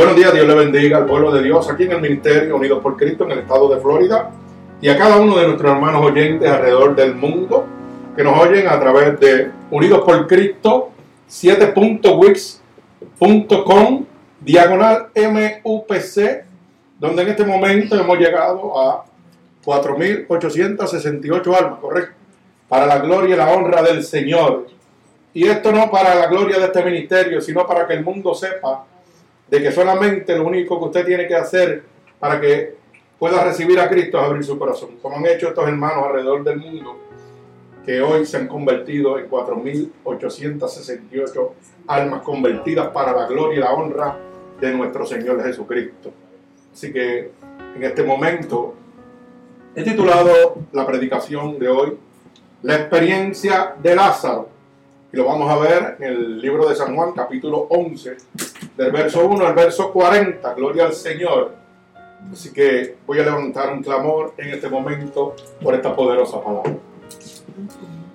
[0.00, 2.96] Buenos días, Dios le bendiga al pueblo de Dios aquí en el Ministerio Unidos por
[2.96, 4.30] Cristo en el estado de Florida
[4.80, 7.66] y a cada uno de nuestros hermanos oyentes alrededor del mundo
[8.16, 10.88] que nos oyen a través de Unidos por Cristo
[11.28, 14.06] 7.wix.com
[14.40, 16.44] diagonal MUPC
[16.98, 19.04] donde en este momento hemos llegado a
[19.66, 22.14] 4.868 almas, correcto,
[22.70, 24.66] para la gloria y la honra del Señor.
[25.34, 28.86] Y esto no para la gloria de este ministerio, sino para que el mundo sepa
[29.50, 31.82] de que solamente lo único que usted tiene que hacer
[32.18, 32.76] para que
[33.18, 36.58] pueda recibir a Cristo es abrir su corazón, como han hecho estos hermanos alrededor del
[36.58, 37.00] mundo,
[37.84, 41.50] que hoy se han convertido en 4.868
[41.88, 44.16] almas convertidas para la gloria y la honra
[44.60, 46.12] de nuestro Señor Jesucristo.
[46.72, 47.32] Así que
[47.76, 48.74] en este momento
[49.74, 51.98] he titulado la predicación de hoy
[52.62, 54.48] La experiencia de Lázaro.
[55.12, 58.16] Y lo vamos a ver en el libro de San Juan, capítulo 11,
[58.80, 60.54] del verso 1 al verso 40.
[60.54, 61.52] Gloria al Señor.
[62.32, 66.72] Así que voy a levantar un clamor en este momento por esta poderosa palabra.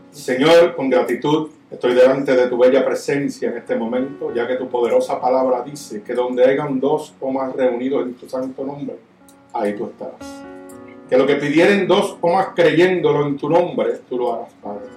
[0.09, 4.67] Señor, con gratitud estoy delante de tu bella presencia en este momento, ya que tu
[4.67, 8.95] poderosa palabra dice que donde hayan dos o más reunidos en tu santo nombre,
[9.53, 10.43] ahí tú estarás.
[11.07, 14.87] Que lo que pidieren dos o más creyéndolo en tu nombre, tú lo harás, Padre.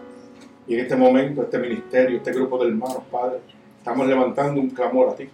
[0.66, 3.40] Y en este momento, este ministerio, este grupo de hermanos, Padre,
[3.76, 5.28] estamos levantando un clamor a ti.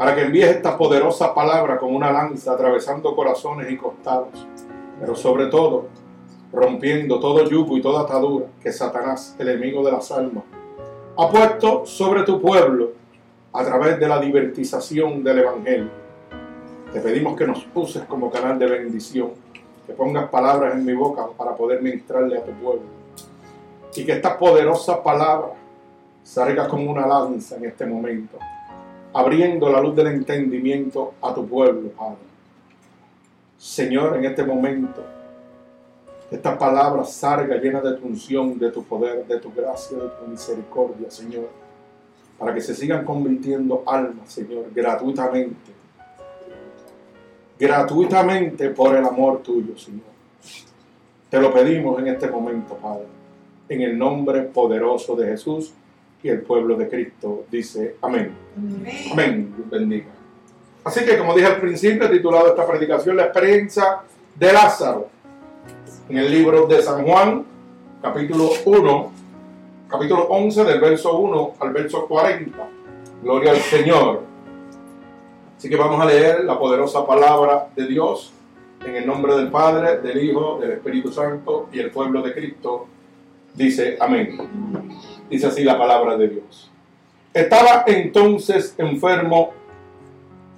[0.00, 4.46] Para que envíes esta poderosa palabra como una lanza atravesando corazones y costados.
[4.98, 5.88] Pero sobre todo,
[6.50, 10.44] rompiendo todo yugo y toda atadura que Satanás, el enemigo de las almas,
[11.18, 12.92] ha puesto sobre tu pueblo
[13.52, 15.90] a través de la divertización del Evangelio.
[16.94, 19.32] Te pedimos que nos uses como canal de bendición,
[19.86, 22.86] que pongas palabras en mi boca para poder ministrarle a tu pueblo.
[23.94, 25.50] Y que esta poderosa palabra
[26.22, 28.38] salga como una lanza en este momento,
[29.12, 32.18] abriendo la luz del entendimiento a tu pueblo, Padre.
[33.58, 35.04] Señor, en este momento,
[36.30, 40.30] esta palabra salga llena de tu unción, de tu poder, de tu gracia, de tu
[40.30, 41.48] misericordia, Señor.
[42.38, 45.72] Para que se sigan convirtiendo almas, Señor, gratuitamente.
[47.58, 50.08] Gratuitamente por el amor tuyo, Señor.
[51.28, 53.06] Te lo pedimos en este momento, Padre.
[53.68, 55.74] En el nombre poderoso de Jesús
[56.22, 58.32] y el pueblo de Cristo dice amén.
[58.56, 59.08] Amén.
[59.12, 59.54] Amén.
[59.70, 60.06] Bendiga.
[60.84, 63.98] Así que, como dije al principio, he titulado esta predicación La experiencia
[64.34, 65.08] de Lázaro
[66.08, 67.44] en el libro de San Juan,
[68.00, 69.12] capítulo 1,
[69.88, 72.68] capítulo 11, del verso 1 al verso 40.
[73.22, 74.22] Gloria al Señor.
[75.56, 78.32] Así que vamos a leer la poderosa palabra de Dios
[78.84, 82.86] en el nombre del Padre, del Hijo, del Espíritu Santo y el pueblo de Cristo.
[83.54, 84.38] Dice amén.
[85.28, 86.70] Dice así la palabra de Dios.
[87.32, 89.52] Estaba entonces enfermo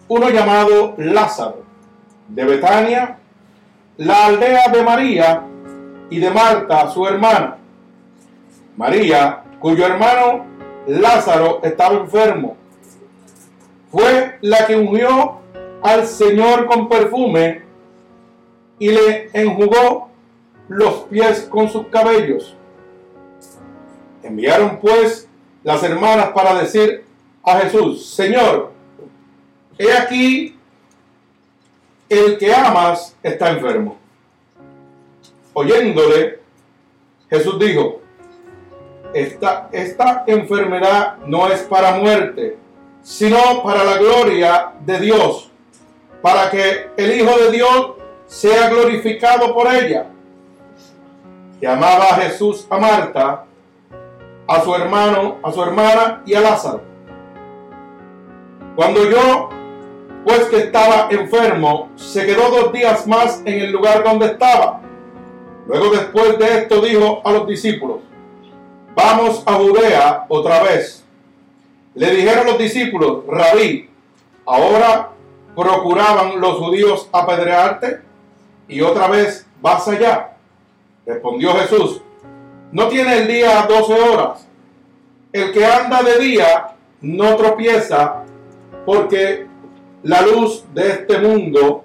[0.08, 1.62] uno llamado Lázaro
[2.28, 3.19] de Betania
[3.97, 5.44] la aldea de María
[6.10, 7.58] y de Marta, su hermana.
[8.76, 10.47] María, cuyo hermano
[10.86, 12.56] Lázaro estaba enfermo,
[13.91, 15.41] fue la que ungió
[15.82, 17.62] al Señor con perfume
[18.78, 20.08] y le enjugó
[20.69, 22.56] los pies con sus cabellos.
[24.22, 25.28] Enviaron pues
[25.62, 27.05] las hermanas para decir
[27.43, 28.72] a Jesús, Señor,
[29.78, 30.56] he aquí
[32.09, 33.97] el que amas está enfermo.
[35.55, 36.41] Oyéndole,
[37.31, 38.00] Jesús dijo,
[39.15, 42.56] esta, esta enfermedad no es para muerte,
[43.03, 45.50] sino para la gloria de Dios,
[46.21, 47.93] para que el Hijo de Dios
[48.27, 50.06] sea glorificado por ella.
[51.61, 53.44] Que amaba a Jesús a Marta,
[54.47, 56.83] a su hermano, a su hermana y a Lázaro.
[58.75, 59.50] Cuando yo
[60.25, 64.81] pues que estaba enfermo, se quedó dos días más en el lugar donde estaba.
[65.67, 68.00] Luego después de esto dijo a los discípulos,
[68.94, 71.05] vamos a Judea otra vez.
[71.94, 73.91] Le dijeron los discípulos, rabí,
[74.47, 75.11] ahora
[75.55, 78.00] procuraban los judíos apedrearte
[78.69, 80.37] y otra vez vas allá.
[81.05, 82.00] Respondió Jesús,
[82.72, 84.46] no tiene el día doce horas.
[85.32, 86.69] El que anda de día
[87.00, 88.24] no tropieza
[88.84, 89.46] porque
[90.02, 91.84] la luz de este mundo,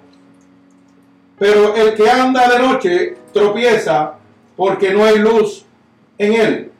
[1.38, 4.14] pero el que anda de noche tropieza
[4.56, 5.64] porque no hay luz
[6.16, 6.72] en él.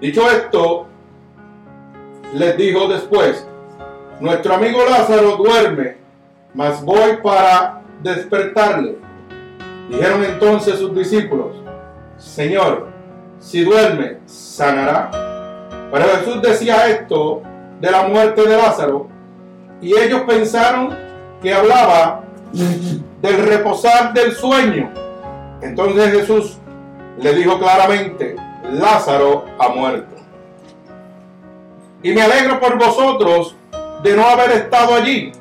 [0.00, 0.86] Dicho esto,
[2.34, 3.46] les dijo después,
[4.20, 5.96] nuestro amigo Lázaro duerme,
[6.54, 8.96] mas voy para despertarle.
[9.88, 11.56] Dijeron entonces sus discípulos,
[12.16, 12.93] Señor,
[13.44, 15.10] si duerme, sanará.
[15.92, 17.42] Pero Jesús decía esto
[17.80, 19.08] de la muerte de Lázaro
[19.80, 20.96] Y ellos pensaron
[21.42, 24.90] que hablaba del reposar del sueño.
[25.60, 26.58] Entonces Jesús
[27.18, 28.34] le dijo claramente,
[28.72, 30.16] Lázaro ha muerto.
[32.02, 33.54] Y me alegro por vosotros
[34.02, 35.32] de no haber estado allí,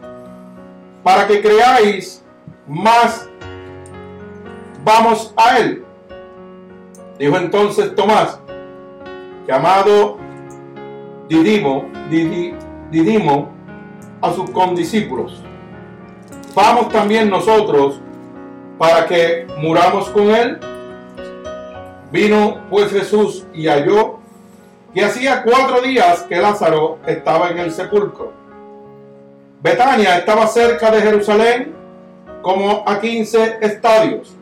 [1.03, 2.23] para que creáis
[2.67, 3.29] más.
[4.83, 5.82] Vamos a él.
[7.19, 8.39] Dijo entonces Tomás,
[9.47, 10.17] llamado
[11.27, 13.51] Didimo, Didimo
[14.21, 15.41] a sus condiscípulos.
[16.55, 17.99] Vamos también nosotros
[18.77, 20.59] para que muramos con él.
[22.11, 24.19] Vino pues Jesús y halló
[24.93, 28.31] que hacía cuatro días que Lázaro estaba en el sepulcro.
[29.61, 31.73] Betania estaba cerca de Jerusalén
[32.41, 34.35] como a 15 estadios.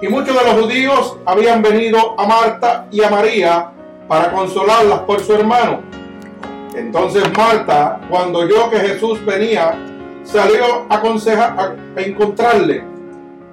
[0.00, 3.72] Y muchos de los judíos habían venido a Marta y a María
[4.06, 5.80] para consolarlas por su hermano.
[6.76, 9.74] Entonces Marta, cuando oyó que Jesús venía,
[10.22, 12.84] salió a, aconsejar, a encontrarle,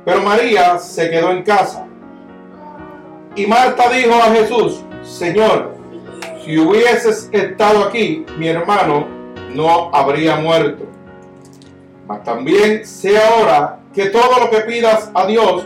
[0.05, 1.87] pero María se quedó en casa.
[3.35, 5.73] Y Marta dijo a Jesús, Señor,
[6.43, 9.07] si hubieses estado aquí, mi hermano
[9.55, 10.85] no habría muerto.
[12.07, 15.65] Mas también sé ahora que todo lo que pidas a Dios,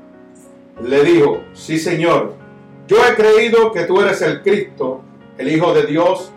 [0.83, 2.35] Le dijo, sí Señor,
[2.87, 5.01] yo he creído que tú eres el Cristo,
[5.37, 6.31] el Hijo de Dios,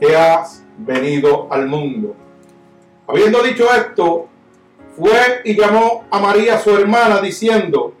[0.00, 2.14] que has venido al mundo.
[3.06, 4.28] Habiendo dicho esto,
[4.96, 7.94] fue y llamó a María su hermana diciendo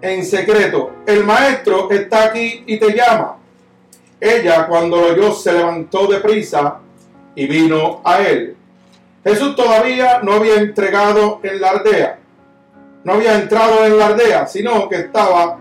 [0.00, 3.36] en secreto, el maestro está aquí y te llama.
[4.20, 6.78] Ella cuando lo oyó se levantó de prisa
[7.34, 8.56] y vino a él.
[9.24, 12.18] Jesús todavía no había entregado en la aldea,
[13.08, 15.56] no había entrado en la aldea, sino que estaba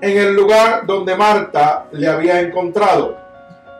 [0.00, 3.18] en el lugar donde Marta le había encontrado.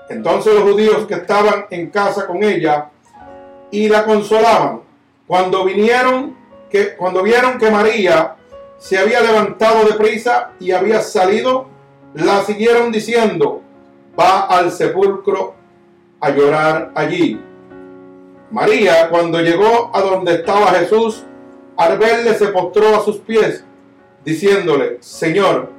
[0.09, 2.89] Entonces los judíos que estaban en casa con ella
[3.71, 4.81] y la consolaban.
[5.25, 6.37] Cuando vinieron,
[6.69, 8.35] que, cuando vieron que María
[8.77, 11.69] se había levantado de prisa y había salido,
[12.15, 13.63] la siguieron diciendo,
[14.19, 15.55] va al sepulcro
[16.19, 17.41] a llorar allí.
[18.51, 21.25] María, cuando llegó a donde estaba Jesús,
[21.77, 23.65] al verle se postró a sus pies,
[24.25, 25.71] diciéndole, Señor,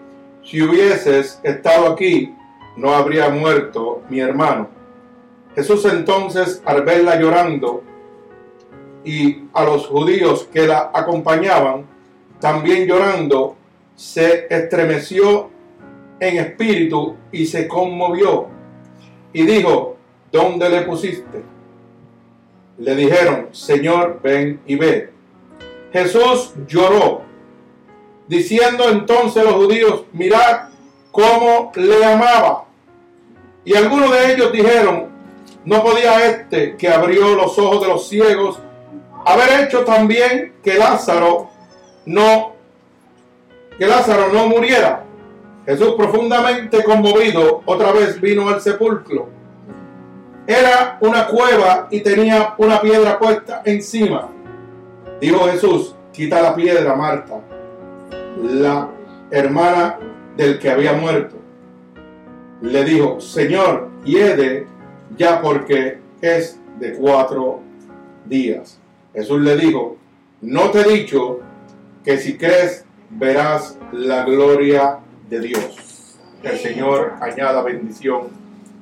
[0.43, 2.33] si hubieses estado aquí,
[2.75, 4.67] no habría muerto mi hermano.
[5.55, 7.83] Jesús entonces, al verla llorando,
[9.05, 11.85] y a los judíos que la acompañaban,
[12.39, 13.55] también llorando,
[13.95, 15.49] se estremeció
[16.19, 18.47] en espíritu y se conmovió.
[19.33, 19.97] Y dijo,
[20.31, 21.43] ¿dónde le pusiste?
[22.77, 25.12] Le dijeron, Señor, ven y ve.
[25.93, 27.21] Jesús lloró,
[28.27, 30.69] diciendo entonces los judíos, mirad
[31.11, 32.65] cómo le amaba.
[33.63, 35.09] Y algunos de ellos dijeron,
[35.63, 38.59] no podía este que abrió los ojos de los ciegos
[39.25, 41.49] haber hecho también que Lázaro
[42.05, 42.53] no
[43.77, 45.03] que Lázaro no muriera.
[45.65, 49.29] Jesús profundamente conmovido otra vez vino al sepulcro.
[50.45, 54.29] Era una cueva y tenía una piedra puesta encima.
[55.23, 57.39] Dijo Jesús, quita la piedra, Marta,
[58.43, 58.89] la
[59.31, 59.97] hermana
[60.35, 61.37] del que había muerto.
[62.59, 64.67] Le dijo, Señor, hiede
[65.15, 67.61] ya porque es de cuatro
[68.25, 68.81] días.
[69.13, 69.95] Jesús le dijo,
[70.41, 71.39] no te he dicho
[72.03, 74.99] que si crees verás la gloria
[75.29, 76.17] de Dios.
[76.43, 78.27] el Señor añada bendición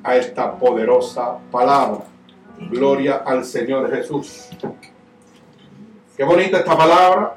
[0.02, 2.02] a esta poderosa palabra.
[2.72, 4.50] Gloria al Señor Jesús.
[6.22, 7.36] Qué bonita esta palabra,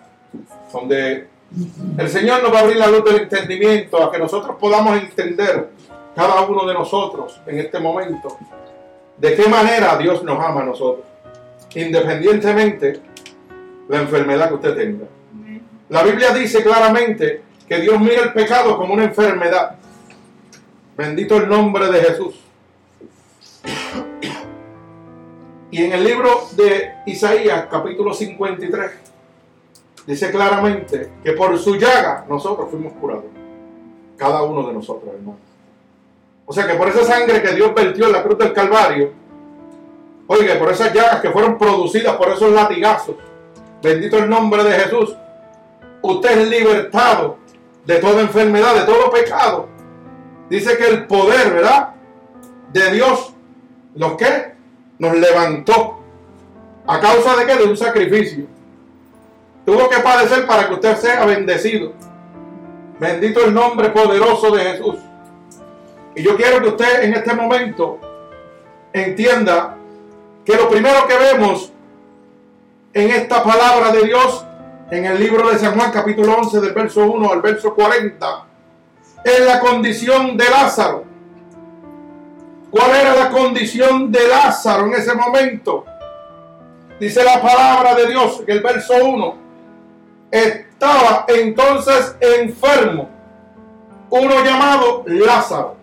[0.71, 1.27] donde
[1.97, 5.71] el Señor nos va a abrir la luz del entendimiento a que nosotros podamos entender,
[6.15, 8.37] cada uno de nosotros en este momento,
[9.17, 11.07] de qué manera Dios nos ama a nosotros,
[11.75, 13.01] independientemente
[13.89, 15.07] la enfermedad que usted tenga.
[15.89, 19.77] La Biblia dice claramente que Dios mira el pecado como una enfermedad.
[20.95, 22.35] Bendito el nombre de Jesús.
[25.75, 28.93] Y en el libro de Isaías, capítulo 53,
[30.07, 33.25] dice claramente que por su llaga nosotros fuimos curados.
[34.17, 35.37] Cada uno de nosotros, hermano.
[36.47, 39.15] O sea que por esa sangre que Dios vertió en la cruz del Calvario,
[40.29, 43.17] Oiga, por esas llagas que fueron producidas por esos latigazos.
[43.83, 45.17] Bendito el nombre de Jesús.
[46.03, 47.39] Usted es libertado
[47.85, 49.69] de toda enfermedad, de todo pecado.
[50.49, 51.95] Dice que el poder, ¿verdad?
[52.73, 53.35] De Dios,
[53.97, 54.54] ¿los qué?
[54.99, 56.01] Nos levantó.
[56.87, 57.57] ¿A causa de qué?
[57.57, 58.47] De un sacrificio.
[59.65, 61.93] Tuvo que padecer para que usted sea bendecido.
[62.99, 64.97] Bendito el nombre poderoso de Jesús.
[66.15, 67.99] Y yo quiero que usted en este momento
[68.93, 69.77] entienda
[70.45, 71.73] que lo primero que vemos
[72.93, 74.45] en esta palabra de Dios,
[74.91, 78.47] en el libro de San Juan capítulo 11 del verso 1 al verso 40,
[79.25, 81.14] es la condición de Lázaro.
[82.75, 85.85] ¿Cuál era la condición de Lázaro en ese momento?
[86.99, 89.35] Dice la palabra de Dios en el verso 1.
[90.33, 93.09] Estaba entonces enfermo
[94.11, 95.77] uno llamado Lázaro.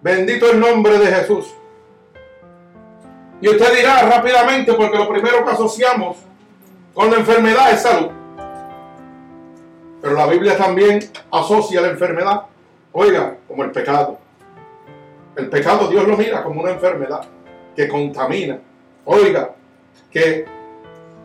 [0.00, 1.52] Bendito el nombre de Jesús.
[3.40, 6.18] Y usted dirá rápidamente, porque lo primero que asociamos
[6.94, 8.10] con la enfermedad es salud.
[10.00, 11.00] Pero la Biblia también
[11.32, 12.42] asocia la enfermedad,
[12.92, 14.21] oiga, como el pecado.
[15.36, 17.22] El pecado Dios lo mira como una enfermedad
[17.74, 18.58] que contamina.
[19.04, 19.50] Oiga,
[20.10, 20.44] que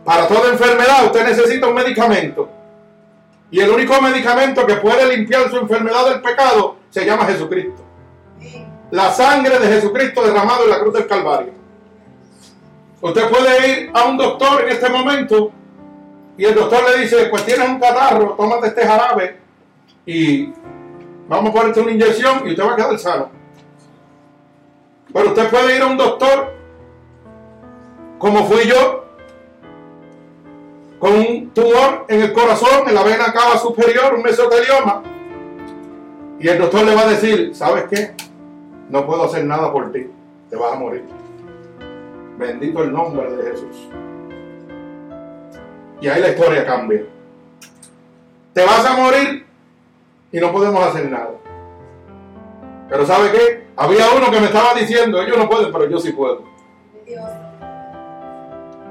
[0.04, 2.48] para toda enfermedad usted necesita un medicamento.
[3.50, 7.82] Y el único medicamento que puede limpiar su enfermedad del pecado se llama Jesucristo.
[8.90, 11.52] La sangre de Jesucristo derramado en la cruz del Calvario.
[13.00, 15.52] Usted puede ir a un doctor en este momento
[16.36, 19.36] y el doctor le dice, pues tienes un catarro, tómate este jarabe
[20.06, 20.52] y
[21.28, 23.37] vamos a ponerte una inyección y usted va a quedar sano.
[25.18, 26.54] Pero usted puede ir a un doctor,
[28.20, 29.04] como fui yo,
[31.00, 35.02] con un tumor en el corazón, en la vena cava superior, un mesotelioma,
[36.38, 38.14] y el doctor le va a decir, ¿sabes qué?
[38.90, 40.06] No puedo hacer nada por ti,
[40.48, 41.04] te vas a morir.
[42.38, 43.88] Bendito el nombre de Jesús.
[46.00, 47.02] Y ahí la historia cambia.
[48.52, 49.44] Te vas a morir
[50.30, 51.30] y no podemos hacer nada.
[52.88, 53.66] Pero ¿sabe qué?
[53.76, 56.42] Había uno que me estaba diciendo, ellos no pueden, pero yo sí puedo.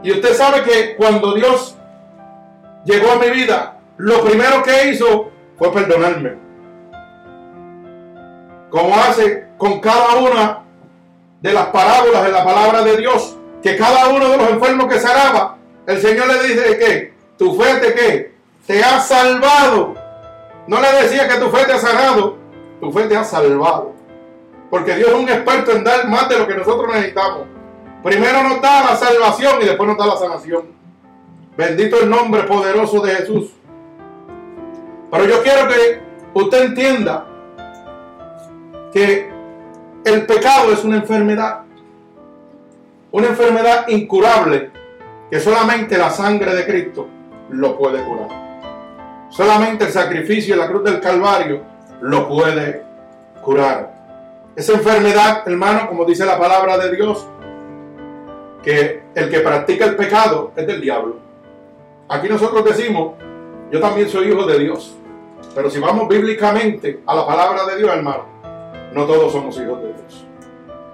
[0.03, 1.75] Y usted sabe que cuando Dios
[2.85, 6.35] llegó a mi vida, lo primero que hizo fue perdonarme.
[8.69, 10.63] Como hace con cada una
[11.41, 14.99] de las parábolas de la palabra de Dios que cada uno de los enfermos que
[14.99, 18.33] sanaba, el Señor le dice que tu fe te qué,
[18.65, 19.95] te ha salvado.
[20.67, 22.37] No le decía que tu fe te ha sanado,
[22.79, 23.93] tu fe te ha salvado.
[24.69, 27.47] Porque Dios es un experto en dar más de lo que nosotros necesitamos.
[28.03, 30.65] Primero nos da la salvación y después nos da la sanación.
[31.57, 33.51] Bendito el nombre poderoso de Jesús.
[35.09, 36.01] Pero yo quiero que
[36.33, 37.25] usted entienda
[38.93, 39.31] que
[40.05, 41.67] el pecado es una enfermedad
[43.11, 44.71] una enfermedad incurable
[45.29, 47.07] que solamente la sangre de Cristo
[47.49, 49.27] lo puede curar.
[49.29, 51.61] Solamente el sacrificio de la cruz del Calvario
[52.01, 52.83] lo puede
[53.41, 53.93] curar.
[54.55, 57.27] Esa enfermedad, hermano, como dice la palabra de Dios,
[58.63, 61.17] que el que practica el pecado es del diablo.
[62.09, 63.13] Aquí nosotros decimos,
[63.71, 64.95] yo también soy hijo de Dios.
[65.53, 68.25] Pero si vamos bíblicamente a la palabra de Dios, hermano,
[68.93, 70.25] no todos somos hijos de Dios.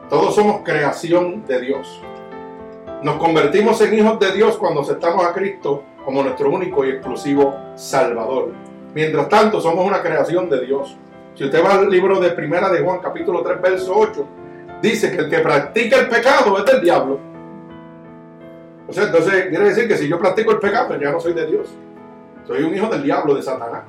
[0.09, 2.01] Todos somos creación de Dios.
[3.01, 7.55] Nos convertimos en hijos de Dios cuando aceptamos a Cristo como nuestro único y exclusivo
[7.75, 8.51] Salvador.
[8.93, 10.97] Mientras tanto, somos una creación de Dios.
[11.35, 14.27] Si usted va al libro de Primera de Juan, capítulo 3, verso 8,
[14.81, 17.19] dice que el que practica el pecado es del diablo.
[18.87, 21.47] O sea, entonces quiere decir que si yo practico el pecado, ya no soy de
[21.47, 21.73] Dios.
[22.45, 23.83] Soy un hijo del diablo, de Satanás.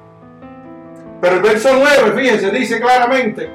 [1.20, 3.50] Pero el verso 9, fíjense, dice claramente,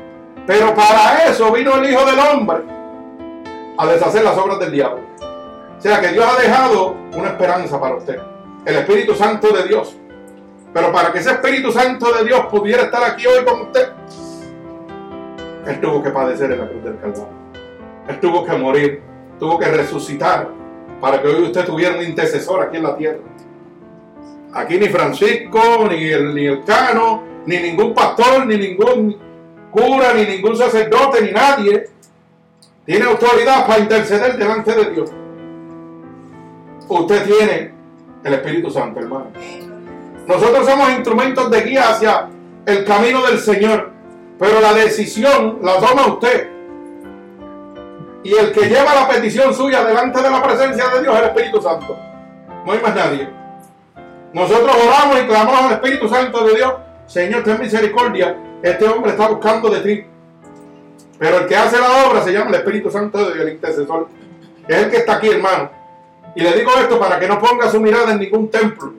[0.46, 2.58] pero para eso vino el Hijo del Hombre,
[3.77, 5.03] a deshacer las obras del diablo.
[5.77, 8.20] O sea que Dios ha dejado una esperanza para usted,
[8.65, 9.96] el Espíritu Santo de Dios.
[10.74, 13.90] Pero para que ese Espíritu Santo de Dios pudiera estar aquí hoy con usted,
[15.66, 17.40] Él tuvo que padecer en la cruz del Calvario.
[18.08, 19.02] Él tuvo que morir,
[19.40, 20.50] tuvo que resucitar
[21.00, 23.20] para que hoy usted tuviera un intercesor aquí en la tierra.
[24.54, 29.18] Aquí ni Francisco, ni el, ni el Cano, ni ningún pastor, ni ningún
[29.72, 31.86] cura, ni ningún sacerdote, ni nadie
[32.86, 35.12] tiene autoridad para interceder delante de Dios.
[36.88, 37.72] Usted tiene
[38.24, 39.28] el Espíritu Santo, hermano.
[40.30, 42.28] Nosotros somos instrumentos de guía hacia
[42.68, 43.90] el camino del Señor,
[44.38, 46.48] pero la decisión la toma usted.
[48.24, 51.28] Y el que lleva la petición suya delante de la presencia de Dios es el
[51.30, 51.98] Espíritu Santo.
[52.64, 53.28] No hay más nadie.
[54.32, 56.74] Nosotros oramos y clamamos al Espíritu Santo de Dios.
[57.08, 60.06] Señor, ten misericordia este hombre está buscando de ti.
[61.18, 64.10] Pero el que hace la obra se llama el Espíritu Santo de Dios, el intercesor.
[64.68, 65.72] es el que está aquí, hermano.
[66.36, 68.99] Y le digo esto para que no ponga su mirada en ningún templo.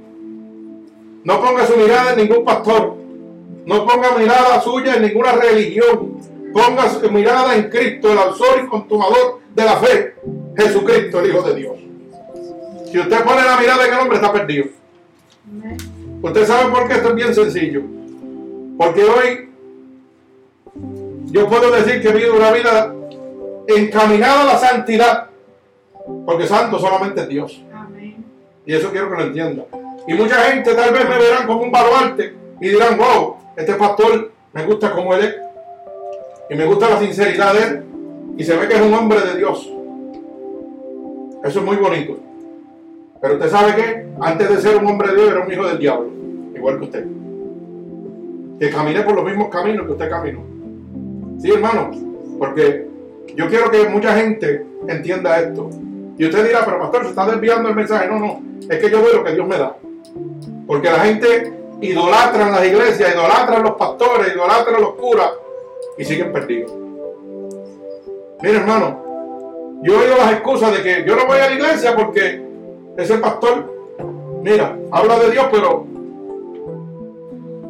[1.25, 2.97] No ponga su mirada en ningún pastor.
[3.67, 6.19] No ponga mirada suya en ninguna religión.
[6.53, 10.15] Ponga su mirada en Cristo, el autor y consumador de la fe.
[10.57, 11.77] Jesucristo, el Hijo de Dios.
[12.91, 14.67] Si usted pone la mirada en el hombre, está perdido.
[16.23, 17.83] Usted sabe por qué esto es bien sencillo.
[18.77, 19.51] Porque hoy
[21.27, 22.95] yo puedo decir que he vivido una vida
[23.69, 25.31] encaminada a la santidad.
[26.27, 27.63] Porque santo solamente es Dios.
[28.67, 29.65] Y eso quiero que lo entienda.
[30.11, 34.33] Y mucha gente tal vez me verán como un baluarte y dirán, wow, este pastor
[34.53, 35.37] me gusta como él es.
[36.51, 37.85] Y me gusta la sinceridad de él.
[38.37, 39.73] Y se ve que es un hombre de Dios.
[41.45, 42.19] Eso es muy bonito.
[43.23, 45.79] Pero usted sabe que antes de ser un hombre de Dios era un hijo del
[45.79, 46.11] diablo.
[46.57, 47.07] Igual que usted.
[48.59, 50.41] Que caminé por los mismos caminos que usted caminó.
[51.39, 51.93] Sí, hermano.
[52.37, 52.85] Porque
[53.37, 55.71] yo quiero que mucha gente entienda esto.
[56.19, 58.09] Y usted dirá, pero pastor, se está desviando el mensaje.
[58.09, 59.77] No, no, es que yo veo lo que Dios me da.
[60.67, 65.31] Porque la gente idolatra en las iglesias, idolatra a los pastores, idolatra a los curas
[65.99, 66.73] y siguen perdidos.
[68.43, 69.01] Mire, hermano,
[69.83, 72.43] yo oído las excusas de que yo no voy a la iglesia porque
[72.97, 73.97] ese pastor,
[74.43, 75.87] mira, habla de Dios, pero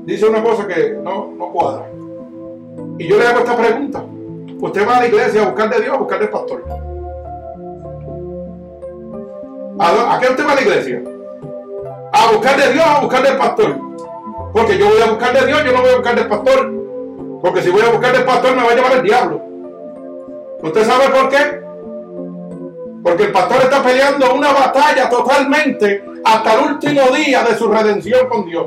[0.04, 1.87] dice una cosa que no, no cuadra.
[2.99, 4.04] Y yo le hago esta pregunta.
[4.61, 6.64] Usted va a la iglesia a buscar de Dios, a buscar del pastor.
[9.78, 11.02] ¿A, qué usted va a la iglesia?
[12.12, 13.79] A buscar de Dios, a buscar del pastor.
[14.52, 16.73] Porque yo voy a buscar de Dios, yo no voy a buscar del pastor.
[17.40, 19.40] Porque si voy a buscar del pastor me va a llevar el diablo.
[20.62, 21.61] ¿Usted sabe por qué?
[23.03, 28.29] Porque el pastor está peleando una batalla totalmente hasta el último día de su redención
[28.29, 28.66] con Dios.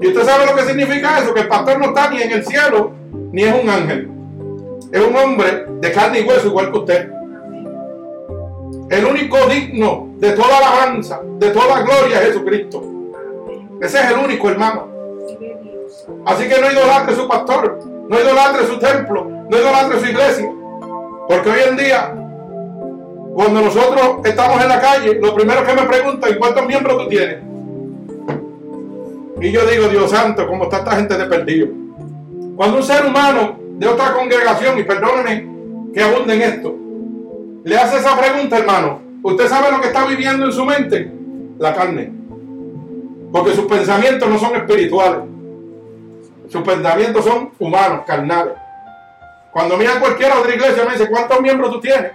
[0.00, 2.44] Y usted sabe lo que significa eso, que el pastor no está ni en el
[2.44, 2.92] cielo,
[3.32, 4.10] ni es un ángel.
[4.92, 7.10] Es un hombre de carne y hueso igual que usted.
[8.94, 12.80] El único digno de toda alabanza, de toda gloria es Jesucristo.
[13.80, 14.86] Ese es el único hermano.
[16.24, 20.48] Así que no idolatre su pastor, no idolatre su templo, no idolatre su iglesia.
[21.26, 22.14] Porque hoy en día,
[23.34, 27.38] cuando nosotros estamos en la calle, lo primero que me preguntan, ¿cuántos miembros tú tienes?
[29.40, 31.66] Y yo digo, Dios santo, ¿cómo está esta gente de perdido?
[32.54, 36.83] Cuando un ser humano de otra congregación, y perdónenme que abunden esto,
[37.64, 39.00] le hace esa pregunta, hermano.
[39.22, 41.10] ¿Usted sabe lo que está viviendo en su mente?
[41.58, 42.12] La carne.
[43.32, 45.22] Porque sus pensamientos no son espirituales.
[46.48, 48.52] Sus pensamientos son humanos, carnales.
[49.50, 52.12] Cuando mira cualquiera otra iglesia me dice, ¿cuántos miembros tú tienes?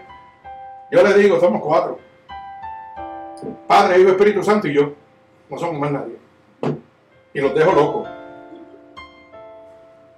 [0.91, 1.99] Yo le digo, somos cuatro.
[3.67, 4.93] Padre, Hijo, Espíritu Santo y yo.
[5.49, 6.15] No somos más nadie.
[7.33, 8.07] Y los dejo locos.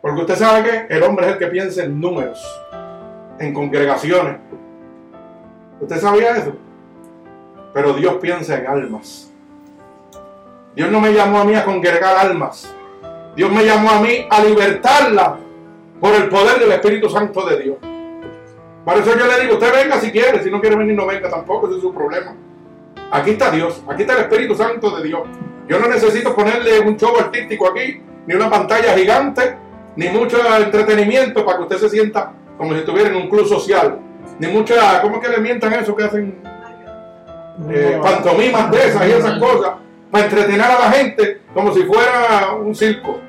[0.01, 2.39] Porque usted sabe que el hombre es el que piensa en números,
[3.39, 4.37] en congregaciones,
[5.81, 6.53] ¿Usted sabía eso?
[7.73, 9.31] Pero Dios piensa en almas.
[10.75, 12.71] Dios no me llamó a mí a congregar almas.
[13.35, 15.31] Dios me llamó a mí a libertarlas
[15.99, 17.77] por el poder del Espíritu Santo de Dios.
[18.85, 21.29] Por eso yo le digo, usted venga si quiere, si no quiere venir no venga
[21.29, 22.35] tampoco, ese es su problema.
[23.11, 25.21] Aquí está Dios, aquí está el Espíritu Santo de Dios.
[25.67, 29.55] Yo no necesito ponerle un show artístico aquí, ni una pantalla gigante,
[29.95, 33.99] ni mucho entretenimiento para que usted se sienta como si estuviera en un club social
[34.41, 36.41] ni mucha, ¿cómo es que le mientan eso que hacen?
[37.69, 39.73] Eh, pantomimas de esas y esas cosas,
[40.10, 43.19] para entretener a la gente como si fuera un circo.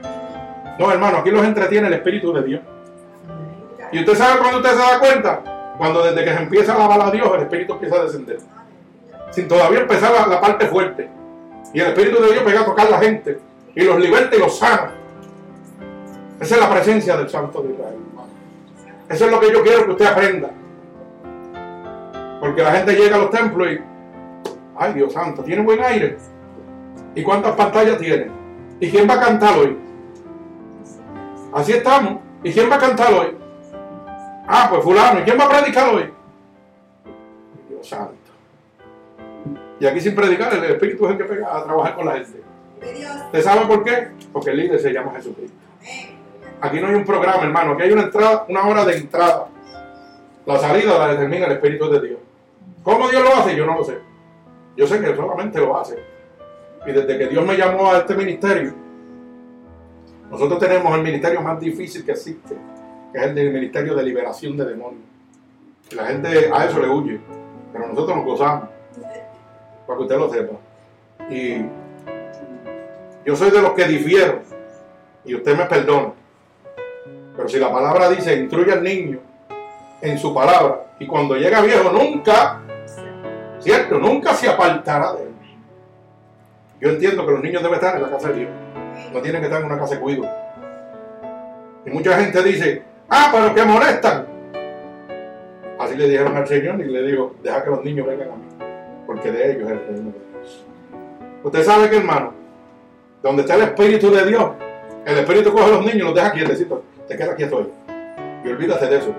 [0.79, 2.63] No, hermano, aquí los entretiene el Espíritu de Dios.
[3.93, 7.03] Y usted sabe cuando usted se da cuenta, cuando desde que se empieza a alabar
[7.03, 8.39] a Dios, el Espíritu empieza a descender.
[9.33, 11.11] Sin todavía empezar la, la parte fuerte.
[11.75, 13.39] Y el Espíritu de Dios pega a tocar a la gente
[13.75, 14.95] y los liberta y los sana.
[16.41, 17.99] Esa es la presencia del Santo de Israel.
[19.11, 20.49] Eso es lo que yo quiero que usted aprenda.
[22.43, 23.79] Porque la gente llega a los templos y,
[24.77, 26.17] ay Dios santo, tiene buen aire.
[27.15, 28.33] ¿Y cuántas pantallas tiene?
[28.81, 29.79] ¿Y quién va a cantar hoy?
[31.53, 32.17] Así estamos.
[32.43, 33.37] ¿Y quién va a cantar hoy?
[34.49, 35.21] Ah, pues fulano.
[35.21, 36.13] ¿Y quién va a predicar hoy?
[37.69, 38.17] Dios santo.
[39.79, 42.43] Y aquí sin predicar, el Espíritu es el que pega a trabajar con la gente.
[43.27, 44.09] ¿Usted sabe por qué?
[44.33, 45.57] Porque el líder se llama Jesucristo.
[46.61, 47.75] Aquí no hay un programa, hermano.
[47.75, 49.47] Aquí hay una entrada, una hora de entrada.
[50.45, 52.19] La salida la determina el Espíritu de Dios.
[52.83, 53.57] ¿Cómo Dios lo hace?
[53.57, 53.99] Yo no lo sé.
[54.77, 56.03] Yo sé que solamente lo hace.
[56.87, 58.75] Y desde que Dios me llamó a este ministerio,
[60.31, 62.57] nosotros tenemos el ministerio más difícil que existe,
[63.13, 65.05] que es el ministerio de liberación de demonios.
[65.91, 67.21] Y la gente a eso le huye,
[67.73, 68.69] pero nosotros nos gozamos,
[69.87, 70.55] para que usted lo sepa.
[71.31, 71.67] Y
[73.27, 74.41] yo soy de los que difiero,
[75.25, 76.15] y usted me perdona.
[77.37, 79.21] Pero si la palabra dice, instruye al niño
[80.01, 82.62] en su palabra, y cuando llega viejo nunca,
[83.63, 83.99] ¿cierto?
[83.99, 85.29] Nunca se apartará de él.
[86.81, 88.51] Yo entiendo que los niños deben estar en la casa de Dios.
[89.13, 90.29] No tienen que estar en una casa de cuido.
[91.87, 94.27] Y mucha gente dice, ah, pero que molestan.
[95.79, 98.45] Así le dijeron al Señor y le digo, deja que los niños vengan a mí,
[99.07, 100.65] porque de ellos es el reino de Dios.
[101.43, 102.35] Usted sabe que hermano,
[103.23, 104.51] donde está el Espíritu de Dios,
[105.05, 106.81] el Espíritu coge a los niños los deja quietecitos.
[107.09, 107.73] Te queda quieto ahí.
[108.45, 109.15] Y olvídate de eso.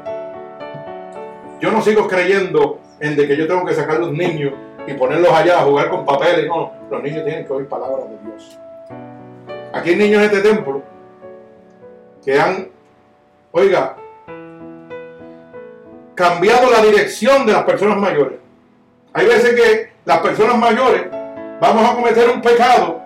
[1.60, 4.54] Yo no sigo creyendo en de que yo tengo que sacar los niños
[4.88, 6.48] y ponerlos allá a jugar con papeles.
[6.48, 8.60] No, los niños tienen que oír palabras de Dios.
[9.74, 10.84] Aquí hay niños en este templo
[12.24, 12.70] que han,
[13.52, 13.98] oiga,
[16.16, 18.40] cambiado la dirección de las personas mayores.
[19.14, 21.08] Hay veces que las personas mayores
[21.60, 23.02] vamos a cometer un pecado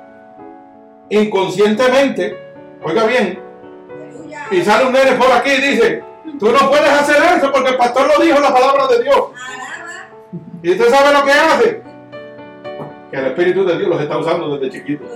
[1.09, 2.37] inconscientemente,
[2.83, 3.39] oiga bien,
[4.51, 6.03] y sale un nene por aquí y dice,
[6.39, 9.17] tú no puedes hacer eso porque el pastor lo dijo la palabra de Dios.
[10.63, 11.81] Y usted sabe lo que hace.
[13.11, 15.07] Que el Espíritu de Dios los está usando desde chiquitos.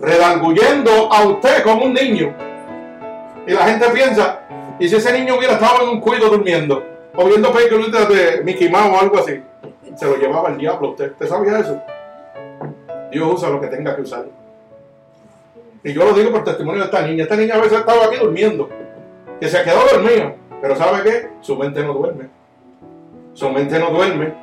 [0.00, 2.34] Redarguyendo a usted como un niño.
[3.46, 4.40] Y la gente piensa,
[4.78, 6.84] ¿y si ese niño hubiera estado en un cuido durmiendo?
[7.14, 9.42] O viendo películas de Mickey Mouse o algo así.
[9.94, 11.12] Se lo llevaba el diablo usted.
[11.12, 11.80] ¿Usted sabía eso?
[13.10, 14.26] Dios usa lo que tenga que usar.
[15.82, 17.24] Y yo lo digo por testimonio de esta niña.
[17.24, 18.68] Esta niña a veces estaba aquí durmiendo.
[19.40, 20.34] Que se quedó dormida.
[20.62, 21.28] Pero ¿sabe qué?
[21.40, 22.39] Su mente no duerme.
[23.34, 24.34] Su mente no duerme.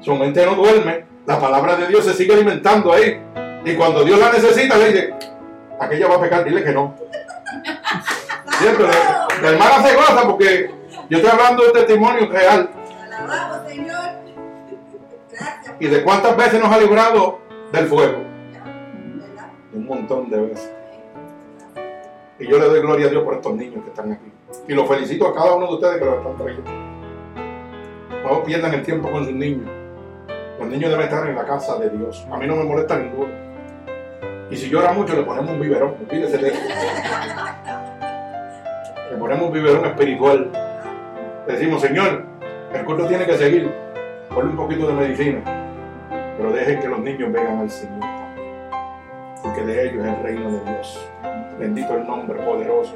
[0.00, 1.06] Su mente no duerme.
[1.26, 3.20] La palabra de Dios se sigue alimentando ahí.
[3.64, 5.14] Y cuando Dios la necesita, le dice,
[5.80, 6.94] aquella va a pecar, dile que no.
[8.58, 8.86] ¿Cierto?
[9.42, 10.70] La, hermana se goza porque
[11.08, 12.70] yo estoy hablando de testimonio real.
[15.80, 17.40] ¿Y de cuántas veces nos ha librado
[17.72, 18.18] del fuego?
[19.72, 20.70] Un montón de veces.
[22.38, 24.30] Y yo le doy gloria a Dios por estos niños que están aquí.
[24.68, 26.93] Y los felicito a cada uno de ustedes que los están trayendo.
[28.24, 29.68] No pierdan el tiempo con sus niños.
[30.58, 32.26] Los niños deben estar en la casa de Dios.
[32.32, 33.30] A mí no me molesta ninguno.
[34.50, 35.94] Y si llora mucho, le ponemos un biberón.
[36.08, 36.54] De.
[39.10, 40.50] Le ponemos un biberón espiritual.
[41.46, 42.24] Le decimos, Señor,
[42.72, 43.70] el culto tiene que seguir.
[44.30, 45.42] Ponle un poquito de medicina.
[46.38, 48.08] Pero dejen que los niños vengan al Señor.
[49.42, 51.10] Porque de ellos es el reino de Dios.
[51.58, 52.94] Bendito el nombre poderoso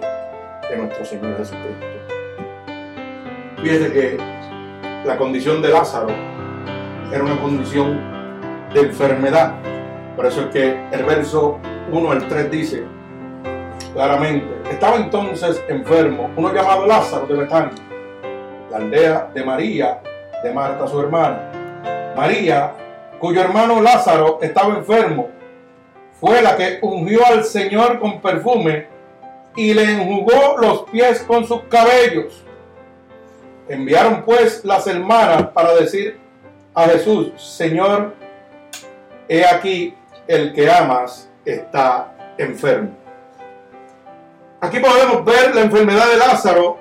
[0.70, 1.86] de nuestro Señor Jesucristo.
[3.58, 4.38] Fíjese que
[5.08, 6.08] la condición de Lázaro
[7.10, 7.98] era una condición
[8.74, 9.54] de enfermedad.
[10.14, 11.58] Por eso es que el verso
[11.90, 12.84] 1 al 3 dice
[13.94, 17.82] claramente, estaba entonces enfermo uno llamado Lázaro de Betania,
[18.70, 20.02] la aldea de María,
[20.42, 22.12] de Marta su hermana.
[22.14, 22.74] María,
[23.18, 25.30] cuyo hermano Lázaro estaba enfermo,
[26.20, 28.88] fue la que ungió al Señor con perfume
[29.56, 32.44] y le enjugó los pies con sus cabellos.
[33.68, 36.18] Enviaron pues las hermanas para decir
[36.74, 38.14] a Jesús, Señor,
[39.28, 39.94] he aquí
[40.26, 42.96] el que amas está enfermo.
[44.60, 46.78] Aquí podemos ver la enfermedad de Lázaro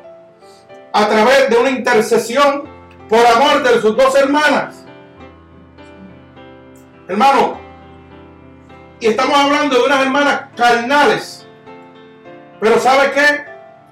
[0.94, 2.64] a través de una intercesión
[3.10, 4.84] por amor de sus dos hermanas.
[7.08, 7.60] Hermano,
[9.00, 11.48] y estamos hablando de unas hermanas carnales.
[12.60, 13.47] Pero ¿sabe qué?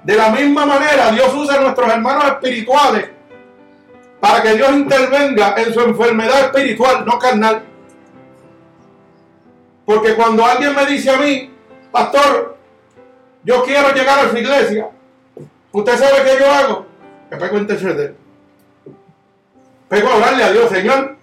[0.06, 3.10] De la misma manera, Dios usa a nuestros hermanos espirituales
[4.20, 7.64] para que Dios intervenga en su enfermedad espiritual, no carnal.
[9.84, 11.52] Porque cuando alguien me dice a mí,
[11.92, 12.56] pastor,
[13.44, 14.90] yo quiero llegar a su iglesia,
[15.72, 16.86] ¿usted sabe qué yo hago?
[17.32, 18.16] Me pego a interceder.
[19.90, 21.16] Pego a orarle a Dios, Señor.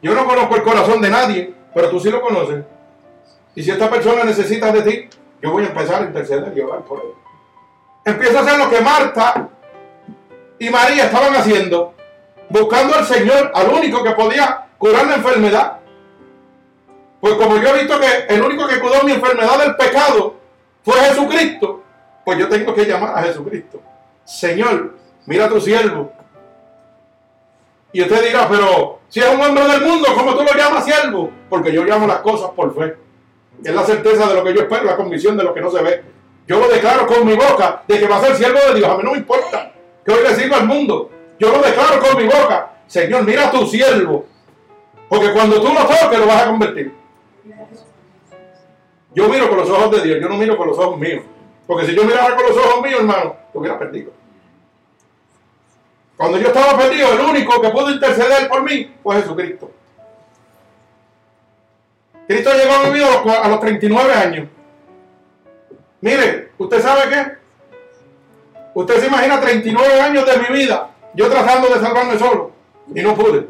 [0.00, 2.64] Yo no conozco el corazón de nadie, pero tú sí lo conoces.
[3.56, 5.08] Y si esta persona necesita de ti,
[5.42, 7.27] yo voy a empezar a interceder y orar por él.
[8.08, 9.48] Empiezo a hacer lo que Marta
[10.58, 11.92] y María estaban haciendo,
[12.48, 15.78] buscando al Señor, al único que podía curar la enfermedad.
[17.20, 20.36] Pues como yo he visto que el único que curó mi enfermedad del pecado
[20.82, 21.82] fue Jesucristo,
[22.24, 23.82] pues yo tengo que llamar a Jesucristo.
[24.24, 24.94] Señor,
[25.26, 26.10] mira a tu siervo.
[27.92, 31.30] Y usted dirá, pero si es un hombre del mundo, ¿cómo tú lo llamas siervo?
[31.50, 32.96] Porque yo llamo las cosas por fe.
[33.62, 35.82] Es la certeza de lo que yo espero, la convicción de lo que no se
[35.82, 36.17] ve.
[36.48, 38.88] Yo lo declaro con mi boca de que va a ser siervo de Dios.
[38.88, 39.70] A mí no me importa
[40.02, 41.10] que hoy le sirva al mundo.
[41.38, 42.70] Yo lo declaro con mi boca.
[42.86, 44.24] Señor, mira a tu siervo.
[45.10, 46.94] Porque cuando tú lo toques, lo vas a convertir.
[49.14, 51.22] Yo miro con los ojos de Dios, yo no miro con los ojos míos.
[51.66, 54.12] Porque si yo mirara con los ojos míos, hermano, te hubiera perdido.
[56.16, 59.70] Cuando yo estaba perdido, el único que pudo interceder por mí fue Jesucristo.
[62.26, 63.06] Cristo llegó a mi vida
[63.42, 64.48] a los 39 años.
[66.00, 67.38] Mire, ¿usted sabe qué?
[68.74, 72.52] Usted se imagina 39 años de mi vida, yo tratando de salvarme solo,
[72.94, 73.48] y no pude.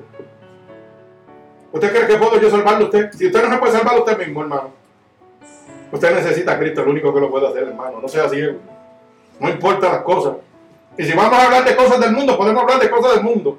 [1.70, 3.12] ¿Usted cree que puedo yo salvarlo usted?
[3.12, 4.70] Si usted no se puede salvar usted mismo, hermano.
[5.92, 8.00] Usted necesita a Cristo, el único que lo puede hacer, hermano.
[8.00, 8.58] No sea ciego.
[9.38, 10.34] No importa las cosas.
[10.96, 13.58] Y si vamos a hablar de cosas del mundo, podemos hablar de cosas del mundo.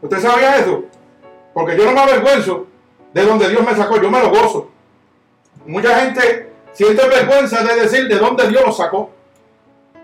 [0.00, 0.84] ¿Usted sabía eso?
[1.52, 2.66] Porque yo no me avergüenzo
[3.12, 4.70] de donde Dios me sacó, yo me lo gozo.
[5.66, 9.10] Mucha gente siente vergüenza de decir de dónde Dios lo sacó.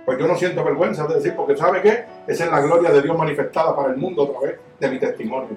[0.05, 2.05] Pues yo no siento vergüenza de decir, porque ¿sabe qué?
[2.26, 5.57] Esa es la gloria de Dios manifestada para el mundo a través de mi testimonio.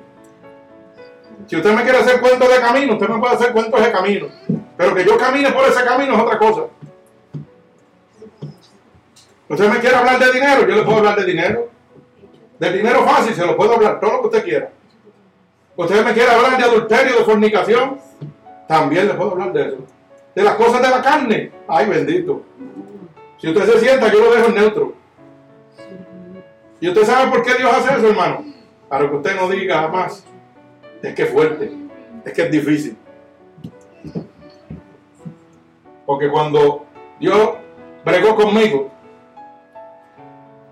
[1.45, 4.27] Si usted me quiere hacer cuentos de camino, usted me puede hacer cuentos de camino.
[4.75, 6.63] Pero que yo camine por ese camino es otra cosa.
[9.49, 11.69] Usted me quiere hablar de dinero, yo le puedo hablar de dinero.
[12.59, 14.69] Del dinero fácil, se lo puedo hablar, todo lo que usted quiera.
[15.75, 17.99] Usted me quiere hablar de adulterio, de fornicación,
[18.67, 19.77] también le puedo hablar de eso.
[20.39, 22.43] De las cosas de la carne, ay bendito.
[23.39, 24.93] Si usted se sienta, yo lo dejo en neutro.
[26.79, 28.45] ¿Y usted sabe por qué Dios hace eso, hermano?
[28.87, 30.23] Para que usted no diga más.
[31.03, 31.73] Es que es fuerte,
[32.23, 32.95] es que es difícil.
[36.05, 36.85] Porque cuando
[37.19, 37.55] Dios
[38.05, 38.89] bregó conmigo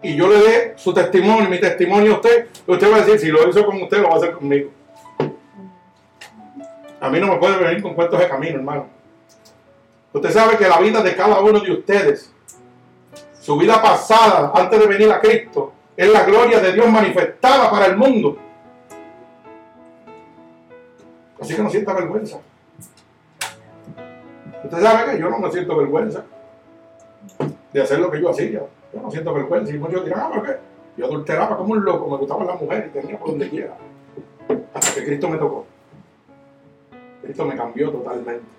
[0.02, 3.28] y yo le dé su testimonio, mi testimonio a usted, usted va a decir, si
[3.28, 4.70] lo hizo con usted, lo va a hacer conmigo.
[7.02, 8.97] A mí no me puede venir con cuentos de camino, hermano.
[10.18, 12.34] Usted sabe que la vida de cada uno de ustedes,
[13.40, 17.86] su vida pasada antes de venir a Cristo, es la gloria de Dios manifestada para
[17.86, 18.36] el mundo.
[21.40, 22.40] Así que no sienta vergüenza.
[24.64, 26.26] Usted sabe que yo no me siento vergüenza
[27.72, 28.64] de hacer lo que yo hacía.
[28.92, 29.72] Yo no siento vergüenza.
[29.72, 30.58] Y muchos dirán, ah, ¿por qué?
[30.98, 33.78] Yo adulteraba como un loco, me gustaban las mujeres y tenía por donde quiera.
[34.74, 35.68] Hasta que Cristo me tocó.
[37.22, 38.58] Cristo me cambió totalmente.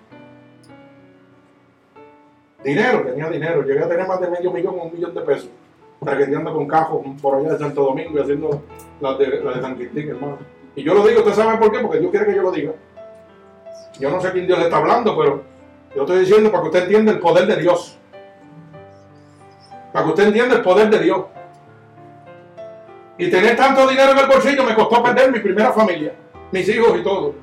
[2.63, 3.63] Dinero, tenía dinero.
[3.63, 5.49] Llegué a tener más de medio millón o un millón de pesos.
[6.03, 8.63] Traqueteando con cajos por allá de Santo Domingo y haciendo
[9.01, 10.37] las de, la de San Quintín, hermano.
[10.75, 11.79] Y yo lo digo, ¿usted sabe por qué?
[11.79, 12.71] Porque Dios quiere que yo lo diga.
[13.99, 15.43] Yo no sé quién Dios le está hablando, pero
[15.95, 17.97] yo estoy diciendo para que usted entienda el poder de Dios.
[19.91, 21.25] Para que usted entienda el poder de Dios.
[23.17, 26.13] Y tener tanto dinero en el bolsillo me costó perder mi primera familia,
[26.51, 27.35] mis hijos y todo.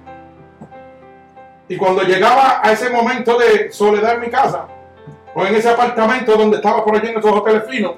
[1.68, 4.66] Y cuando llegaba a ese momento de soledad en mi casa,
[5.38, 7.92] o en ese apartamento donde estaba por allí en esos hoteles finos,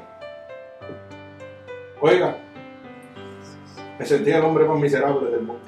[2.00, 2.36] oiga,
[3.96, 5.62] me sentía el hombre más miserable del mundo.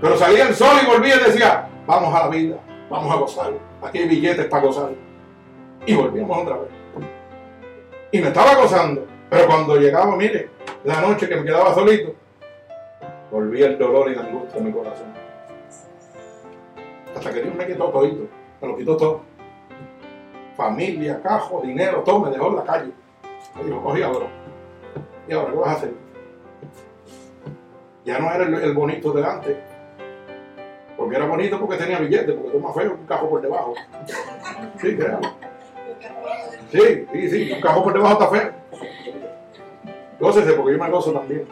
[0.00, 2.56] Pero salía el sol y volvía y decía, vamos a la vida,
[2.88, 3.52] vamos a gozar.
[3.82, 4.90] Aquí hay billetes para gozar.
[5.84, 6.70] Y volvíamos otra vez.
[8.10, 9.06] Y me estaba gozando.
[9.28, 10.48] Pero cuando llegaba, mire,
[10.84, 12.14] la noche que me quedaba solito,
[13.30, 15.12] volvía el dolor y la angustia en mi corazón.
[17.14, 18.26] Hasta que Dios me quitó todito.
[18.62, 19.35] Me lo quitó todo.
[20.56, 22.92] Familia, cajo, dinero, todo me dejó en la calle.
[23.56, 24.26] Me dijo, cogí ahora.
[25.28, 25.94] ¿Y ahora qué vas a hacer?
[28.04, 29.56] Ya no era el, bonito delante.
[30.96, 33.74] Porque era bonito porque tenía billetes, porque tú más feo un cajo por debajo.
[34.80, 35.20] Sí, créalo.
[36.70, 38.52] Sí, sí, sí, un cajo por debajo está feo.
[40.18, 41.46] Gócese porque yo me gozo también.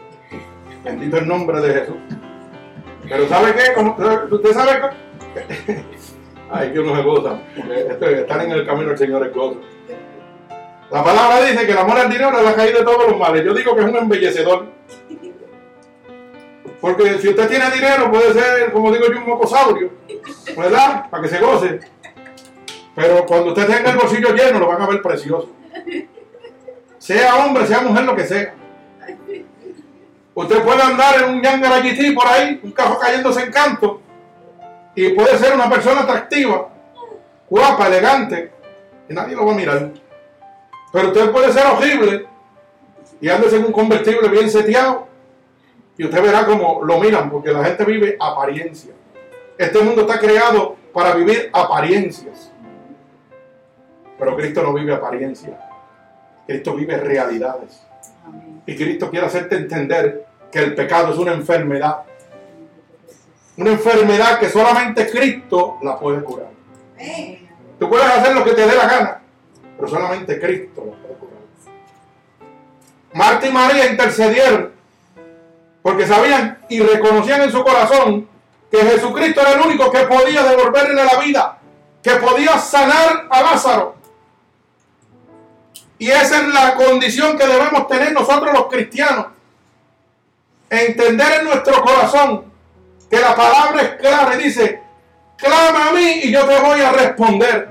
[0.83, 1.97] Bendito el nombre de Jesús.
[3.07, 4.33] Pero ¿sabe qué?
[4.33, 5.94] ¿Usted sabe qué?
[6.51, 7.39] Ay, que uno se goza.
[7.89, 9.61] Estar en el camino del Señor es gozo.
[10.91, 13.43] La palabra dice que el amor al dinero es la caída de todos los males.
[13.43, 14.65] Yo digo que es un embellecedor.
[16.79, 19.91] Porque si usted tiene dinero, puede ser, como digo yo, un mocosaurio,
[20.55, 21.09] ¿verdad?
[21.09, 21.79] Para que se goce.
[22.93, 25.49] Pero cuando usted tenga el bolsillo lleno, lo van a ver precioso.
[26.99, 28.53] Sea hombre, sea mujer, lo que sea.
[30.35, 34.01] Usted puede andar en un GT por ahí, un carro cayéndose en canto,
[34.95, 36.69] y puede ser una persona atractiva,
[37.49, 38.51] guapa, elegante,
[39.09, 39.91] y nadie lo va a mirar.
[40.91, 42.25] Pero usted puede ser horrible
[43.19, 45.07] y andarse en un convertible bien seteado
[45.97, 48.93] y usted verá cómo lo miran, porque la gente vive apariencia.
[49.57, 52.51] Este mundo está creado para vivir apariencias.
[54.17, 55.57] Pero Cristo no vive apariencias.
[56.45, 57.85] Cristo vive realidades.
[58.65, 62.03] Y Cristo quiere hacerte entender que el pecado es una enfermedad.
[63.57, 66.49] Una enfermedad que solamente Cristo la puede curar.
[67.79, 69.21] Tú puedes hacer lo que te dé la gana,
[69.77, 71.35] pero solamente Cristo la puede curar.
[73.13, 74.71] Marta y María intercedieron
[75.81, 78.27] porque sabían y reconocían en su corazón
[78.71, 81.59] que Jesucristo era el único que podía devolverle la vida,
[82.01, 83.95] que podía sanar a Lázaro.
[85.97, 89.27] Y esa es la condición que debemos tener nosotros los cristianos.
[90.69, 92.54] Entender en nuestro corazón
[93.15, 94.81] que la palabra es clara y dice,
[95.37, 97.69] clama a mí y yo te voy a responder.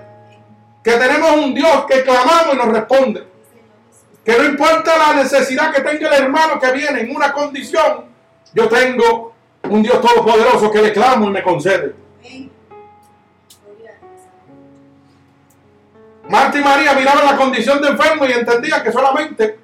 [0.83, 3.25] que tenemos un Dios que clamamos y nos responde.
[4.25, 8.07] Que no importa la necesidad que tenga el hermano que viene en una condición,
[8.55, 9.35] yo tengo
[9.69, 11.95] un Dios todopoderoso que le clamo y me concede.
[16.27, 19.59] Marta y María miraban la condición de enfermo y entendían que solamente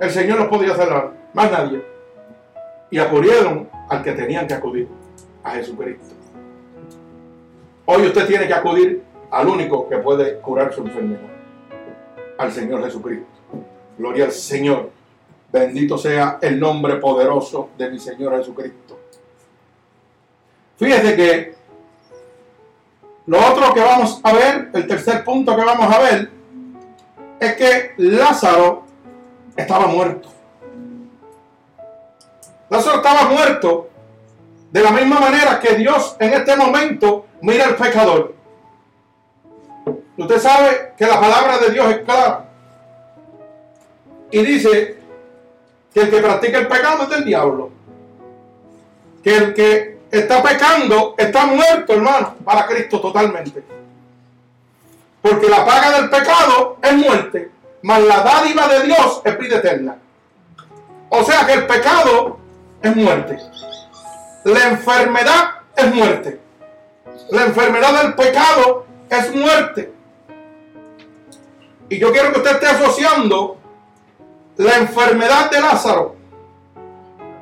[0.00, 1.84] el Señor los podía salvar, más nadie.
[2.92, 4.88] Y acudieron al que tenían que acudir,
[5.46, 6.14] a Jesucristo.
[7.84, 11.30] Hoy usted tiene que acudir al único que puede curar su enfermedad,
[12.36, 13.26] al Señor Jesucristo.
[13.96, 14.90] Gloria al Señor.
[15.52, 18.98] Bendito sea el nombre poderoso de mi Señor Jesucristo.
[20.76, 21.54] Fíjese que
[23.26, 26.30] lo otro que vamos a ver, el tercer punto que vamos a ver,
[27.38, 28.82] es que Lázaro
[29.56, 30.28] estaba muerto.
[32.68, 33.90] Lázaro estaba muerto
[34.70, 38.34] de la misma manera que Dios en este momento mira al pecador.
[40.16, 42.44] Usted sabe que la palabra de Dios es clara.
[44.30, 44.98] Y dice
[45.92, 47.70] que el que practica el pecado es del diablo.
[49.22, 53.62] Que el que está pecando está muerto, hermano, para Cristo totalmente.
[55.20, 57.50] Porque la paga del pecado es muerte,
[57.82, 59.96] mas la dádiva de Dios es vida eterna.
[61.08, 62.38] O sea que el pecado
[62.82, 63.38] es muerte.
[64.46, 66.40] La enfermedad es muerte.
[67.30, 69.92] La enfermedad del pecado es muerte.
[71.88, 73.58] Y yo quiero que usted esté asociando
[74.56, 76.14] la enfermedad de Lázaro,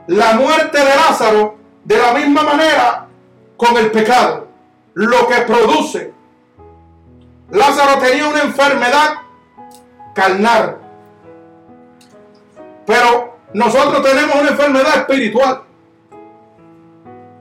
[0.07, 3.07] la muerte de Lázaro, de la misma manera
[3.59, 4.49] con el pecado,
[4.95, 6.14] lo que produce.
[7.51, 9.17] Lázaro tenía una enfermedad
[10.14, 10.79] carnal,
[12.87, 15.64] pero nosotros tenemos una enfermedad espiritual.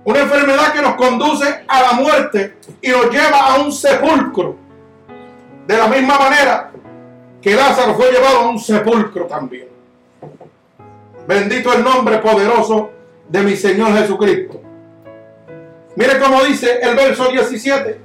[0.05, 4.55] Una enfermedad que nos conduce a la muerte y nos lleva a un sepulcro.
[5.65, 6.71] De la misma manera
[7.41, 9.67] que Lázaro fue llevado a un sepulcro también.
[11.25, 12.91] Bendito el nombre poderoso
[13.29, 14.61] de mi Señor Jesucristo.
[15.95, 18.01] Mire cómo dice el verso 17.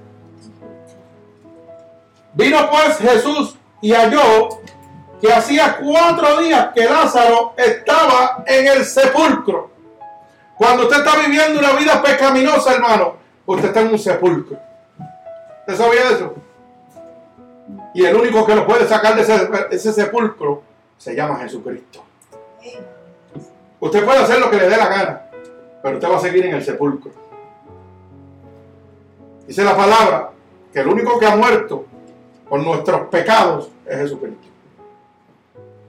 [2.34, 4.48] Vino pues Jesús y halló
[5.20, 9.70] que hacía cuatro días que Lázaro estaba en el sepulcro.
[10.59, 13.14] Cuando usted está viviendo una vida pecaminosa, hermano,
[13.47, 14.59] usted está en un sepulcro.
[15.61, 16.35] ¿Usted sabía eso?
[17.94, 19.23] Y el único que lo puede sacar de
[19.71, 20.62] ese, sepulcro
[20.97, 22.03] se llama Jesucristo.
[23.79, 25.23] Usted puede hacer lo que le dé la gana,
[25.81, 27.12] pero usted va a seguir en el sepulcro.
[29.47, 30.33] Dice la palabra
[30.73, 31.87] que el único que ha muerto
[32.49, 34.49] por nuestros pecados es Jesucristo.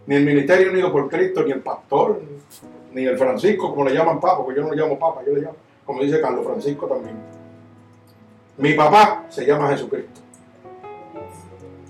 [0.05, 2.21] Ni el ministerio unido por Cristo, ni el pastor,
[2.93, 5.55] el Francisco, como le llaman papa, porque yo no le llamo papa, yo le llamo,
[5.85, 7.15] como dice Carlos Francisco también.
[8.57, 10.21] Mi papá se llama Jesucristo.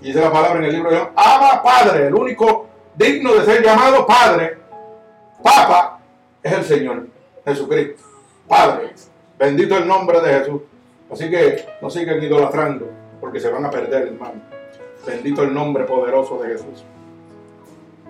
[0.02, 3.62] Y dice la palabra en el libro de Ama Padre, el único digno de ser
[3.62, 4.58] llamado Padre,
[5.42, 6.00] Papa,
[6.42, 7.06] es el Señor
[7.44, 8.02] Jesucristo.
[8.46, 8.92] Padre,
[9.38, 10.62] bendito el nombre de Jesús.
[11.10, 12.88] Así que no sigan idolatrando,
[13.20, 14.40] porque se van a perder, hermano.
[15.06, 16.84] Bendito el nombre poderoso de Jesús.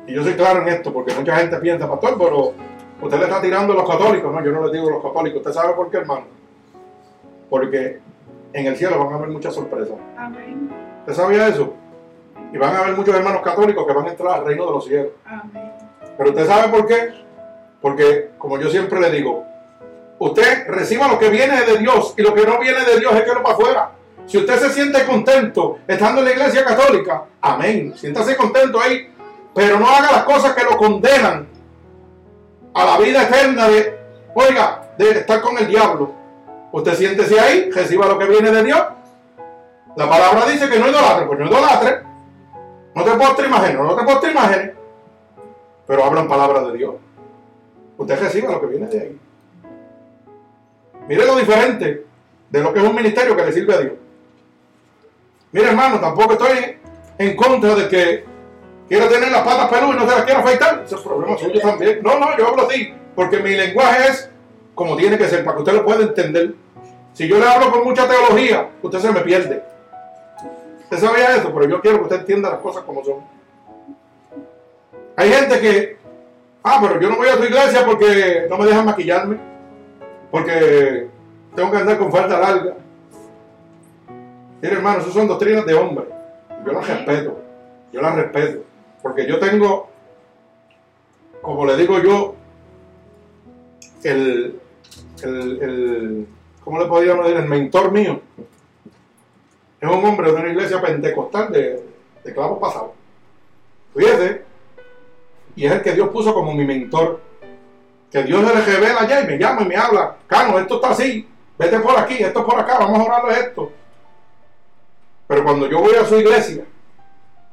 [0.06, 2.52] Y yo soy claro en esto, porque mucha gente piensa, pastor, pero
[3.02, 4.32] usted le está tirando a los católicos.
[4.32, 5.38] No, yo no le digo a los católicos.
[5.38, 6.26] ¿Usted sabe por qué, hermano?
[7.48, 8.00] Porque
[8.52, 9.96] en el cielo van a haber muchas sorpresas.
[10.16, 10.70] Amén.
[11.00, 11.74] ¿Usted sabía eso?
[12.52, 14.84] Y van a haber muchos hermanos católicos que van a entrar al reino de los
[14.84, 15.12] cielos.
[15.24, 15.72] Amén.
[16.16, 17.14] Pero usted sabe por qué?
[17.80, 19.44] Porque, como yo siempre le digo,
[20.18, 23.22] usted reciba lo que viene de Dios y lo que no viene de Dios es
[23.22, 23.90] que no para afuera.
[24.26, 29.12] Si usted se siente contento estando en la iglesia católica, amén, siéntase contento ahí,
[29.54, 31.48] pero no haga las cosas que lo condenan
[32.74, 33.98] a la vida eterna de,
[34.34, 36.12] oiga, de estar con el diablo.
[36.72, 38.80] Usted siéntese ahí, reciba lo que viene de Dios.
[39.96, 42.02] La palabra dice que no idolatre, pues no idolatre.
[42.94, 44.70] No te postre imágenes, no te postre imágenes.
[45.86, 46.94] Pero hablan palabras de Dios.
[47.98, 49.20] Usted reciba lo que viene de ahí.
[51.08, 52.06] Mire lo diferente
[52.50, 53.94] de lo que es un ministerio que le sirve a Dios.
[55.52, 56.78] Mire, hermano, tampoco estoy
[57.18, 58.24] en contra de que
[58.90, 60.82] quiera tener las patas peludas y no se las quiera afeitar.
[60.84, 62.00] Ese es problema suyo también.
[62.02, 62.92] No, no, yo hablo así.
[63.14, 64.30] Porque mi lenguaje es
[64.74, 66.54] como tiene que ser, para que usted lo pueda entender.
[67.12, 69.62] Si yo le hablo con mucha teología, usted se me pierde.
[70.84, 73.18] Usted sabía eso, pero yo quiero que usted entienda las cosas como son.
[75.16, 75.98] Hay gente que,
[76.64, 79.36] ah, pero yo no voy a tu iglesia porque no me dejan maquillarme,
[80.32, 81.08] porque
[81.54, 82.74] tengo que andar con falda larga.
[84.60, 86.06] Mire, hermano, eso son doctrinas de hombre.
[86.66, 87.38] Yo las respeto,
[87.92, 88.60] yo las respeto,
[89.02, 89.88] porque yo tengo,
[91.42, 92.34] como le digo yo,
[94.02, 94.60] el,
[95.22, 96.28] el, el
[96.64, 97.40] ¿cómo le podríamos decir?
[97.40, 98.20] El mentor mío.
[99.80, 101.84] es un hombre de una iglesia pentecostal de,
[102.24, 102.90] de clavos pasados.
[103.94, 104.44] Fíjese,
[105.56, 107.20] y es el que Dios puso como mi mentor.
[108.10, 110.16] Que Dios le revela allá y me llama y me habla.
[110.26, 111.28] Cano, esto está así.
[111.58, 113.70] Vete por aquí, esto por acá, vamos a orarle esto.
[115.26, 116.64] Pero cuando yo voy a su iglesia,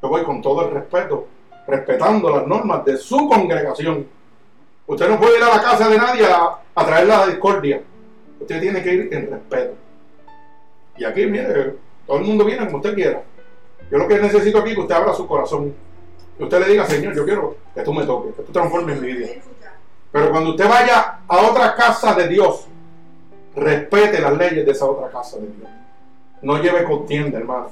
[0.02, 1.28] yo voy con todo el respeto,
[1.68, 4.08] respetando las normas de su congregación.
[4.88, 7.82] Usted no puede ir a la casa de nadie a, traer la discordia.
[8.40, 9.74] Usted tiene que ir en respeto.
[10.98, 13.22] Y aquí, mire, todo el mundo viene como usted quiera.
[13.92, 15.74] Yo lo que necesito aquí es que usted abra su corazón.
[16.38, 19.12] Que usted le diga, Señor, yo quiero que tú me toques, que tú transformes mi
[19.12, 19.28] vida.
[20.12, 22.68] Pero cuando usted vaya a otra casa de Dios,
[23.56, 25.70] respete las leyes de esa otra casa de Dios.
[26.42, 27.72] No lleve contienda, hermano.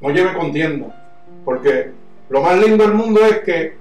[0.00, 0.86] No lleve contienda.
[1.44, 1.92] Porque
[2.28, 3.76] lo más lindo del mundo es que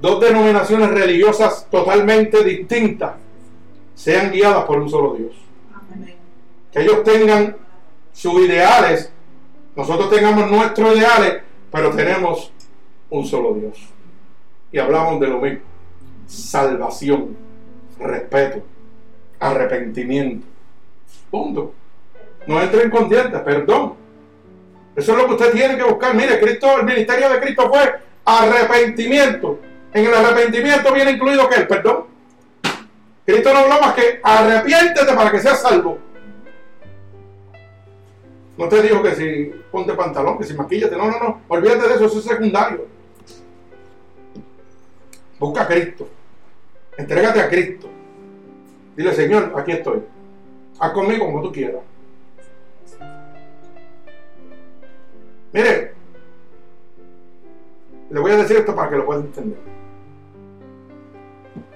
[0.00, 3.14] dos denominaciones religiosas totalmente distintas
[3.94, 5.32] sean guiadas por un solo Dios.
[6.72, 7.56] Que ellos tengan
[8.12, 9.10] sus ideales,
[9.74, 12.52] nosotros tengamos nuestros ideales, pero tenemos
[13.10, 13.78] un solo Dios.
[14.70, 15.60] Y hablamos de lo mismo.
[16.26, 17.36] Salvación,
[17.98, 18.62] respeto,
[19.38, 20.46] arrepentimiento.
[21.30, 21.72] Punto.
[22.46, 23.94] No entre en contienda, perdón.
[24.96, 26.14] Eso es lo que usted tiene que buscar.
[26.14, 29.60] Mire, Cristo, el ministerio de Cristo fue arrepentimiento.
[29.92, 32.06] En el arrepentimiento viene incluido que el perdón.
[33.24, 35.98] Cristo no habló más que arrepiéntete para que seas salvo.
[38.56, 40.96] No te dijo que si ponte pantalón, que si maquillate.
[40.96, 41.40] No, no, no.
[41.48, 42.86] Olvídate de eso, eso es secundario.
[45.38, 46.08] Busca a Cristo.
[46.96, 47.90] Entrégate a Cristo.
[48.96, 50.00] Dile, Señor, aquí estoy.
[50.78, 51.82] Haz conmigo como tú quieras.
[55.56, 55.94] Mire,
[58.10, 59.58] le voy a decir esto para que lo pueda entender.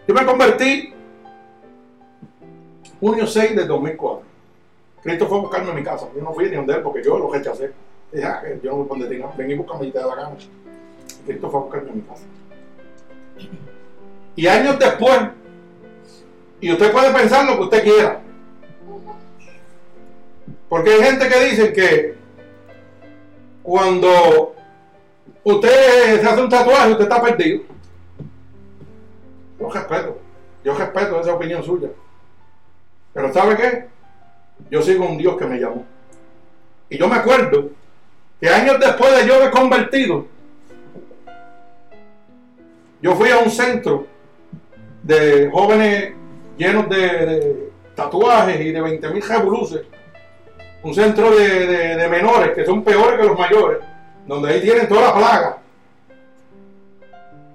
[0.07, 0.93] Yo me convertí
[3.01, 4.23] junio 6 del 2004.
[5.03, 6.09] Cristo fue a buscarme a mi casa.
[6.15, 7.73] Yo no fui ni donde él porque yo lo rechacé.
[8.13, 9.33] Dije, ah, yo no voy a poner ti, no.
[9.35, 10.37] Ven y búscame y te da la gana.
[11.25, 12.25] Cristo fue a buscarme a mi casa.
[14.37, 15.21] Y años después,
[16.61, 18.21] y usted puede pensar lo que usted quiera.
[20.69, 22.20] Porque hay gente que dice que
[23.63, 24.55] cuando
[25.45, 27.63] usted se hace un tatuaje, usted está perdido.
[29.59, 30.19] Yo respeto.
[30.65, 31.89] Yo respeto esa opinión suya.
[33.13, 33.89] Pero ¿sabe qué?
[34.71, 35.85] Yo sigo un Dios que me llamó.
[36.89, 37.71] Y yo me acuerdo
[38.41, 40.27] que años después de yo haber convertido,
[43.03, 44.07] yo fui a un centro
[45.03, 46.13] de jóvenes
[46.57, 49.83] llenos de, tatuajes y de 20 mil revoluces.
[50.83, 51.67] Un centro de,
[51.97, 53.79] de- menores que son peores que los mayores,
[54.27, 55.59] donde ahí tienen toda la plaga.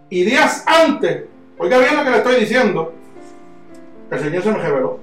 [0.09, 1.23] Y días antes,
[1.57, 2.93] oiga bien lo que le estoy diciendo,
[4.11, 4.99] el Señor se me reveló.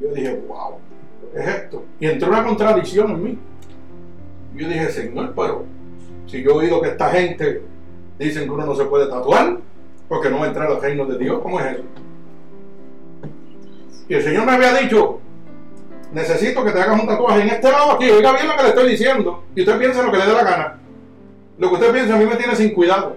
[0.00, 0.74] Yo dije, wow,
[1.32, 1.84] ¿qué es esto?
[2.00, 3.38] Y entró una contradicción en mí.
[4.56, 5.64] Yo dije, Señor, pero
[6.26, 7.62] si yo he oído que esta gente
[8.18, 9.58] dicen que uno no se puede tatuar,
[10.08, 11.84] porque no va a entrar al reino de Dios, ¿cómo es eso?
[14.08, 15.20] Y el Señor me había dicho,
[16.12, 18.68] necesito que te hagas un tatuaje en este lado aquí, oiga bien lo que le
[18.70, 20.80] estoy diciendo, y usted piensa lo que le dé la gana.
[21.58, 23.16] Lo que usted piensa a mí me tiene sin cuidado.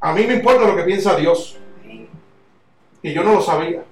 [0.00, 1.58] A mí me importa lo que piensa Dios.
[3.02, 3.82] Y yo no lo sabía.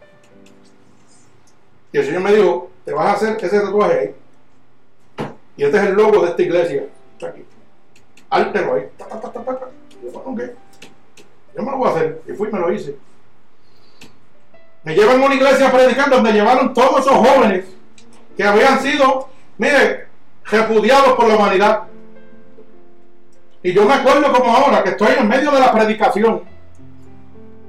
[1.92, 4.14] Y el Señor me dijo, te vas a hacer ese tatuaje ahí.
[5.56, 6.84] Y este es el logo de esta iglesia.
[7.14, 7.44] Está aquí.
[8.30, 8.84] Áltelo ahí.
[8.96, 9.44] Ta, ta, ta,
[10.02, 10.22] yo.
[11.54, 12.22] Yo me lo voy a hacer.
[12.28, 12.96] Y fui y me lo hice.
[14.84, 17.64] Me llevan a una iglesia a predicar donde llevaron todos esos jóvenes
[18.36, 19.28] que habían sido,
[19.58, 20.06] mire,
[20.44, 21.82] repudiados por la humanidad.
[23.62, 26.42] Y yo me acuerdo como ahora que estoy en medio de la predicación,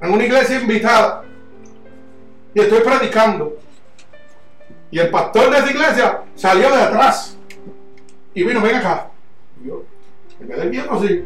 [0.02, 1.22] en una iglesia invitada,
[2.54, 3.58] y estoy predicando.
[4.90, 7.36] Y el pastor de esa iglesia salió de atrás
[8.32, 9.08] y vino, ven acá.
[9.62, 9.84] Y yo
[10.40, 11.24] me quedé viendo así.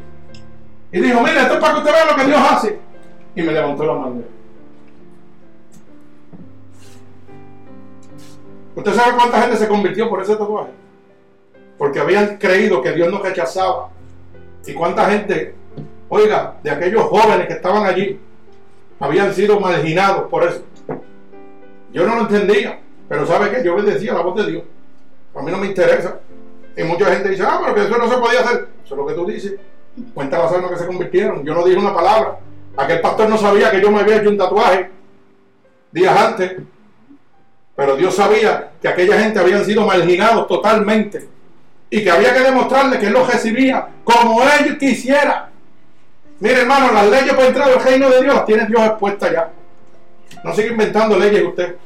[0.93, 2.79] Y dijo, mira, esto es para que usted vea lo que Dios hace.
[3.35, 4.38] Y me levantó la mano.
[8.79, 10.71] ¿Usted sabe cuánta gente se convirtió por ese tatuaje?
[11.77, 13.89] Porque habían creído que Dios nos rechazaba.
[14.65, 15.53] Y cuánta gente,
[16.09, 18.21] oiga, de aquellos jóvenes que estaban allí,
[19.01, 20.63] habían sido marginados por eso.
[21.93, 23.65] Yo no lo entendía, pero ¿sabe qué?
[23.65, 24.63] Yo obedecía la voz de Dios.
[25.35, 26.21] A mí no me interesa.
[26.77, 28.69] Y mucha gente dice, ah, pero que eso no se podía hacer.
[28.85, 29.55] Eso es lo que tú dices.
[30.15, 31.45] Cuenta las almas que se convirtieron.
[31.45, 32.39] Yo no dije una palabra.
[32.77, 34.89] Aquel pastor no sabía que yo me había hecho un tatuaje
[35.91, 36.59] días antes.
[37.79, 41.29] Pero Dios sabía que aquella gente habían sido marginados totalmente.
[41.89, 45.49] Y que había que demostrarle que Él los recibía como Él quisiera.
[46.41, 49.53] Mire, hermano, las leyes para entrar al reino de Dios las tiene Dios expuestas ya.
[50.43, 51.77] No siga inventando leyes usted.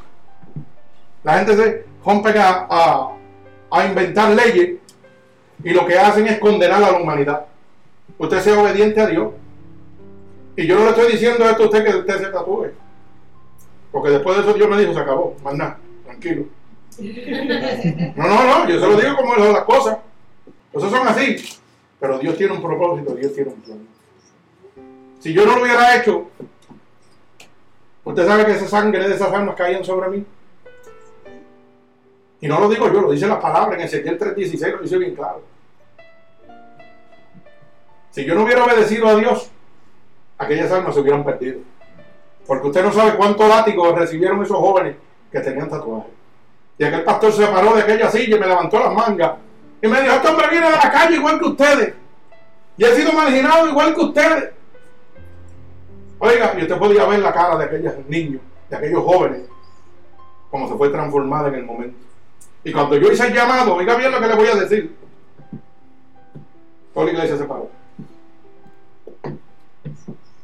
[1.24, 3.10] La gente se rompe a,
[3.70, 4.78] a inventar leyes
[5.62, 7.44] y lo que hacen es condenar a la humanidad.
[8.16, 9.28] Usted sea obediente a Dios.
[10.56, 12.70] Y yo no le estoy diciendo esto a usted que usted se tatúe.
[13.92, 16.46] Porque después de eso Dios me dijo, se acabó, más nada, tranquilo.
[18.16, 19.98] No, no, no, yo se lo digo como las cosas.
[20.72, 21.36] Cosas son así.
[22.00, 23.86] Pero Dios tiene un propósito, Dios tiene un plan.
[25.20, 26.30] Si yo no lo hubiera hecho,
[28.02, 30.26] usted sabe que esa sangre de esas armas caían sobre mí.
[32.40, 35.14] Y no lo digo yo, lo dice la palabra en Ezequiel 3.16, lo dice bien
[35.14, 35.42] claro.
[38.10, 39.48] Si yo no hubiera obedecido a Dios,
[40.38, 41.60] aquellas armas se hubieran perdido.
[42.46, 44.96] Porque usted no sabe cuánto látigo recibieron esos jóvenes
[45.30, 46.12] que tenían tatuajes.
[46.78, 49.32] Y aquel pastor se paró de aquella silla y me levantó las mangas.
[49.80, 51.94] Y me dijo, este hombre viene de la calle igual que ustedes.
[52.76, 54.50] Y ha sido marginado igual que ustedes.
[56.18, 58.40] Oiga, y usted podía ver la cara de aquellos niños,
[58.70, 59.42] de aquellos jóvenes,
[60.50, 61.98] como se fue transformada en el momento.
[62.64, 64.96] Y cuando yo hice el llamado, oiga bien lo que le voy a decir.
[66.94, 67.68] Toda la iglesia se paró.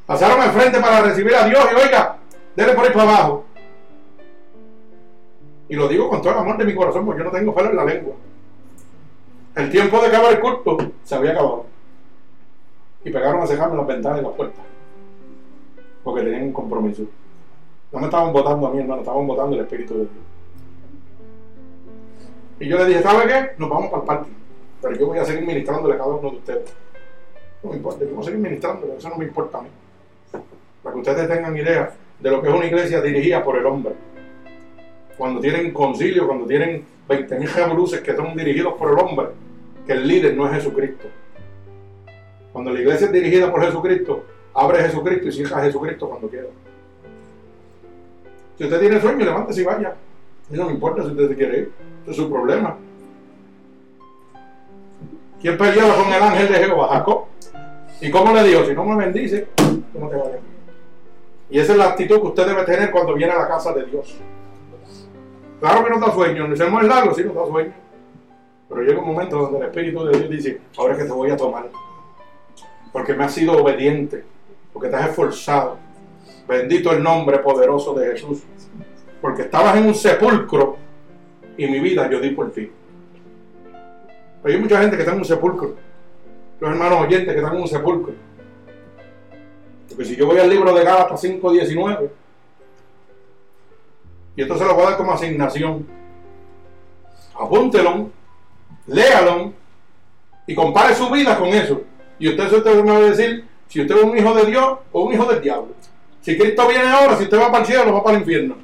[0.08, 2.16] Pasaron al frente para recibir a Dios y oiga,
[2.56, 3.44] déle por ahí para abajo.
[5.68, 7.68] Y lo digo con todo el amor de mi corazón, porque yo no tengo pelo
[7.68, 8.14] en la lengua.
[9.54, 11.66] El tiempo de acabar el culto se había acabado.
[13.04, 14.64] Y pegaron a cejarme las ventanas y las puertas.
[16.02, 17.02] Porque tenían un compromiso.
[17.92, 20.10] No me estaban votando a mí, hermano, estaban votando el Espíritu de Dios.
[22.60, 23.50] Y yo le dije, ¿sabe qué?
[23.58, 24.30] Nos vamos para el parque.
[24.80, 26.74] Pero yo voy a seguir ministrándole a cada uno de ustedes.
[27.62, 29.68] No me importa, yo voy a seguir ministrándole, eso no me importa a mí.
[30.82, 33.94] Para que ustedes tengan idea de lo que es una iglesia dirigida por el hombre.
[35.16, 39.28] Cuando tienen concilio, cuando tienen 20.000 luces que son dirigidos por el hombre,
[39.86, 41.08] que el líder no es Jesucristo.
[42.52, 44.24] Cuando la iglesia es dirigida por Jesucristo,
[44.54, 46.48] abre Jesucristo y cierra Jesucristo cuando quiera.
[48.58, 49.94] Si usted tiene sueño, levántese y vaya.
[50.50, 51.72] A no me importa si usted se quiere ir.
[52.02, 52.76] Ese es su problema.
[55.40, 56.88] ¿Quién peleaba con el ángel de Jehová?
[56.88, 57.26] Jacob.
[58.00, 58.64] ¿Y cómo le dijo?
[58.64, 60.40] Si no me bendice, tú no te vayas.
[61.50, 63.86] Y esa es la actitud que usted debe tener cuando viene a la casa de
[63.86, 64.16] Dios.
[65.60, 67.72] Claro que no da sueño, no es largo, sí nos da sueño.
[68.68, 71.30] Pero llega un momento donde el Espíritu de Dios dice, ahora es que te voy
[71.30, 71.68] a tomar.
[72.92, 74.24] Porque me has sido obediente,
[74.72, 75.78] porque te has esforzado.
[76.46, 78.42] Bendito el nombre poderoso de Jesús.
[79.20, 80.76] Porque estabas en un sepulcro
[81.56, 82.70] y mi vida yo di por ti.
[84.44, 85.87] Hay mucha gente que está en un sepulcro.
[86.60, 88.14] Los hermanos oyentes que están en un sepulcro.
[89.88, 92.10] Porque si yo voy al libro de Gálatas 5.19,
[94.36, 95.86] y esto se lo voy a dar como asignación,
[97.38, 98.10] apúntelo,
[98.86, 99.52] léalo
[100.46, 101.82] y compare su vida con eso.
[102.18, 105.02] Y usted, usted me va a decir si usted es un hijo de Dios o
[105.02, 105.74] un hijo del diablo.
[106.20, 108.56] Si Cristo viene ahora, si usted va para el cielo va para el infierno.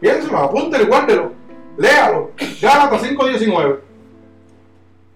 [0.00, 1.32] Piénselo, apúntelo, guárdelo,
[1.78, 2.32] léalo.
[2.60, 3.78] Gálatas 5.19.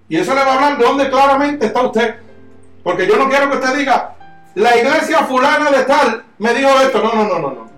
[0.09, 2.15] Y eso le va a hablar de dónde claramente está usted.
[2.83, 4.17] Porque yo no quiero que usted diga,
[4.55, 7.03] la iglesia fulana de tal me dijo esto.
[7.03, 7.69] No, no, no, no, no.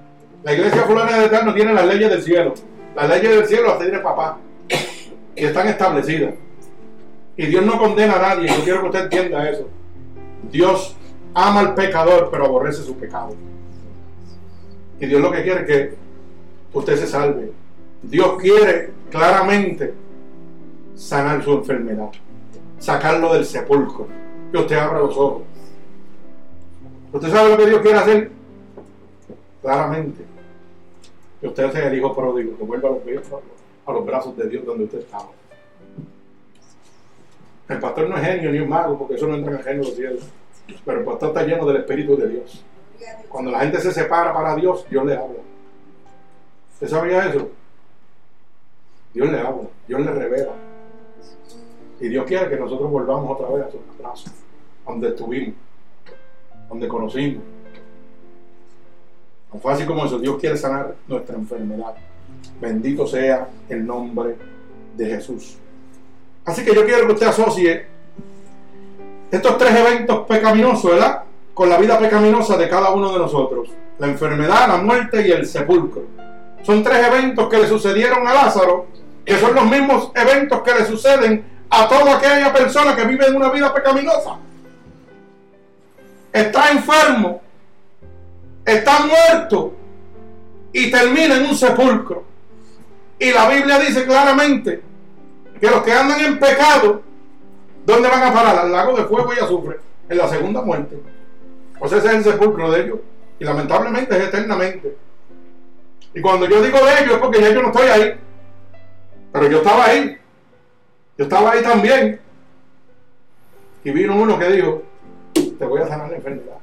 [0.43, 2.55] La iglesia fulana de tal no tiene las leyes del cielo.
[2.95, 4.39] Las leyes del cielo las tiene papá.
[5.35, 6.35] Y están establecidas.
[7.37, 8.49] Y Dios no condena a nadie.
[8.49, 9.69] Yo quiero que usted entienda eso.
[10.51, 10.97] Dios
[11.35, 13.35] ama al pecador, pero aborrece su pecado.
[15.01, 15.95] Y Dios lo que quiere es que
[16.73, 17.53] usted se salve.
[18.03, 19.95] Dios quiere claramente
[21.01, 22.11] sanar su enfermedad,
[22.79, 24.07] sacarlo del sepulcro,
[24.53, 25.43] que usted abra los ojos.
[27.13, 28.31] ¿Usted sabe lo que Dios quiere hacer?
[29.63, 30.25] Claramente.
[31.41, 34.99] Que usted sea el hijo pródigo, que vuelva a los, brazos de Dios donde usted
[34.99, 35.31] estaba.
[37.69, 39.95] El pastor no es genio ni un mago, porque eso no entra en el genio
[39.95, 40.29] de los.
[40.85, 42.63] Pero el pastor está lleno del Espíritu de Dios.
[43.29, 45.39] Cuando la gente se separa para Dios, Dios le habla.
[46.75, 47.49] ¿Usted sabía eso?
[49.15, 50.70] Dios le habla, Dios le revela.
[52.01, 54.33] Y Dios quiere que nosotros volvamos otra vez a sus brazos,
[54.87, 55.55] donde estuvimos,
[56.69, 57.43] donde conocimos.
[59.53, 61.95] Tan fácil como eso, Dios quiere sanar nuestra enfermedad.
[62.61, 64.37] Bendito sea el nombre
[64.97, 65.59] de Jesús.
[66.45, 67.87] Así que yo quiero que usted asocie
[69.31, 71.25] estos tres eventos pecaminosos, ¿verdad?
[71.53, 73.69] Con la vida pecaminosa de cada uno de nosotros.
[73.99, 76.05] La enfermedad, la muerte y el sepulcro.
[76.63, 78.87] Son tres eventos que le sucedieron a Lázaro,
[79.25, 83.37] que son los mismos eventos que le suceden a toda aquella persona que vive en
[83.37, 84.37] una vida pecaminosa.
[86.33, 87.41] Está enfermo,
[88.65, 89.75] está muerto
[90.73, 92.25] y termina en un sepulcro.
[93.19, 94.83] Y la Biblia dice claramente
[95.61, 97.03] que los que andan en pecado,
[97.85, 98.59] ¿dónde van a parar?
[98.59, 101.01] Al lago de fuego y azufre, en la segunda muerte.
[101.79, 102.99] Pues ese es el sepulcro de ellos.
[103.39, 104.97] Y lamentablemente es eternamente.
[106.15, 108.15] Y cuando yo digo de ellos es porque ya yo no estoy ahí.
[109.33, 110.20] Pero yo estaba ahí.
[111.21, 112.19] Yo estaba ahí también.
[113.85, 114.83] Y vino uno que dijo,
[115.35, 116.57] te voy a sanar la enfermedad.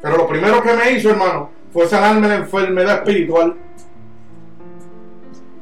[0.00, 3.56] Pero lo primero que me hizo, hermano, fue sanarme la enfermedad espiritual.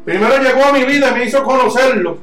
[0.04, 2.18] Primero llegó a mi vida y me hizo conocerlo.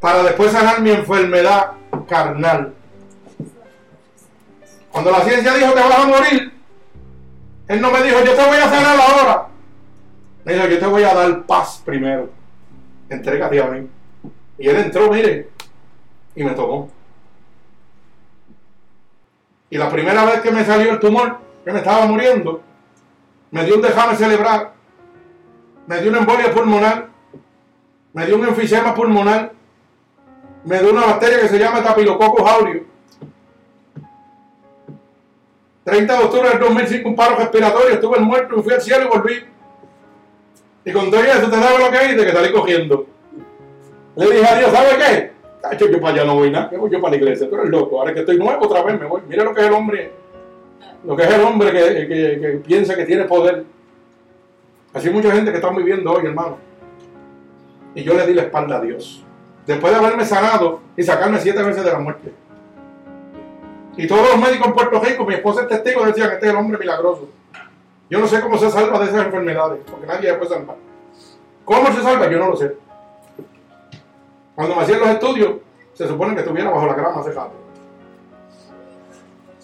[0.00, 1.72] Para después sanar mi enfermedad
[2.08, 2.72] carnal.
[4.90, 6.52] Cuando la ciencia dijo te vas a morir,
[7.68, 9.48] él no me dijo yo te voy a sanar ahora.
[10.42, 12.41] Me dijo yo te voy a dar paz primero.
[13.12, 13.86] Entrégate a mí.
[14.58, 15.50] Y él entró, mire,
[16.34, 16.90] y me tomó.
[19.68, 22.62] Y la primera vez que me salió el tumor, que me estaba muriendo,
[23.50, 24.72] me dio un dejame celebrar,
[25.86, 27.08] me dio una embolia pulmonar,
[28.14, 29.52] me dio un enfisema pulmonar,
[30.64, 32.86] me dio una bacteria que se llama Tapilococcus aureus.
[35.84, 39.08] 30 de octubre del 2005, un paro respiratorio, estuve muerto, me fui al cielo y
[39.08, 39.44] volví.
[40.84, 42.26] Y con todo eso, ¿te sabes lo que hice?
[42.26, 43.06] Que salí cogiendo.
[44.16, 45.32] Le dije a Dios, ¿sabe qué?
[45.62, 47.70] Cacho, yo para allá no voy nada, me voy yo para la iglesia, tú eres
[47.70, 49.22] loco, ahora que estoy nuevo otra vez me voy.
[49.28, 50.12] Mira lo que es el hombre,
[51.04, 53.64] lo que es el hombre que, que, que piensa que tiene poder.
[54.92, 56.58] Así hay mucha gente que está viviendo hoy, hermano.
[57.94, 59.24] Y yo le di la espalda a Dios.
[59.66, 62.32] Después de haberme sanado y sacarme siete veces de la muerte.
[63.96, 66.52] Y todos los médicos en Puerto Rico, mi esposa es testigo, decían que este es
[66.52, 67.28] el hombre milagroso.
[68.12, 70.76] Yo no sé cómo se salva de esas enfermedades, porque nadie se puede salvar.
[71.64, 72.30] ¿Cómo se salva?
[72.30, 72.76] Yo no lo sé.
[74.54, 75.52] Cuando me hacían los estudios,
[75.94, 77.52] se supone que estuviera bajo la grama rato.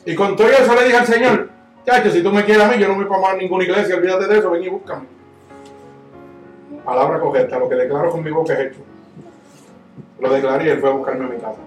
[0.07, 1.51] Y con todo eso le dije al Señor,
[1.85, 4.27] chacho, si tú me quieres a mí, yo no me voy a ninguna iglesia, olvídate
[4.27, 5.05] de eso, ven y búscame.
[6.87, 8.81] Palabra correcta, lo que declaro conmigo que he hecho.
[10.21, 11.61] Lo declaré y él fue a buscarme a mi casa.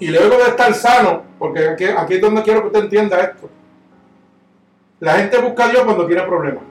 [0.00, 3.48] Y luego de estar sano, porque aquí, aquí es donde quiero que usted entienda esto.
[5.00, 6.62] La gente busca a Dios cuando tiene problemas.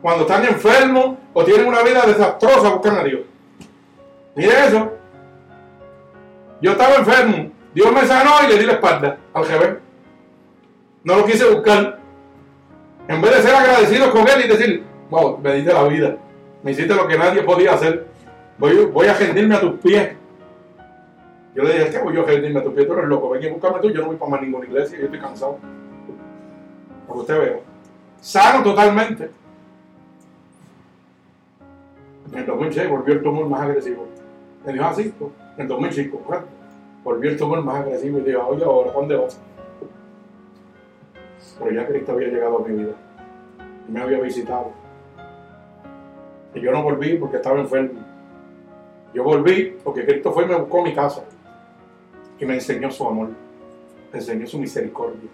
[0.00, 3.20] Cuando están enfermos o tienen una vida desastrosa, buscan a Dios.
[4.34, 4.92] Mire eso.
[6.62, 7.50] Yo estaba enfermo.
[7.74, 9.78] Dios me sanó y le di la espalda al jefe.
[11.04, 11.98] No lo quise buscar.
[13.08, 16.16] En vez de ser agradecido con él y decir, wow, me diste la vida.
[16.62, 18.06] Me hiciste lo que nadie podía hacer.
[18.58, 20.16] Voy, a rendirme a tus pies.
[21.54, 22.86] Yo le dije, ¿qué voy yo a rendirme a tus pies?
[22.86, 23.90] Tú eres loco, ven y búscame tú.
[23.90, 25.58] Yo no voy para más ninguna iglesia, yo estoy cansado.
[27.08, 27.60] Para que usted vea.
[28.20, 29.30] Sano totalmente.
[32.30, 34.06] En el 2006 volvió el tumor más agresivo.
[34.66, 36.48] Me dijo, así, ah, en el 2005, correcto.
[37.02, 39.40] Volvió el tumor más agresivo y dijo, oye, ahora, ¿dónde vas?
[41.58, 42.92] Pero ya Cristo había llegado a mi vida.
[43.88, 44.72] Y me había visitado.
[46.54, 48.00] Y yo no volví porque estaba enfermo.
[49.14, 51.24] Yo volví porque Cristo fue y me buscó mi casa.
[52.38, 53.28] Y me enseñó su amor.
[54.12, 55.30] Me enseñó su misericordia.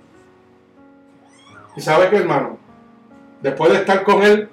[1.77, 2.59] Y sabe qué, hermano,
[3.43, 4.49] después de estar con Él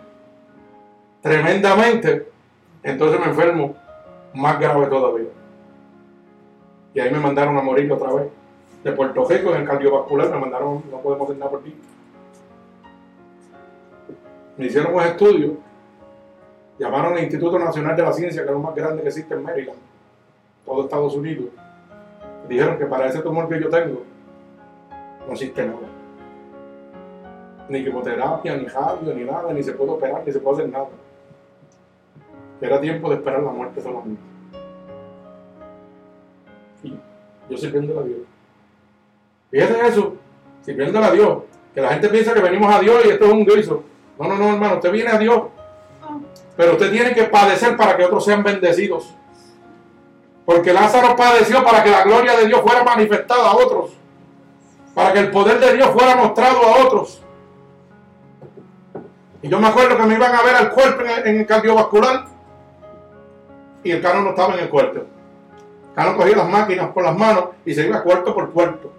[1.22, 2.28] tremendamente,
[2.84, 3.76] entonces me enfermo
[4.34, 5.30] más grave todavía.
[6.94, 8.28] Y ahí me mandaron a morir otra vez.
[8.84, 11.76] De Puerto Rico, en el cardiovascular, me mandaron, no podemos hacer nada por ti.
[14.58, 15.58] Me hicieron un estudio,
[16.80, 19.44] llamaron al Instituto Nacional de la Ciencia, que es lo más grande que existe en
[19.44, 19.78] Maryland,
[20.66, 21.50] todo Estados Unidos.
[22.50, 24.02] Dijeron que para ese tumor que yo tengo,
[25.28, 26.01] no existe nada.
[27.72, 30.90] Ni quimioterapia, ni radio, ni nada, ni se puede operar, ni se puede hacer nada.
[32.60, 34.22] Era tiempo de esperar la muerte solamente.
[36.84, 36.94] Y
[37.50, 38.20] yo sirviéndole a Dios.
[39.52, 40.16] Fíjate eso,
[40.62, 41.44] sirviéndole a Dios.
[41.74, 43.84] Que la gente piensa que venimos a Dios y esto es un guiso.
[44.20, 45.44] No, no, no, hermano, usted viene a Dios.
[46.58, 49.16] Pero usted tiene que padecer para que otros sean bendecidos.
[50.46, 53.94] Porque Lázaro padeció para que la gloria de Dios fuera manifestada a otros.
[54.94, 57.21] Para que el poder de Dios fuera mostrado a otros.
[59.42, 62.26] Y yo me acuerdo que me iban a ver al cuerpo en el cardiovascular
[63.84, 65.00] y el carro no estaba en el cuarto.
[65.00, 68.94] El carro cogía las máquinas por las manos y se iba cuarto por cuarto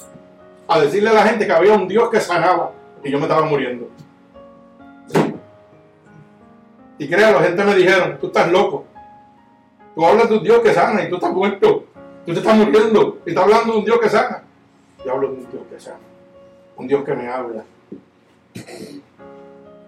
[0.67, 2.73] a decirle a la gente que había un Dios que sanaba
[3.05, 3.89] y yo me estaba muriendo.
[6.99, 8.85] Y créanlo, la gente me dijeron, tú estás loco.
[9.95, 11.85] Tú hablas de un Dios que sana y tú estás muerto.
[12.25, 14.43] Tú te estás muriendo y estás hablando de un Dios que sana.
[15.05, 15.99] Yo hablo de un Dios que sana.
[16.77, 17.65] Un Dios que me habla.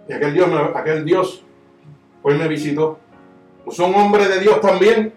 [0.09, 1.45] Y aquel Dios, aquel Dios
[2.23, 2.99] hoy me visitó
[3.65, 5.13] pues un hombre de Dios también,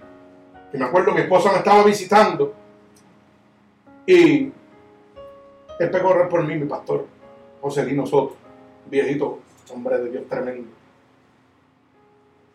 [0.71, 2.53] que me acuerdo mi esposa me estaba visitando
[4.05, 4.51] y
[5.79, 7.05] él pegó a correr por mí, mi pastor,
[7.61, 8.37] José Lino Soto,
[8.89, 9.39] viejito,
[9.73, 10.69] hombre de Dios tremendo.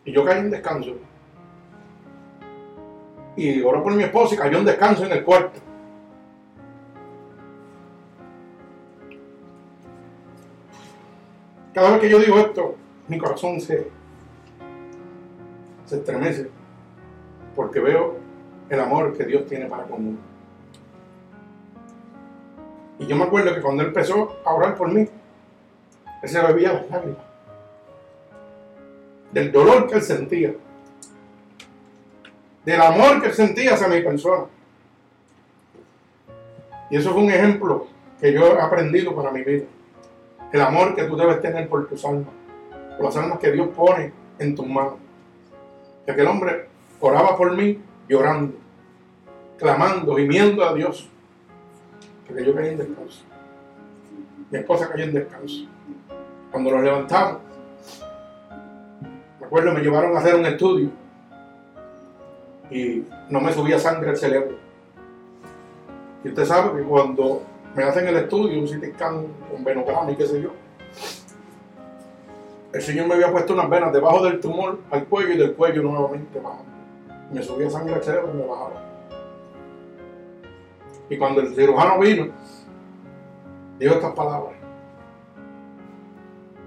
[0.05, 0.95] Y yo caí en descanso.
[3.35, 5.59] Y oró por mi esposa y cayó en descanso en el cuarto.
[11.73, 12.75] Cada vez que yo digo esto,
[13.07, 13.89] mi corazón se,
[15.85, 16.49] se estremece
[17.55, 18.17] porque veo
[18.69, 20.17] el amor que Dios tiene para conmigo.
[22.99, 25.07] Y yo me acuerdo que cuando él empezó a orar por mí,
[26.21, 27.23] él se bebía las lágrimas.
[29.31, 30.53] Del dolor que él sentía.
[32.63, 34.45] Del amor que él sentía hacia mi persona.
[36.89, 37.87] Y eso fue un ejemplo
[38.21, 39.65] que yo he aprendido para mi vida.
[40.53, 42.29] El amor que tú debes tener por tus almas.
[42.95, 44.97] Por las almas que Dios pone en tus manos.
[46.07, 46.67] Y aquel hombre
[46.99, 48.55] oraba por mí llorando,
[49.57, 51.09] clamando, gimiendo a Dios.
[52.27, 53.23] Porque yo caí en descanso.
[54.51, 55.65] Mi esposa cayó en descanso.
[56.51, 57.41] Cuando nos levantamos,
[59.39, 60.89] me acuerdo, me llevaron a hacer un estudio
[62.69, 64.55] y no me subía sangre al cerebro.
[66.23, 67.41] Y usted sabe que cuando
[67.75, 70.51] me hacen el estudio, un CT scan con venograma y qué sé yo,
[72.73, 75.83] el Señor me había puesto unas venas debajo del tumor al cuello y del cuello
[75.83, 76.65] nuevamente bajando.
[77.31, 78.81] Me subía sangre al cerebro y me bajaba.
[81.09, 82.33] Y cuando el cirujano vino,
[83.77, 84.53] dijo estas palabras.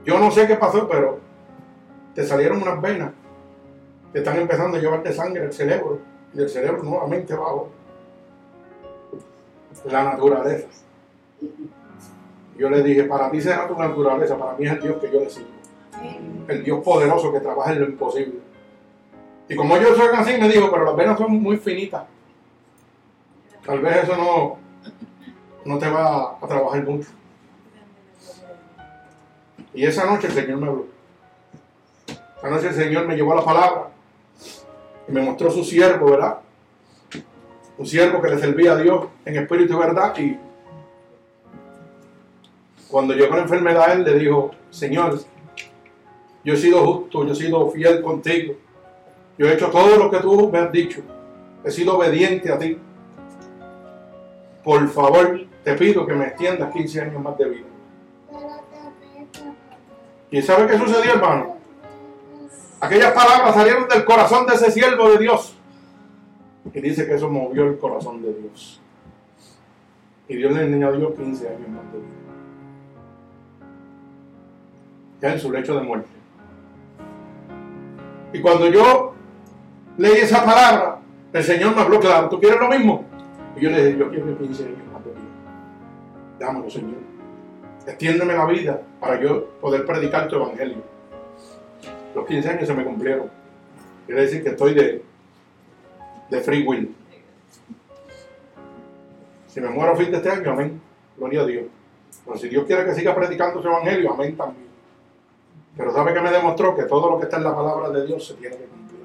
[0.05, 1.19] Yo no sé qué pasó, pero
[2.15, 3.13] te salieron unas venas
[4.13, 5.99] que están empezando a llevarte sangre al cerebro
[6.33, 7.71] y el cerebro nuevamente bajo.
[9.87, 10.69] La naturaleza.
[12.59, 15.21] Yo le dije, para ti será tu naturaleza, para mí es el Dios que yo
[15.21, 15.49] le sigo.
[16.49, 18.41] El Dios poderoso que trabaja en lo imposible.
[19.49, 22.05] Y como yo soy así, me dijo, pero las venas son muy finitas.
[23.65, 24.59] Tal vez eso no,
[25.65, 27.09] no te va a trabajar mucho.
[29.75, 30.87] Y esa noche el Señor me habló.
[32.39, 33.89] Esa noche el Señor me llevó a la palabra
[35.07, 36.39] y me mostró su siervo, ¿verdad?
[37.77, 40.17] Un siervo que le servía a Dios en espíritu y verdad.
[40.19, 40.39] Y
[42.91, 45.21] cuando llegó la enfermedad, él le dijo, Señor,
[46.45, 48.55] yo he sido justo, yo he sido fiel contigo.
[49.37, 51.03] Yo he hecho todo lo que tú me has dicho.
[51.65, 52.79] He sido obediente a ti.
[54.63, 57.67] Por favor, te pido que me extiendas 15 años más de vida.
[60.31, 61.57] ¿Y sabe qué sucedió, hermano?
[62.81, 65.57] Aquellas palabras salieron del corazón de ese siervo de Dios.
[66.73, 68.81] Y dice que eso movió el corazón de Dios.
[70.29, 72.26] Y Dios le añadió 15 años más de vida.
[75.21, 76.09] Ya en su lecho de muerte.
[78.33, 79.15] Y cuando yo
[79.97, 80.99] leí esa palabra,
[81.33, 83.05] el Señor me habló claro, ¿tú quieres lo mismo?
[83.57, 85.23] Y yo le dije, yo quiero 15 años más de vida.
[86.39, 86.97] Dámelo, Señor.
[87.87, 90.83] Extiéndeme la vida para yo poder predicar tu evangelio.
[92.15, 93.31] Los 15 años se me cumplieron.
[94.07, 95.03] Quiere decir que estoy de,
[96.31, 96.95] de free will.
[99.49, 100.81] Si me muero a fin de este año, amén.
[101.17, 101.65] Gloria a Dios.
[102.25, 104.66] Pero si Dios quiere que siga predicando su evangelio, amén también.
[105.77, 108.27] Pero sabe que me demostró que todo lo que está en la palabra de Dios
[108.27, 109.01] se tiene que cumplir.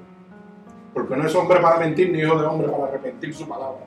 [0.94, 3.80] Porque no es hombre para mentir, ni hijo de hombre para arrepentir su palabra.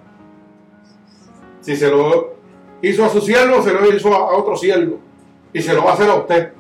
[1.62, 2.36] Si se lo
[2.82, 5.00] hizo a su siervo, se lo hizo a otro siervo.
[5.52, 6.54] Y se lo va a hacer a usted.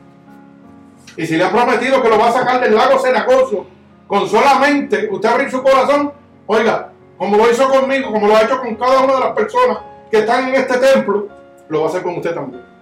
[1.17, 3.67] Y si le ha prometido que lo va a sacar del lago cenagoso,
[4.07, 6.11] con solamente usted abrir su corazón,
[6.47, 9.79] oiga, como lo hizo conmigo, como lo ha hecho con cada una de las personas
[10.11, 11.27] que están en este templo,
[11.69, 12.74] lo va a hacer con usted también.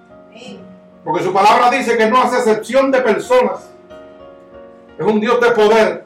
[1.04, 3.70] Porque su palabra dice que no hace excepción de personas.
[4.98, 6.06] Es un Dios de poder.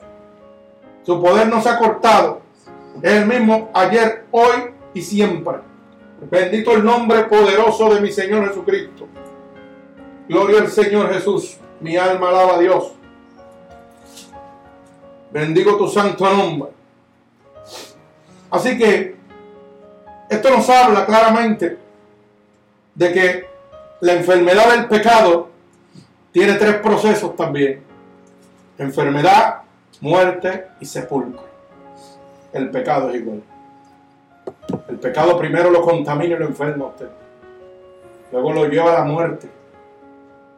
[1.03, 2.41] Su poder no se ha cortado.
[3.01, 5.57] Es el mismo ayer, hoy y siempre.
[6.31, 9.07] Bendito el nombre poderoso de mi Señor Jesucristo.
[10.27, 11.57] Gloria al Señor Jesús.
[11.79, 12.93] Mi alma alaba a Dios.
[15.31, 16.71] Bendigo tu santo nombre.
[18.49, 19.15] Así que
[20.29, 21.77] esto nos habla claramente
[22.95, 23.47] de que
[23.99, 25.49] la enfermedad del pecado
[26.31, 27.81] tiene tres procesos también.
[28.77, 29.61] Enfermedad,
[30.01, 31.47] muerte y sepulcro.
[32.53, 33.41] El pecado es igual.
[34.87, 37.09] El pecado primero lo contamina y lo enferma a usted.
[38.31, 39.49] Luego lo lleva a la muerte.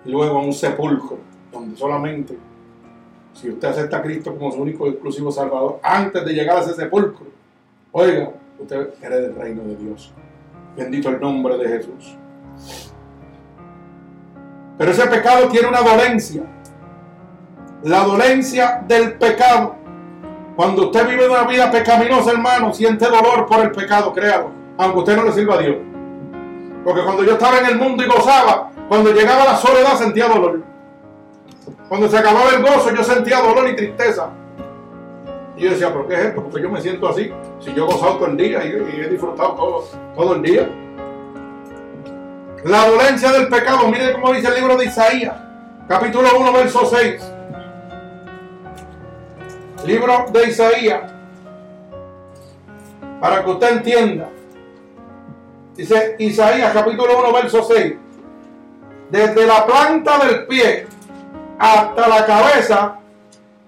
[0.05, 1.17] Y luego a un sepulcro,
[1.51, 2.37] donde solamente,
[3.33, 6.61] si usted acepta a Cristo como su único y exclusivo Salvador, antes de llegar a
[6.61, 7.27] ese sepulcro,
[7.91, 10.13] oiga, usted hereda el reino de Dios.
[10.75, 12.17] Bendito el nombre de Jesús.
[14.79, 16.41] Pero ese pecado tiene una dolencia.
[17.83, 19.75] La dolencia del pecado.
[20.55, 24.51] Cuando usted vive una vida pecaminosa, hermano, siente dolor por el pecado, créalo.
[24.77, 25.75] Aunque usted no le sirva a Dios.
[26.85, 30.63] Porque cuando yo estaba en el mundo y gozaba, cuando llegaba la soledad sentía dolor.
[31.89, 34.29] Cuando se acababa el gozo, yo sentía dolor y tristeza.
[35.57, 36.41] Y yo decía, ¿pero qué es esto?
[36.41, 37.33] Porque yo me siento así.
[37.59, 39.83] Si yo he gozado todo el día y, he disfrutado todo,
[40.15, 40.69] todo el día.
[42.63, 45.33] La dolencia del pecado, mire cómo dice el libro de Isaías,
[45.87, 47.21] capítulo 1, verso 6.
[49.85, 51.11] Libro de Isaías.
[53.21, 54.29] Para que usted entienda.
[55.75, 57.93] Dice Isaías capítulo 1, verso 6.
[59.09, 60.85] Desde la planta del pie
[61.57, 62.99] hasta la cabeza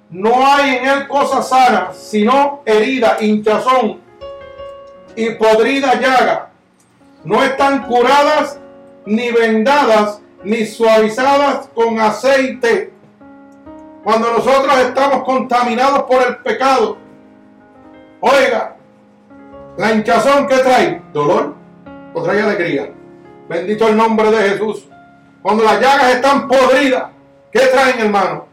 [0.10, 4.02] no hay en él cosa sana, sino herida, hinchazón
[5.16, 6.50] y podrida llaga.
[7.24, 8.61] No están curadas
[9.06, 12.92] ni vendadas ni suavizadas con aceite.
[14.04, 16.98] Cuando nosotros estamos contaminados por el pecado,
[18.20, 18.76] oiga,
[19.78, 21.56] la hinchazón que trae, dolor
[22.14, 22.92] o trae alegría.
[23.48, 24.88] Bendito el nombre de Jesús.
[25.42, 27.12] Cuando las llagas están podridas,
[27.52, 28.46] ¿qué traen, hermano?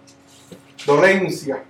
[0.86, 1.62] Dolencia.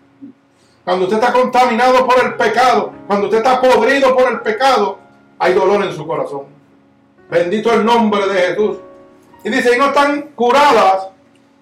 [0.84, 4.98] Cuando usted está contaminado por el pecado, cuando usted está podrido por el pecado,
[5.38, 6.57] hay dolor en su corazón.
[7.30, 8.78] Bendito el nombre de Jesús.
[9.44, 11.08] Y dice, y no están curadas,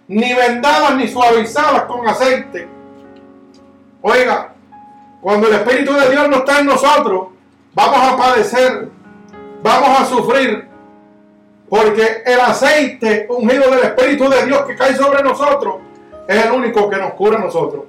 [0.08, 2.68] ni vendadas, ni suavizadas con aceite.
[4.02, 4.52] Oiga,
[5.20, 7.28] cuando el Espíritu de Dios no está en nosotros,
[7.74, 8.88] vamos a padecer,
[9.62, 10.68] vamos a sufrir,
[11.68, 15.76] porque el aceite ungido del Espíritu de Dios que cae sobre nosotros
[16.28, 17.84] es el único que nos cura a nosotros.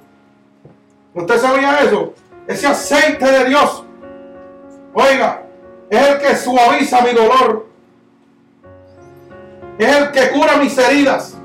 [1.14, 2.12] ¿Usted sabía eso?
[2.46, 3.84] Ese aceite de Dios,
[4.94, 5.42] oiga,
[5.88, 7.67] es el que suaviza mi dolor,
[9.78, 11.36] es el que cura mis heridas.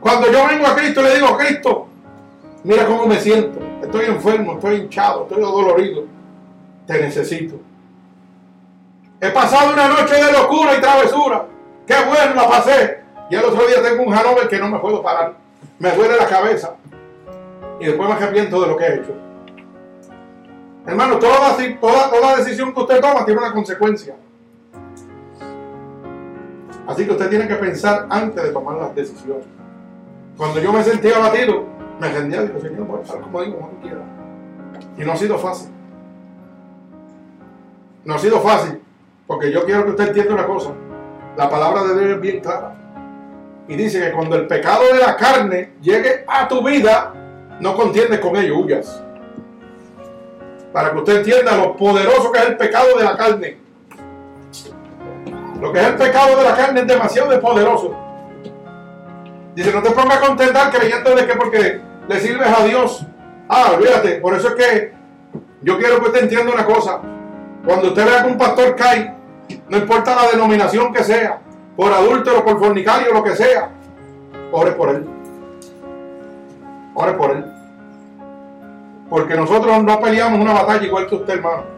[0.00, 1.88] Cuando yo vengo a Cristo le digo, Cristo,
[2.62, 6.04] mira cómo me siento, estoy enfermo, estoy hinchado, estoy dolorido,
[6.86, 7.56] te necesito.
[9.20, 11.46] He pasado una noche de locura y travesura,
[11.86, 13.04] qué bueno la pasé.
[13.30, 15.34] Y el otro día tengo un Hanover que no me puedo parar,
[15.78, 16.74] me duele la cabeza
[17.80, 19.14] y después me arrepiento de lo que he hecho.
[20.86, 24.14] Hermano, toda, decisión que usted toma tiene una consecuencia.
[26.86, 29.46] Así que usted tiene que pensar antes de tomar las decisiones.
[30.36, 31.64] Cuando yo me sentía abatido,
[32.00, 34.02] me rendía y digo, Señor, voy a estar como digo, como tú quieras.
[34.98, 35.70] Y no ha sido fácil.
[38.04, 38.82] No ha sido fácil,
[39.26, 40.72] porque yo quiero que usted entienda una cosa.
[41.36, 42.74] La palabra de Dios es bien clara.
[43.66, 47.14] Y dice que cuando el pecado de la carne llegue a tu vida,
[47.60, 49.02] no contiendes con ello, huyas.
[50.72, 53.63] Para que usted entienda lo poderoso que es el pecado de la carne.
[55.60, 57.94] Lo que es el pecado de la carne es demasiado poderoso.
[59.54, 63.06] Dice, no te pongas a contendar creyendo de que porque le sirves a Dios.
[63.48, 64.16] Ah, olvídate.
[64.16, 64.92] Por eso es que
[65.62, 67.00] yo quiero que usted entienda una cosa.
[67.64, 69.14] Cuando usted vea que un pastor cae,
[69.68, 71.40] no importa la denominación que sea,
[71.76, 73.70] por adúltero, por fornicario, lo que sea,
[74.52, 75.06] ore por él.
[76.94, 77.44] Ore por él.
[79.08, 81.73] Porque nosotros no peleamos una batalla igual que usted, hermano.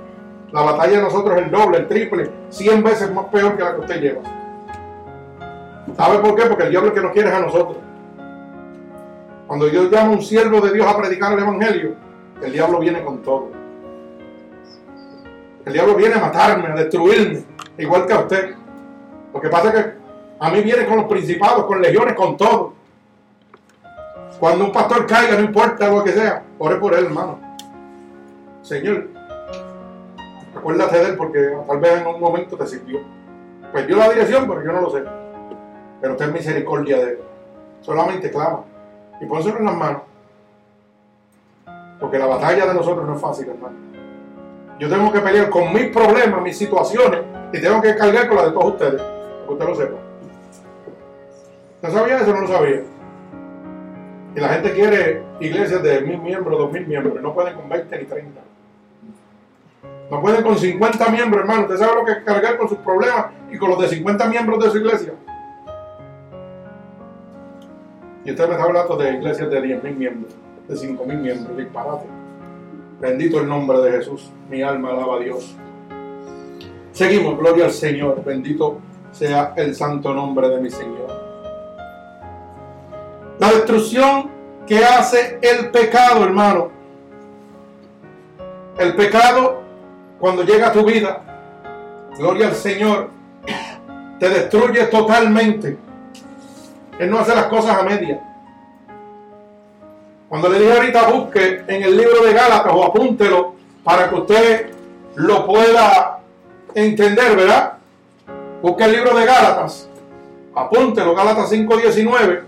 [0.53, 3.75] La batalla de nosotros es el doble, el triple, cien veces más peor que la
[3.75, 4.21] que usted lleva.
[5.97, 6.47] ¿Sabe por qué?
[6.47, 7.79] Porque el diablo es que nos quiere a nosotros.
[9.47, 11.95] Cuando Dios llama a un siervo de Dios a predicar el Evangelio,
[12.43, 13.51] el diablo viene con todo.
[15.65, 17.45] El diablo viene a matarme, a destruirme,
[17.79, 18.55] igual que a usted.
[19.33, 19.93] Lo que pasa es que
[20.39, 22.75] a mí viene con los principados, con legiones, con todo.
[24.39, 27.39] Cuando un pastor caiga, no importa lo que sea, ore por él, hermano.
[28.63, 29.09] Señor,
[30.57, 33.01] acuérdate de él porque tal vez en un momento te sirvió.
[33.73, 35.05] Perdió la dirección, pero yo no lo sé.
[36.01, 37.19] Pero ten misericordia de él.
[37.81, 38.65] Solamente clama.
[39.21, 40.03] Y pónselo en las manos.
[42.01, 43.77] Porque la batalla de nosotros no es fácil, hermano.
[44.79, 47.21] Yo tengo que pelear con mis problemas, mis situaciones,
[47.53, 49.01] y tengo que cargar con la de todos ustedes.
[49.01, 49.97] Para que usted lo sepa.
[51.83, 52.83] ¿No sabía eso o no lo sabía?
[54.35, 57.69] Y la gente quiere iglesias de mil miembros, dos mil miembros, y no pueden con
[57.69, 58.41] 20 ni 30.
[60.11, 61.63] No pueden con 50 miembros, hermano.
[61.63, 64.65] Usted sabe lo que es cargar con sus problemas y con los de 50 miembros
[64.65, 65.15] de su iglesia.
[68.25, 70.35] Y usted me está hablando de iglesias de 10 mil miembros,
[70.69, 72.07] de 5 mil miembros, disparate.
[73.01, 74.31] Bendito el nombre de Jesús.
[74.49, 75.55] Mi alma alaba a Dios.
[76.93, 78.25] Seguimos, gloria al Señor.
[78.25, 78.79] Bendito
[79.13, 81.09] sea el santo nombre de mi Señor.
[83.39, 84.31] La destrucción
[84.67, 86.71] que hace el pecado, hermano.
[88.79, 89.63] El pecado,
[90.19, 91.21] cuando llega a tu vida,
[92.19, 93.11] gloria al Señor,
[94.19, 95.77] te destruye totalmente.
[96.99, 98.21] Él no hace las cosas a media.
[100.29, 103.55] Cuando le dije ahorita busque en el libro de Gálatas o apúntelo
[103.85, 104.71] para que usted
[105.15, 106.19] lo pueda
[106.75, 107.75] entender, ¿verdad?
[108.61, 109.89] Busque el libro de Gálatas,
[110.55, 112.43] apúntelo, Gálatas 5.19,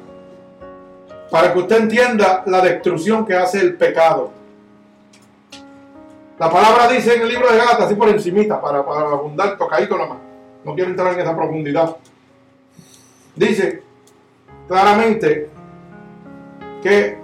[1.31, 4.38] para que usted entienda la destrucción que hace el pecado.
[6.39, 9.99] La palabra dice en el libro de Gálatas, así por encimita, para, para abundar tocadito
[9.99, 10.19] nomás.
[10.65, 11.97] No quiero entrar en esa profundidad.
[13.35, 13.83] Dice
[14.69, 15.49] claramente
[16.83, 17.19] que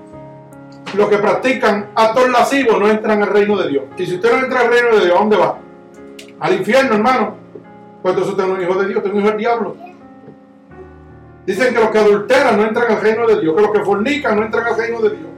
[0.96, 3.84] los que practican actos lascivos no entran al reino de Dios.
[3.96, 5.58] Y si usted no entra al reino de Dios, ¿a dónde va?
[6.40, 7.34] Al infierno, hermano.
[8.02, 9.76] Pues entonces usted no es un hijo de Dios, usted es un hijo del diablo.
[11.46, 14.36] Dicen que los que adulteran no entran al reino de Dios, que los que fornican
[14.36, 15.33] no entran al reino de Dios.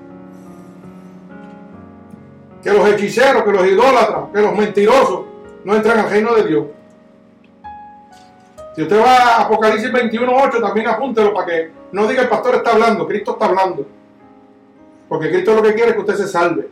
[2.67, 5.21] Que los hechiceros, que los idólatras, que los mentirosos
[5.63, 6.65] no entran al reino de Dios.
[8.75, 12.73] Si usted va a Apocalipsis 21.8, también apúntelo para que no diga el pastor está
[12.73, 13.87] hablando, Cristo está hablando.
[15.09, 16.69] Porque Cristo lo que quiere es que usted se salve.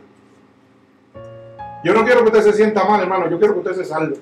[1.85, 4.17] Yo no quiero que usted se sienta mal, hermano, yo quiero que usted se salve.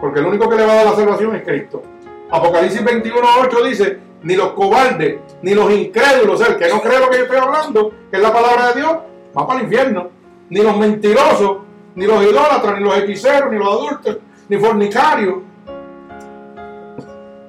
[0.00, 1.80] Porque el único que le va a dar la salvación es Cristo.
[2.28, 7.18] Apocalipsis 21.8 dice, ni los cobardes, ni los incrédulos, el que no cree lo que
[7.18, 8.96] yo estoy hablando, que es la palabra de Dios,
[9.38, 10.15] va para el infierno.
[10.48, 11.58] Ni los mentirosos,
[11.94, 14.18] ni los idólatras, ni los hechiceros, ni los adultos,
[14.48, 15.36] ni fornicarios.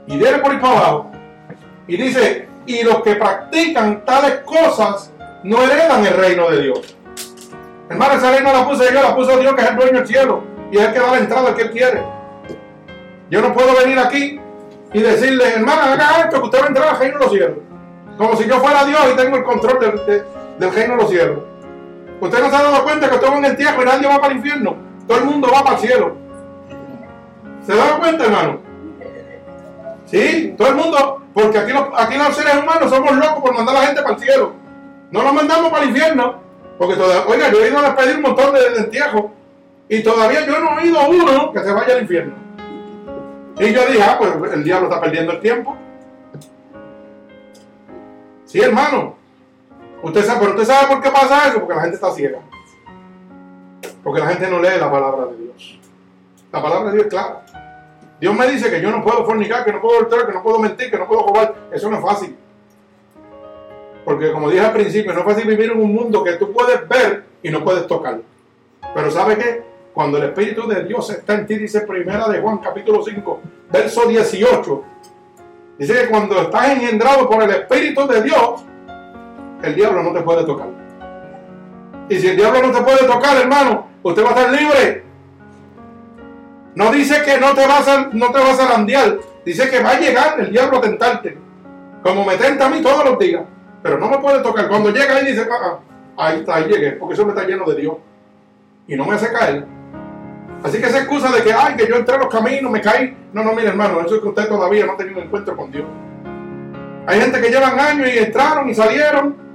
[0.08, 1.12] Y viene por ahí para abajo.
[1.88, 5.12] Y dice, y los que practican tales cosas
[5.44, 6.96] no heredan el reino de Dios.
[7.90, 10.08] Hermano, esa ley no la puse yo, la puso Dios que es el dueño del
[10.08, 10.44] cielo.
[10.72, 12.04] Y es el que da la entrada al que él quiere.
[13.30, 14.40] Yo no puedo venir aquí
[14.94, 17.58] y decirle, hermano, haga esto que usted va a entrar al reino de los cielos.
[18.18, 21.40] Como si yo fuera Dios y tengo el control del reino de los cielos.
[22.20, 24.20] Usted no se ha dado cuenta que usted va en el entierro y nadie va
[24.20, 24.76] para el infierno.
[25.08, 26.18] Todo el mundo va para el cielo.
[27.66, 28.60] ¿Se da cuenta, hermano?
[30.06, 33.76] Sí, todo el mundo, porque aquí los, aquí los seres humanos somos locos por mandar
[33.76, 34.54] a la gente para el cielo.
[35.12, 36.48] No los mandamos para el infierno.
[36.78, 38.90] Porque todavía, oiga, yo he ido a despedir un montón de, de
[39.90, 42.34] y todavía yo no he oído uno que se vaya al infierno.
[43.60, 45.76] Y yo dije, ah, pues el diablo está perdiendo el tiempo.
[48.46, 49.17] Sí, hermano.
[50.04, 52.40] Usted sabe, pero usted sabe por qué pasa eso, porque la gente está ciega.
[54.04, 55.80] Porque la gente no lee la palabra de Dios.
[56.52, 57.46] La palabra de Dios es clara.
[58.20, 60.60] Dios me dice que yo no puedo fornicar, que no puedo adulterar, que no puedo
[60.60, 61.56] mentir, que no puedo robar.
[61.72, 62.36] Eso no es fácil.
[64.06, 66.88] Porque como dije al principio, no es fácil vivir en un mundo que tú puedes
[66.88, 68.20] ver y no puedes tocar.
[68.94, 69.64] Pero ¿sabe qué?
[69.94, 73.42] Cuando el Espíritu de Dios está en ti, dice primera de Juan capítulo 5,
[73.72, 74.84] verso 18.
[75.78, 78.64] Dice que cuando estás engendrado por el Espíritu de Dios,
[79.64, 80.68] el diablo no te puede tocar.
[82.10, 85.04] Y si el diablo no te puede tocar, hermano, usted va a estar libre.
[86.76, 89.18] No dice que no te vas a, no te vas a randear.
[89.44, 91.38] Dice que va a llegar el diablo a tentarte.
[92.04, 93.44] Como me tenta a mí todos los días.
[93.82, 94.68] Pero no me puede tocar.
[94.70, 95.80] Cuando llega ahí dice, ah, ah,
[96.18, 96.92] ahí está, ahí llegué.
[96.92, 97.96] Porque eso me está lleno de Dios.
[98.88, 99.66] Y no me hace caer.
[100.64, 103.16] Así que esa excusa de que, ay, que yo entré a los caminos, me caí.
[103.34, 105.72] No, no, mire, hermano, eso es que usted todavía no ha tenido un encuentro con
[105.72, 105.86] Dios.
[107.06, 109.47] Hay gente que llevan años y entraron y salieron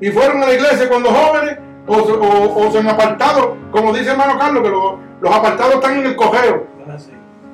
[0.00, 4.62] y fueron a la iglesia cuando jóvenes o, se han apartado, como dice hermano Carlos,
[4.62, 6.66] que los, apartados están en el cojeo.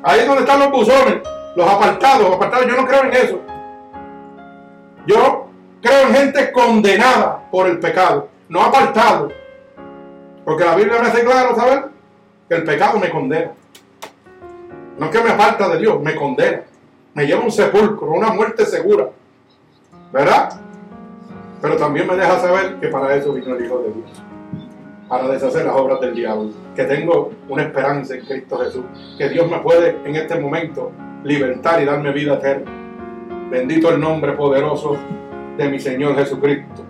[0.02, 1.20] Ahí es donde están los buzones,
[1.54, 2.66] los apartados, los apartados.
[2.66, 3.40] Yo no creo en eso.
[5.06, 5.46] Yo
[5.80, 9.30] creo en gente condenada por el pecado, no apartado.
[10.44, 11.84] Porque la Biblia me hace claro, ¿sabes?
[12.48, 13.52] Que el pecado me condena.
[14.98, 16.62] No es que me aparta de Dios, me condena.
[17.14, 19.08] Me lleva a un sepulcro, una muerte segura.
[20.12, 20.60] ¿Verdad?
[21.62, 24.10] Pero también me deja saber que para eso vino el Hijo de Dios.
[25.08, 26.50] Para deshacer las obras del diablo.
[26.74, 28.84] Que tengo una esperanza en Cristo Jesús.
[29.16, 30.90] Que Dios me puede en este momento
[31.22, 32.68] libertar y darme vida eterna.
[33.48, 34.98] Bendito el nombre poderoso
[35.56, 36.82] de mi Señor Jesucristo.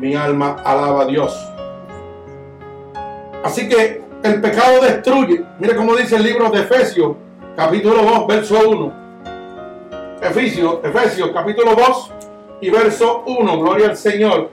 [0.00, 1.48] Mi alma alaba a Dios.
[3.44, 5.44] Así que el pecado destruye.
[5.60, 7.16] Mire cómo dice el libro de Efesios,
[7.54, 8.92] capítulo 2, verso 1.
[10.20, 12.14] Efesios, Efesios, capítulo 2
[12.60, 13.60] y verso 1.
[13.60, 14.50] Gloria al Señor.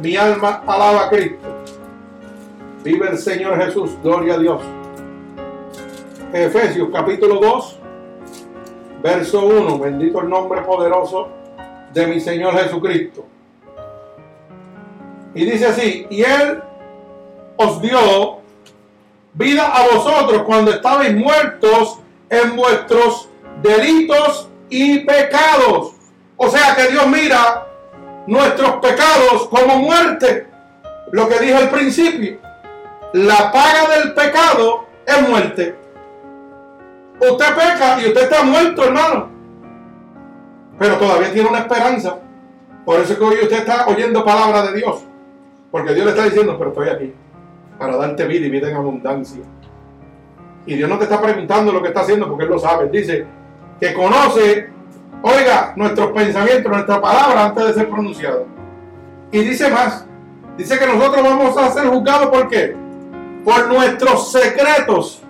[0.00, 1.48] Mi alma alaba a Cristo.
[2.82, 3.92] Vive el Señor Jesús.
[4.02, 4.62] Gloria a Dios.
[6.32, 7.78] Efesios, capítulo 2,
[9.02, 9.78] verso 1.
[9.78, 11.28] Bendito el nombre poderoso
[11.92, 13.24] de mi Señor Jesucristo.
[15.34, 16.62] Y dice así, y Él
[17.56, 18.38] os dio
[19.32, 21.98] vida a vosotros cuando estabais muertos
[22.28, 23.28] en vuestros
[23.62, 25.93] delitos y pecados.
[26.36, 27.66] O sea que Dios mira
[28.26, 30.48] nuestros pecados como muerte.
[31.12, 32.38] Lo que dije al principio.
[33.12, 35.76] La paga del pecado es muerte.
[37.20, 39.28] Usted peca y usted está muerto, hermano.
[40.78, 42.18] Pero todavía tiene una esperanza.
[42.84, 45.04] Por eso es que hoy usted está oyendo palabra de Dios.
[45.70, 47.14] Porque Dios le está diciendo, pero estoy aquí.
[47.78, 49.42] Para darte vida y vida en abundancia.
[50.66, 52.88] Y Dios no te está preguntando lo que está haciendo porque Él lo sabe.
[52.88, 53.26] Dice
[53.80, 54.70] que conoce,
[55.24, 58.42] oiga, nuestros pensamientos, nuestra palabra antes de ser pronunciada.
[59.32, 60.06] Y dice más.
[60.58, 62.76] Dice que nosotros vamos a ser juzgados por qué?
[63.42, 65.22] Por nuestros secretos.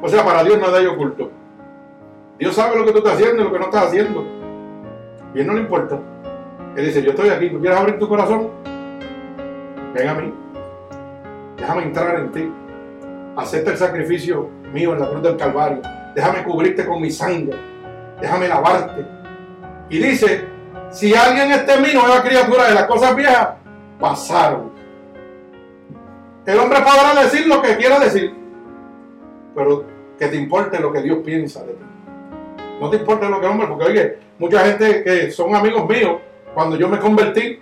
[0.00, 1.30] O sea, para Dios nada hay oculto.
[2.38, 4.24] Dios sabe lo que tú estás haciendo y lo que no estás haciendo.
[5.34, 5.98] Y él no le importa.
[6.76, 8.48] Él dice, yo estoy aquí, ¿tú quieres abrir tu corazón?
[9.92, 10.32] Ven a mí.
[11.56, 12.52] Déjame entrar en ti.
[13.36, 15.82] Acepta el sacrificio mío en la cruz del Calvario.
[16.14, 17.58] Déjame cubrirte con mi sangre.
[18.20, 19.21] Déjame lavarte.
[19.88, 20.46] Y dice,
[20.90, 23.48] si alguien en mí, no es la criatura de las cosas viejas,
[23.98, 24.72] pasaron.
[26.44, 28.34] El hombre podrá decir lo que quiera decir,
[29.54, 29.84] pero
[30.18, 31.84] que te importe lo que Dios piensa de ti.
[32.80, 36.20] No te importa lo que el hombre, porque oye, mucha gente que son amigos míos,
[36.52, 37.60] cuando yo me convertí,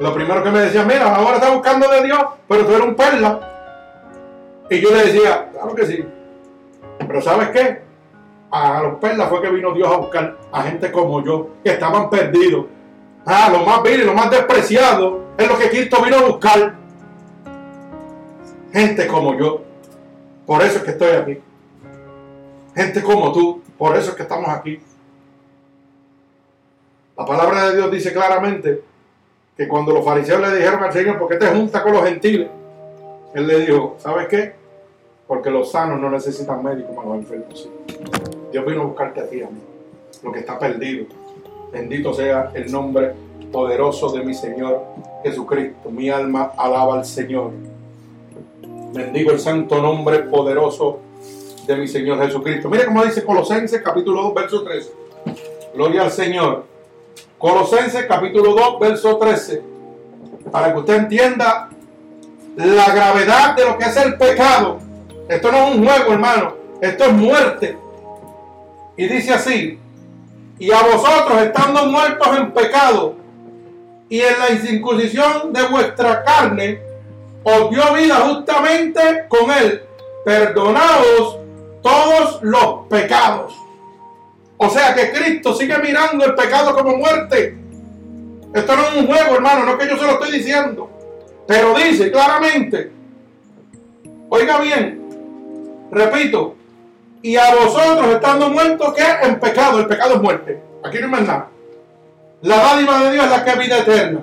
[0.00, 2.94] lo primero que me decían, mira, ahora estás buscando de Dios, pero tú eres un
[2.94, 3.40] perla.
[4.68, 6.04] Y yo le decía, claro que sí.
[6.98, 7.85] Pero ¿sabes qué?
[8.58, 12.08] A los perlas fue que vino Dios a buscar a gente como yo, que estaban
[12.08, 12.64] perdidos.
[13.26, 16.74] Ah, lo más vil y lo más despreciado es lo que Cristo vino a buscar.
[18.72, 19.60] Gente como yo.
[20.46, 21.38] Por eso es que estoy aquí.
[22.74, 23.62] Gente como tú.
[23.76, 24.80] Por eso es que estamos aquí.
[27.18, 28.82] La palabra de Dios dice claramente
[29.54, 32.48] que cuando los fariseos le dijeron al Señor, ¿por qué te juntas con los gentiles?
[33.34, 34.54] Él le dijo, ¿sabes qué?
[35.26, 37.68] Porque los sanos no necesitan médicos, como los enfermos.
[38.52, 39.48] Dios vino a buscarte a ti, a
[40.22, 41.06] lo que está perdido.
[41.72, 43.12] Bendito sea el nombre
[43.52, 44.82] poderoso de mi Señor
[45.22, 45.90] Jesucristo.
[45.90, 47.50] Mi alma alaba al Señor.
[48.92, 51.00] Bendigo el santo nombre poderoso
[51.66, 52.70] de mi Señor Jesucristo.
[52.70, 54.92] Mire cómo dice Colosenses capítulo 2, verso 13.
[55.74, 56.64] Gloria al Señor.
[57.38, 59.62] Colosenses capítulo 2, verso 13.
[60.50, 61.68] Para que usted entienda
[62.56, 64.85] la gravedad de lo que es el pecado.
[65.28, 66.54] Esto no es un juego, hermano.
[66.80, 67.76] Esto es muerte.
[68.96, 69.78] Y dice así.
[70.58, 73.16] Y a vosotros, estando muertos en pecado
[74.08, 76.80] y en la incircuncisión de vuestra carne,
[77.42, 79.82] os dio vida justamente con él.
[80.24, 81.38] Perdonados
[81.82, 83.54] todos los pecados.
[84.56, 87.56] O sea que Cristo sigue mirando el pecado como muerte.
[88.54, 90.90] Esto no es un juego, hermano, no es que yo se lo estoy diciendo.
[91.46, 92.90] Pero dice claramente,
[94.30, 94.95] oiga bien,
[95.90, 96.54] repito,
[97.22, 100.60] y a vosotros estando muertos, que en pecado, el pecado es muerte.
[100.84, 101.48] Aquí no hay más nada.
[102.42, 104.20] La dádiva de Dios es la que es vida eterna.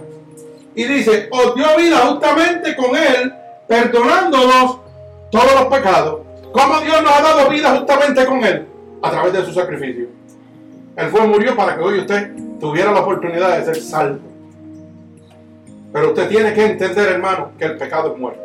[0.76, 3.34] Y dice, os dio vida justamente con Él,
[3.68, 4.80] perdonándonos
[5.32, 6.22] todos los pecados.
[6.52, 8.68] ¿Cómo Dios nos ha dado vida justamente con Él?
[9.02, 10.08] A través de su sacrificio.
[10.96, 14.20] Él fue murió para que hoy usted tuviera la oportunidad de ser salvo.
[15.92, 18.42] Pero usted tiene que entender, hermano, que el pecado es muerte.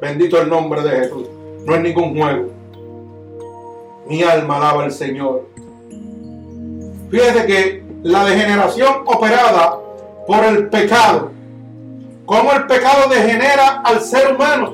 [0.00, 1.28] Bendito el nombre de Jesús.
[1.68, 2.48] No es ningún juego.
[4.06, 5.46] Mi alma alaba al Señor.
[7.10, 9.78] Fíjese que la degeneración operada
[10.26, 11.30] por el pecado,
[12.24, 14.72] cómo el pecado degenera al ser humano,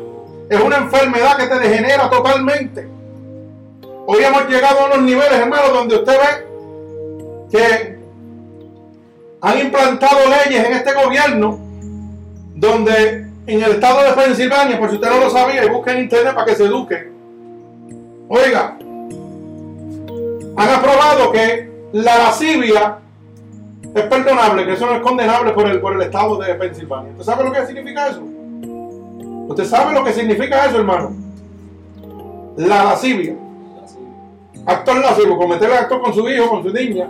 [0.48, 2.88] es una enfermedad que te degenera totalmente.
[4.06, 7.98] Hoy hemos llegado a unos niveles, hermano, donde usted ve que
[9.40, 11.58] han implantado leyes en este gobierno
[12.54, 16.00] donde en el estado de Pensilvania, por si usted no lo sabía, y busque en
[16.00, 17.12] internet para que se eduque.
[18.28, 18.76] Oiga,
[20.56, 22.98] han aprobado que la lascivia
[23.94, 27.12] es perdonable, que eso no es condenable por el, por el estado de Pensilvania.
[27.12, 28.22] ¿Usted sabe lo que significa eso?
[29.48, 31.12] ¿Usted sabe lo que significa eso, hermano?
[32.56, 33.36] La lascivia.
[34.66, 37.06] Actor lascivo, cometer el acto con su hijo, con su niña,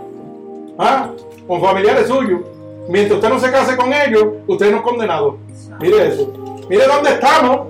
[0.77, 1.11] ¿ah?
[1.47, 2.41] con familiares suyos.
[2.87, 5.37] Mientras usted no se case con ellos, usted no es condenado.
[5.79, 6.31] Mire eso.
[6.69, 7.67] Mire dónde estamos.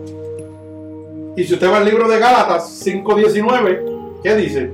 [1.38, 4.72] Y si usted va al libro de Gálatas 5.19, ¿qué dice?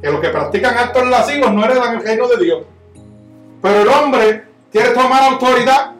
[0.00, 2.62] Que los que practican actos lascivos no heredan el reino de Dios.
[3.62, 5.92] Pero el hombre quiere tomar autoridad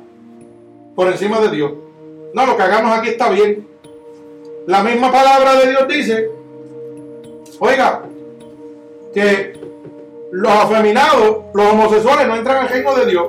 [0.95, 1.73] por encima de Dios.
[2.35, 3.67] No, lo que hagamos aquí está bien.
[4.67, 6.31] La misma palabra de Dios dice,
[7.61, 8.03] oiga,
[9.13, 9.61] que
[10.33, 13.27] los afeminados, los homosexuales no entran al reino de Dios.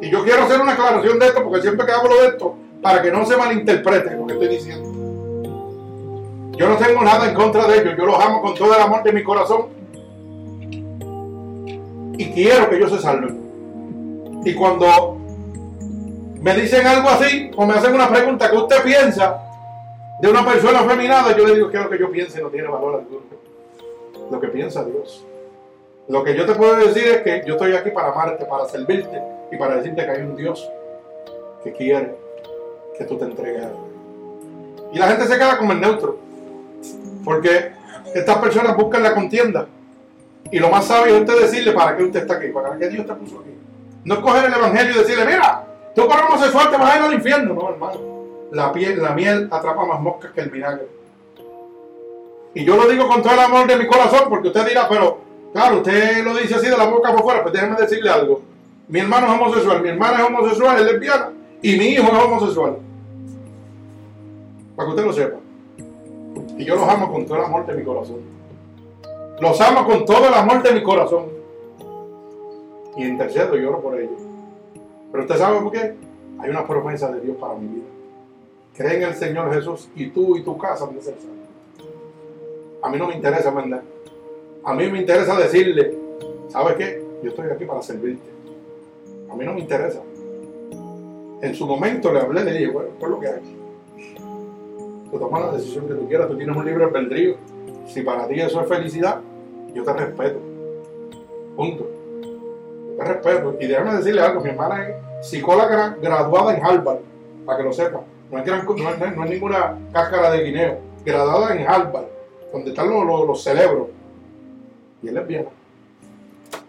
[0.00, 3.02] Y yo quiero hacer una aclaración de esto, porque siempre que hablo de esto, para
[3.02, 4.88] que no se malinterprete lo que estoy diciendo.
[6.56, 9.02] Yo no tengo nada en contra de ellos, yo los amo con todo el amor
[9.02, 9.66] de mi corazón.
[12.16, 14.42] Y quiero que ellos se salven.
[14.44, 15.18] Y cuando
[16.40, 19.38] me dicen algo así, o me hacen una pregunta que usted piensa
[20.20, 22.96] de una persona afeminada, yo le digo que lo que yo piense no tiene valor
[22.96, 23.20] alguno.
[24.30, 25.26] Lo que piensa Dios.
[26.08, 29.20] Lo que yo te puedo decir es que yo estoy aquí para amarte, para servirte
[29.50, 30.68] y para decirte que hay un Dios
[31.62, 32.14] que quiere
[32.96, 33.66] que tú te entregues.
[34.92, 36.18] Y la gente se queda como el neutro.
[37.24, 37.72] Porque
[38.14, 39.66] estas personas buscan la contienda.
[40.50, 43.06] Y lo más sabio es usted decirle para qué usted está aquí, para qué Dios
[43.06, 43.54] te puso aquí.
[44.04, 45.64] No es coger el evangelio y decirle, mira,
[45.94, 47.54] tú por homosexual te vas a ir al infierno.
[47.54, 48.00] No, hermano.
[48.52, 50.88] La, piel, la miel atrapa más moscas que el vinagre.
[52.54, 55.18] Y yo lo digo con todo el amor de mi corazón, porque usted dirá, pero
[55.52, 58.42] claro, usted lo dice así de la boca por fuera, pues déjeme decirle algo.
[58.90, 62.78] Mi hermano es homosexual, mi hermana es homosexual, es lesbiana y mi hijo es homosexual.
[64.74, 65.36] Para que usted lo sepa.
[66.58, 68.16] Y yo los amo con todo el amor de mi corazón.
[69.40, 71.26] Los amo con todo el amor de mi corazón.
[72.96, 74.20] Y intercedo y oro por ellos.
[75.12, 75.94] Pero usted sabe por qué?
[76.40, 77.86] Hay una promesa de Dios para mi vida.
[78.76, 81.14] Cree en el Señor Jesús y tú y tu casa han de ser
[82.82, 83.82] A mí no me interesa mandar.
[84.64, 85.96] A mí me interesa decirle,
[86.48, 87.04] ¿sabes qué?
[87.22, 88.39] Yo estoy aquí para servirte.
[89.30, 90.00] A mí no me interesa.
[91.42, 93.40] En su momento le hablé, le dije, bueno, es lo que hay.
[95.10, 97.36] Tú tomas la decisión que tú quieras, tú tienes un libre albedrío.
[97.86, 99.20] Si para ti eso es felicidad,
[99.74, 100.38] yo te respeto.
[101.56, 101.88] Punto.
[102.22, 103.56] Yo te respeto.
[103.60, 106.98] Y déjame decirle algo, mi hermana es psicóloga graduada en Harvard,
[107.44, 108.00] para que lo sepa.
[108.30, 110.78] No es, ninguna cáscara de guineo.
[111.04, 112.04] Graduada en Harvard,
[112.52, 113.88] donde están los, los, cerebros.
[115.02, 115.46] Y él es bien.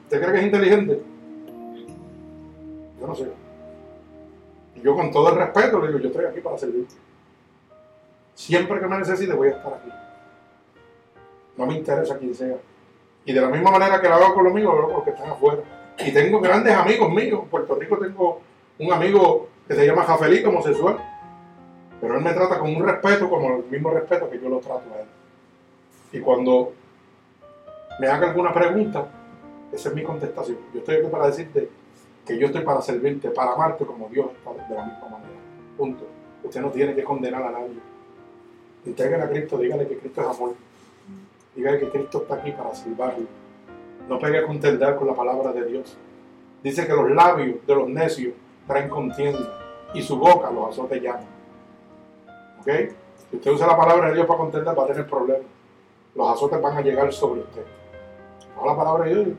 [0.04, 1.02] ¿Usted cree que es inteligente?
[3.02, 3.28] Yo no sé.
[4.76, 6.96] Y yo con todo el respeto le digo, yo estoy aquí para servirte.
[8.36, 9.90] Siempre que me necesite voy a estar aquí.
[11.58, 12.58] No me interesa quién sea.
[13.26, 15.04] Y de la misma manera que lo hago con los míos, lo hago con los
[15.04, 15.64] que están afuera.
[15.98, 17.42] Y tengo grandes amigos míos.
[17.44, 18.40] En Puerto Rico tengo
[18.80, 20.98] un amigo que se llama Jafelito, homosexual.
[22.00, 24.84] Pero él me trata con un respeto, como el mismo respeto que yo lo trato
[24.94, 25.08] a él.
[26.14, 26.74] Y cuando
[28.00, 29.08] me haga alguna pregunta,
[29.72, 30.58] esa es mi contestación.
[30.74, 31.70] Yo estoy aquí para decirte
[32.26, 34.28] que yo estoy para servirte, para amarte como Dios
[34.68, 35.40] de la misma manera.
[35.78, 36.06] Punto.
[36.44, 37.80] Usted no tiene que condenar a nadie.
[38.86, 40.54] Entreguen a Cristo, dígale que Cristo es amor.
[41.56, 43.26] Dígale que Cristo está aquí para salvarlo.
[44.08, 45.98] No pegue a contender con la palabra de Dios.
[46.64, 48.34] Dice que los labios de los necios
[48.68, 49.40] traen contienda
[49.94, 51.26] y su boca los azotes llaman.
[52.60, 52.68] ¿Ok?
[53.30, 55.48] Si usted usa la palabra de Dios para contender, va a tener problemas.
[56.16, 57.66] Los azotes van a llegar sobre usted.
[58.56, 59.38] No la palabra de Dios.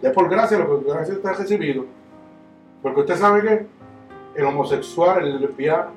[0.00, 1.84] De por gracia lo que gracia usted ha recibido.
[2.84, 3.66] Porque usted sabe que
[4.38, 5.92] el homosexual, el lesbiano,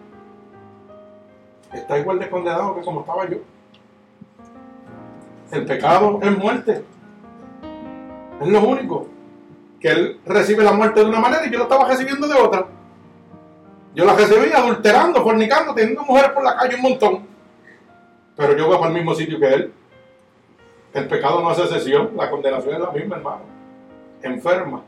[1.73, 3.39] está igual de condenado que como estaba yo.
[5.51, 6.85] El pecado es muerte.
[8.39, 9.05] Es lo único.
[9.81, 12.67] Que él recibe la muerte de una manera y yo lo estaba recibiendo de otra.
[13.93, 17.27] Yo la recibí adulterando, fornicando, teniendo mujeres por la calle un montón.
[18.37, 19.73] Pero yo voy para el mismo sitio que él.
[20.93, 23.41] El pecado no hace excepción, la condenación es la misma, hermano.
[24.21, 24.83] Enferma.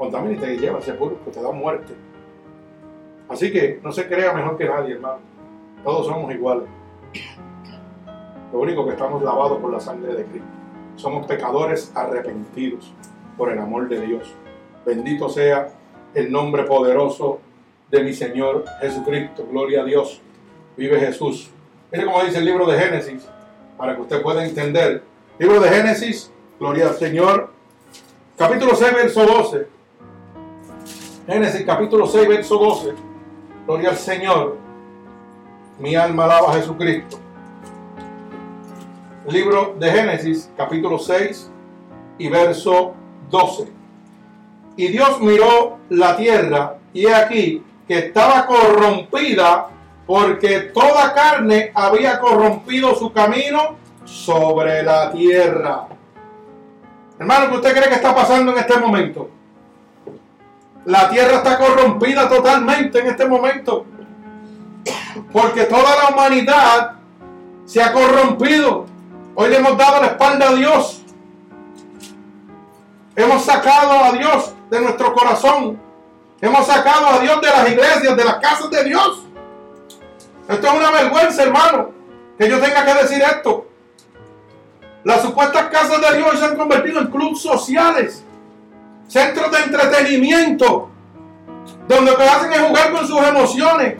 [0.00, 1.92] Contamina y te lleva al sepulcro, te da muerte.
[3.28, 5.18] Así que no se crea mejor que nadie, hermano.
[5.84, 6.64] Todos somos iguales.
[8.50, 10.48] Lo único que estamos lavados por la sangre de Cristo.
[10.96, 12.94] Somos pecadores arrepentidos
[13.36, 14.34] por el amor de Dios.
[14.86, 15.68] Bendito sea
[16.14, 17.40] el nombre poderoso
[17.90, 19.46] de mi Señor Jesucristo.
[19.50, 20.22] Gloria a Dios.
[20.78, 21.50] Vive Jesús.
[21.92, 23.28] Mire cómo dice el libro de Génesis,
[23.76, 25.02] para que usted pueda entender.
[25.38, 27.50] Libro de Génesis, gloria al Señor.
[28.38, 29.79] Capítulo 6, verso 12.
[31.26, 32.94] Génesis capítulo 6, verso 12.
[33.66, 34.56] Gloria al Señor.
[35.78, 37.18] Mi alma alaba a Jesucristo.
[39.28, 41.50] Libro de Génesis, capítulo 6
[42.18, 42.94] y verso
[43.30, 43.68] 12.
[44.76, 49.68] Y Dios miró la tierra y he aquí que estaba corrompida
[50.06, 55.86] porque toda carne había corrompido su camino sobre la tierra.
[57.18, 59.28] Hermano, ¿qué usted cree que está pasando en este momento?
[60.84, 63.84] La tierra está corrompida totalmente en este momento.
[65.32, 66.92] Porque toda la humanidad
[67.66, 68.86] se ha corrompido.
[69.34, 71.02] Hoy le hemos dado la espalda a Dios.
[73.14, 75.78] Hemos sacado a Dios de nuestro corazón.
[76.40, 79.24] Hemos sacado a Dios de las iglesias, de las casas de Dios.
[80.48, 81.90] Esto es una vergüenza, hermano,
[82.38, 83.66] que yo tenga que decir esto.
[85.04, 88.24] Las supuestas casas de Dios se han convertido en clubes sociales,
[89.10, 90.88] centros de entretenimiento,
[91.88, 93.96] donde lo que hacen es jugar con sus emociones,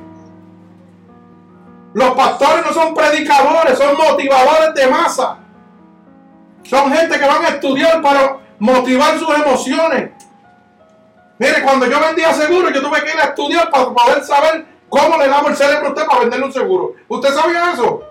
[1.92, 5.38] los pastores no son predicadores, son motivadores de masa.
[6.62, 10.10] Son gente que van a estudiar para motivar sus emociones.
[11.38, 15.18] Mire, cuando yo vendía seguro, yo tuve que ir a estudiar para poder saber cómo
[15.18, 16.94] le damos el cerebro a usted para venderle un seguro.
[17.08, 18.04] ¿Usted sabía eso?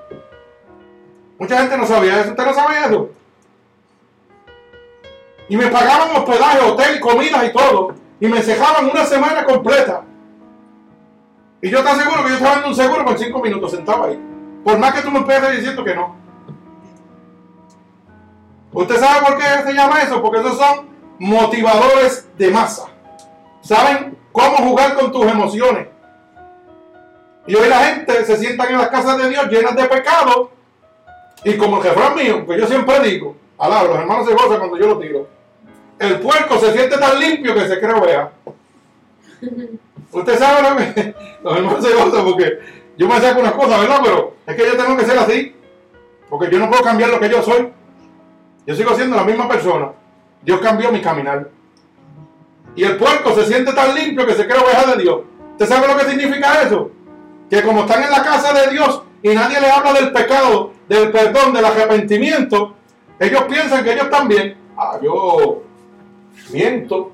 [1.38, 2.32] Mucha gente no sabía eso.
[2.32, 3.10] ¿Usted no sabía eso?
[5.50, 7.96] Y me pagaban hospedaje, hotel, comidas y todo.
[8.20, 10.04] Y me cejaban una semana completa.
[11.62, 14.20] Y yo te aseguro que yo estaba dando un seguro por cinco minutos sentado ahí.
[14.64, 16.16] Por más que tú me empieces diciendo que no.
[18.72, 20.22] ¿Usted sabe por qué se llama eso?
[20.22, 22.86] Porque esos son motivadores de masa.
[23.62, 25.88] Saben cómo jugar con tus emociones.
[27.48, 30.52] Y hoy la gente se sienta en las casas de Dios llenas de pecado.
[31.44, 34.78] Y como el refrán mío, que yo siempre digo, alaba, los hermanos se gozan cuando
[34.78, 35.39] yo lo tiro.
[36.00, 38.32] El puerco se siente tan limpio que se cree oveja.
[40.12, 42.60] Usted sabe lo que los hermanos se gozan porque
[42.98, 44.00] yo me saco unas cosas, ¿verdad?
[44.04, 45.56] Pero es que yo tengo que ser así.
[46.30, 47.70] Porque yo no puedo cambiar lo que yo soy.
[48.66, 49.92] Yo sigo siendo la misma persona.
[50.42, 51.50] Dios cambió mi caminar.
[52.76, 55.22] Y el puerco se siente tan limpio que se cree oveja de Dios.
[55.52, 56.92] ¿Usted sabe lo que significa eso?
[57.50, 61.12] Que como están en la casa de Dios y nadie le habla del pecado, del
[61.12, 62.76] perdón, del arrepentimiento,
[63.20, 64.56] ellos piensan que ellos están bien.
[64.78, 65.64] Ah, yo
[66.52, 67.12] miento.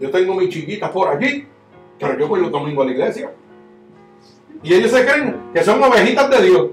[0.00, 1.46] Yo tengo mis chiquitas por allí,
[1.98, 3.30] pero yo voy los domingos a la iglesia.
[4.62, 6.68] Y ellos se creen que son ovejitas de Dios.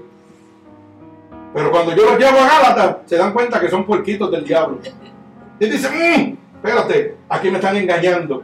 [1.54, 4.78] Pero cuando yo los llevo a Gálatas, se dan cuenta que son puerquitos del diablo.
[5.60, 8.42] Y dicen, mmm, espérate, aquí me están engañando.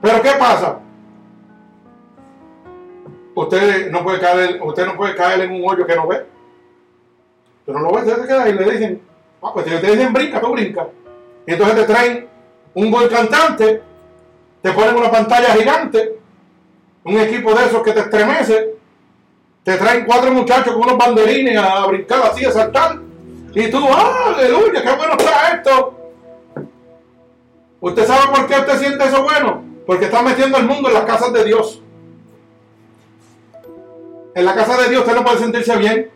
[0.00, 0.78] Pero ¿qué pasa?
[3.34, 6.26] Usted no puede caer, usted no puede caer en un hoyo que no ve.
[7.64, 9.00] Pero no lo ve, se queda y le dicen,
[9.42, 10.88] ah, pues si te dicen brinca, tú brinca.
[11.46, 12.28] Y entonces te traen
[12.74, 13.82] un buen cantante,
[14.62, 16.18] te ponen una pantalla gigante,
[17.04, 18.76] un equipo de esos que te estremece,
[19.62, 22.98] te traen cuatro muchachos con unos banderines a brincar así, a saltar,
[23.54, 25.98] y tú, ¡ah, aleluya, qué bueno está esto!
[27.80, 29.62] ¿Usted sabe por qué usted siente eso bueno?
[29.86, 31.82] Porque está metiendo el mundo en las casas de Dios.
[34.34, 36.10] En la casa de Dios usted no puede sentirse bien.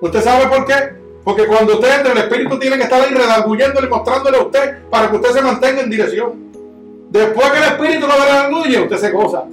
[0.00, 0.94] ¿Usted sabe por qué?
[1.28, 5.10] Porque cuando usted entra, el Espíritu tiene que estar ahí redarguyéndole mostrándole a usted para
[5.10, 6.32] que usted se mantenga en dirección.
[7.10, 9.44] Después que el Espíritu lo redarguye, usted se goza.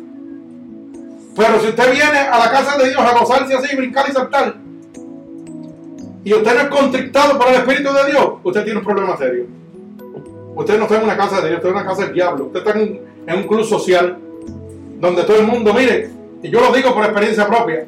[1.36, 4.56] Pero si usted viene a la casa de Dios a gozarse así, brincar y saltar,
[6.24, 9.46] y usted no es contrictado por el Espíritu de Dios, usted tiene un problema serio.
[10.56, 12.46] Usted no está en una casa de Dios, usted está en una casa del diablo.
[12.46, 14.18] Usted está en un, en un club social
[15.02, 16.10] donde todo el mundo, mire,
[16.42, 17.86] y yo lo digo por experiencia propia,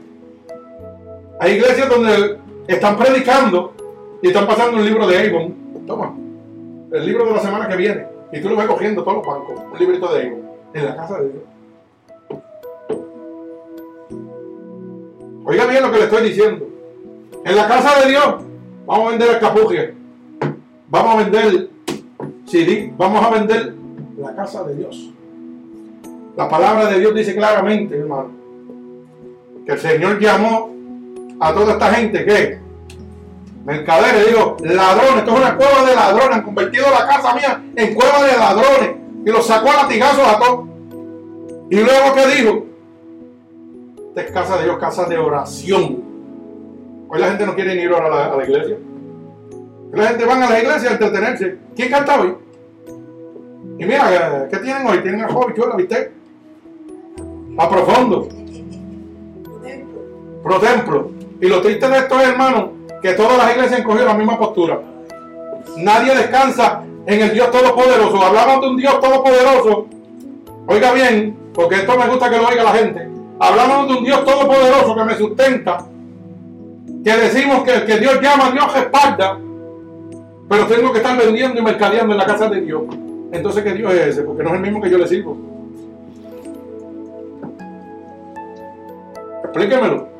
[1.39, 2.38] hay iglesias donde
[2.68, 3.76] están predicando
[4.22, 5.56] y están pasando un libro de Avon.
[5.85, 6.14] Toma,
[6.91, 8.06] el libro de la semana que viene.
[8.31, 10.41] Y tú lo vas cogiendo todos los bancos, un librito de Avon,
[10.73, 11.44] en la casa de Dios.
[15.45, 16.68] Oiga bien lo que le estoy diciendo.
[17.45, 18.35] En la casa de Dios
[18.85, 19.94] vamos a vender el capuje.
[20.89, 21.69] Vamos a vender
[22.45, 22.91] CD.
[22.98, 23.73] Vamos a vender
[24.18, 25.14] la casa de Dios.
[26.35, 28.30] La palabra de Dios dice claramente, hermano,
[29.65, 30.69] que el Señor llamó
[31.39, 32.66] a toda esta gente que
[33.68, 37.94] mercaderes, digo, ladrones, esto es una cueva de ladrones, han convertido la casa mía en
[37.94, 38.91] cueva de ladrones
[39.26, 40.69] y los sacó a latigazos a todos.
[41.69, 42.65] Y luego que dijo,
[44.07, 46.02] esta es casa de Dios, casa de oración.
[47.10, 48.77] Hoy la gente no quiere ir a la, a la iglesia.
[49.91, 51.57] La gente va a la iglesia a entretenerse.
[51.76, 52.35] ¿Quién canta hoy?
[53.80, 54.99] Y mira, ¿qué tienen hoy?
[54.99, 56.11] Tienen a Hobby, ¿la viste?
[57.57, 58.30] A profundo.
[60.41, 61.11] Pro templo.
[61.41, 64.37] Y lo triste de esto es, hermano, que todas las iglesias han cogido la misma
[64.37, 64.79] postura.
[65.77, 68.21] Nadie descansa en el Dios Todopoderoso.
[68.21, 69.87] Hablamos de un Dios Todopoderoso.
[70.67, 73.07] Oiga bien, porque esto me gusta que lo oiga la gente.
[73.39, 75.85] Hablamos de un Dios Todopoderoso que me sustenta.
[77.03, 79.37] Que decimos que el que Dios llama, Dios respalda.
[80.49, 82.83] Pero tengo que estar vendiendo y mercadeando en la casa de Dios.
[83.31, 84.23] Entonces, ¿qué Dios es ese?
[84.23, 85.37] Porque no es el mismo que yo le sirvo.
[89.43, 90.16] Explíquemelo.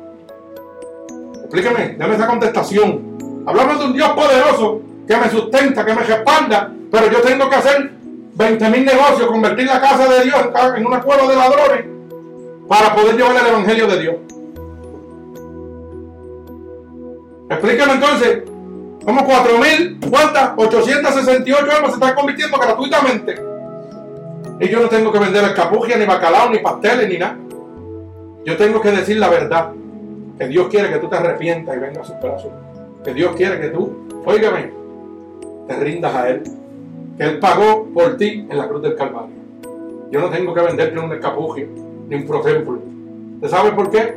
[1.48, 3.44] Explíqueme, dame esa contestación.
[3.46, 7.56] Hablamos de un Dios poderoso que me sustenta, que me respalda, pero yo tengo que
[7.56, 7.90] hacer
[8.34, 10.36] 20 mil negocios, convertir la casa de Dios
[10.76, 11.84] en una cueva de ladrones
[12.68, 14.16] para poder llevar el Evangelio de Dios.
[17.48, 18.42] Explíqueme entonces,
[19.02, 20.50] como 4.000, ¿cuántas?
[20.54, 23.42] 868 almas se están convirtiendo gratuitamente.
[24.60, 27.38] Y yo no tengo que vender escapugia, ni bacalao, ni pasteles, ni nada.
[28.44, 29.70] Yo tengo que decir la verdad.
[30.38, 32.50] Que Dios quiere que tú te arrepientas y vengas a sus brazos.
[33.04, 34.70] Que Dios quiere que tú, óigame,
[35.66, 36.42] te rindas a Él.
[37.16, 39.34] Que Él pagó por ti en la cruz del Calvario.
[40.10, 41.66] Yo no tengo que venderte un escapugio
[42.08, 42.78] ni un protemplo.
[43.34, 44.14] ¿Usted sabe por qué?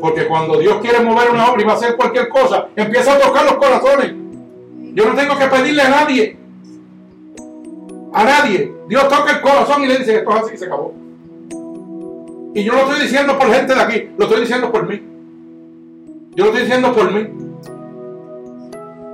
[0.00, 3.18] Porque cuando Dios quiere mover una obra y va a hacer cualquier cosa, empieza a
[3.18, 4.12] tocar los corazones.
[4.94, 6.36] Yo no tengo que pedirle a nadie.
[8.12, 8.72] A nadie.
[8.88, 10.94] Dios toca el corazón y le dice, esto es así y se acabó.
[12.54, 15.15] Y yo lo estoy diciendo por gente de aquí, lo estoy diciendo por mí.
[16.36, 17.26] Yo lo estoy diciendo por mí.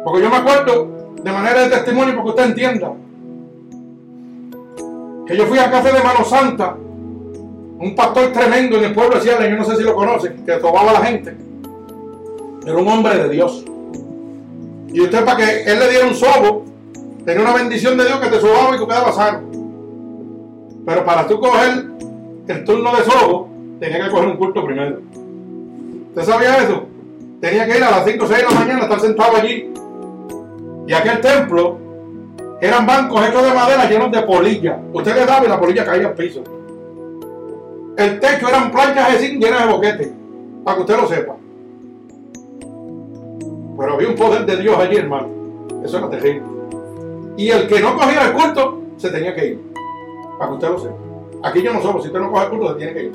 [0.05, 0.89] Porque yo me acuerdo
[1.23, 2.93] de manera de testimonio porque usted entienda.
[5.29, 6.77] Que yo fui a casa de Mano Santa,
[7.79, 10.53] un pastor tremendo en el pueblo de Ciales, yo no sé si lo conocen, que
[10.55, 11.37] tomaba a la gente.
[12.67, 13.65] Era un hombre de Dios.
[14.89, 16.65] Y usted para que él le diera un sobo,
[17.25, 19.43] tenía una bendición de Dios que te sobaba y tú quedabas sano.
[20.85, 21.85] Pero para tú coger
[22.49, 24.99] el turno de sobo, tenía que coger un culto primero.
[26.09, 26.89] ¿Usted sabía eso?
[27.43, 29.75] Tenía que ir a las 5 o 6 de la mañana, estar sentado allí.
[30.87, 31.79] Y aquel templo
[32.61, 34.81] Eran bancos hechos de madera llenos de polilla.
[34.93, 36.45] Usted le daba y la polilla caía al piso.
[37.97, 40.13] El techo eran planchas de zinc llenas de boquete.
[40.63, 41.35] Para que usted lo sepa.
[43.77, 45.29] Pero había un poder de Dios allí, hermano.
[45.85, 46.47] Eso era terrible.
[47.37, 49.61] Y el que no cogía el culto se tenía que ir.
[50.39, 50.97] Para que usted lo sepa.
[51.43, 53.13] Aquí yo no solo, si usted no coge el culto, se tiene que ir.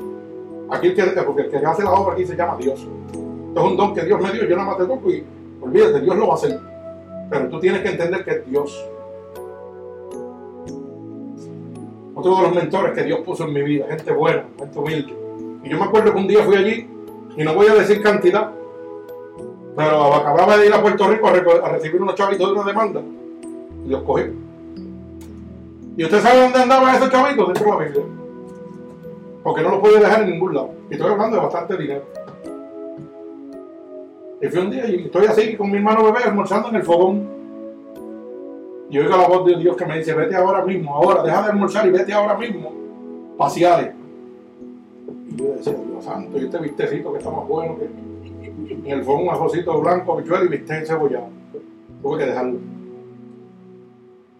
[0.70, 2.86] Aquí que, porque el que hace la obra aquí se llama Dios.
[3.54, 5.24] Es un don que Dios me dio, yo nada más te toco y
[5.60, 6.58] olvídate, Dios lo va a hacer.
[7.30, 8.88] Pero tú tienes que entender que es Dios.
[12.14, 15.14] Otro de los mentores que Dios puso en mi vida, gente buena, gente humilde.
[15.62, 16.88] Y yo me acuerdo que un día fui allí,
[17.36, 18.50] y no voy a decir cantidad,
[19.76, 23.00] pero acababa de ir a Puerto Rico a, recibir unos chavitos de una demanda,
[23.86, 24.24] y los cogí.
[25.96, 27.46] ¿Y usted sabe dónde andaban esos chavitos?
[27.46, 28.04] Dentro de la Biblia.
[29.44, 30.70] Porque no los puede dejar en ningún lado.
[30.90, 32.02] Y estoy hablando de bastante dinero.
[34.40, 37.26] Y fui un día y estoy así con mi hermano bebé almorzando en el fogón.
[38.90, 41.50] Y oigo la voz de Dios que me dice, vete ahora mismo, ahora, deja de
[41.50, 42.72] almorzar y vete ahora mismo.
[43.36, 43.94] Paseales.
[45.30, 47.88] Y yo decía, Dios santo, y este vistecito que está más bueno que...
[48.68, 51.28] En el fogón un blanco, bichuelo y bistec cebollado.
[52.02, 52.58] Tuve que dejarlo.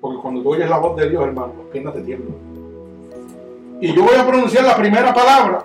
[0.01, 2.37] Porque cuando tú oyes la voz de Dios, hermano, las piernas te tiemblan.
[3.81, 5.65] Y yo voy a pronunciar la primera palabra.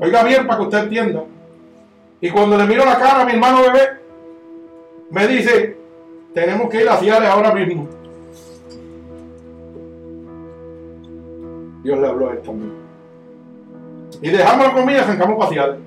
[0.00, 1.24] Oiga bien para que usted entienda.
[2.22, 3.98] Y cuando le miro la cara a mi hermano bebé,
[5.10, 5.76] me dice,
[6.32, 7.88] tenemos que ir a Ciales ahora mismo.
[11.82, 12.72] Dios le habló a él también.
[14.22, 15.78] Y dejamos la comida y arrancamos para.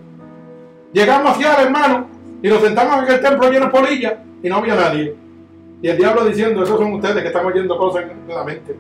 [0.92, 2.08] Llegamos a Ciales, hermano,
[2.44, 4.14] y nos sentamos en el templo lleno de polillas
[4.44, 5.16] y no había nadie.
[5.82, 8.76] Y el diablo diciendo, esos son ustedes que están oyendo cosas en la mente.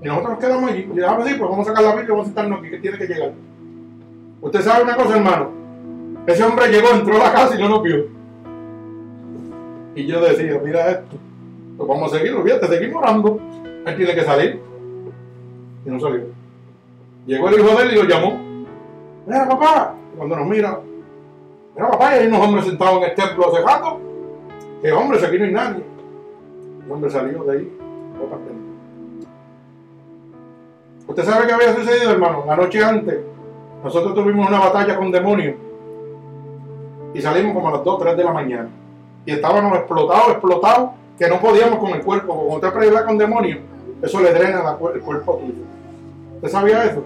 [0.00, 0.88] Y nosotros nos quedamos allí.
[0.90, 2.78] Y dejamos así, pues vamos a sacar la Biblia y vamos a sentarnos aquí, que
[2.78, 3.32] tiene que llegar.
[4.40, 5.61] Usted sabe una cosa, hermano.
[6.26, 8.06] Ese hombre llegó, entró a la casa y no nos vio.
[9.94, 11.16] Y yo decía, mira esto.
[11.76, 13.40] Pues vamos a seguir, fíjate, seguimos orando.
[13.86, 14.60] Él tiene que salir.
[15.84, 16.22] Y no salió.
[17.26, 18.40] Llegó el hijo de él y lo llamó.
[19.26, 19.94] Mira, papá.
[20.16, 20.80] cuando nos mira,
[21.74, 24.00] mira, papá, y hay unos hombres sentados en el templo hace rato.
[24.80, 25.84] Que hombre, aquí no hay nadie.
[26.84, 27.78] El hombre salió de ahí.
[31.08, 32.44] ¿Usted sabe qué había sucedido, hermano?
[32.46, 33.18] La noche antes,
[33.82, 35.56] nosotros tuvimos una batalla con demonios
[37.14, 38.68] y salimos como a las 2, 3 de la mañana.
[39.26, 42.34] Y estábamos explotados, explotados, que no podíamos con el cuerpo.
[42.34, 43.60] Cuando usted pelea con demonios,
[44.00, 45.62] eso le drena el cuerpo tuyo.
[46.36, 47.04] ¿Usted sabía eso?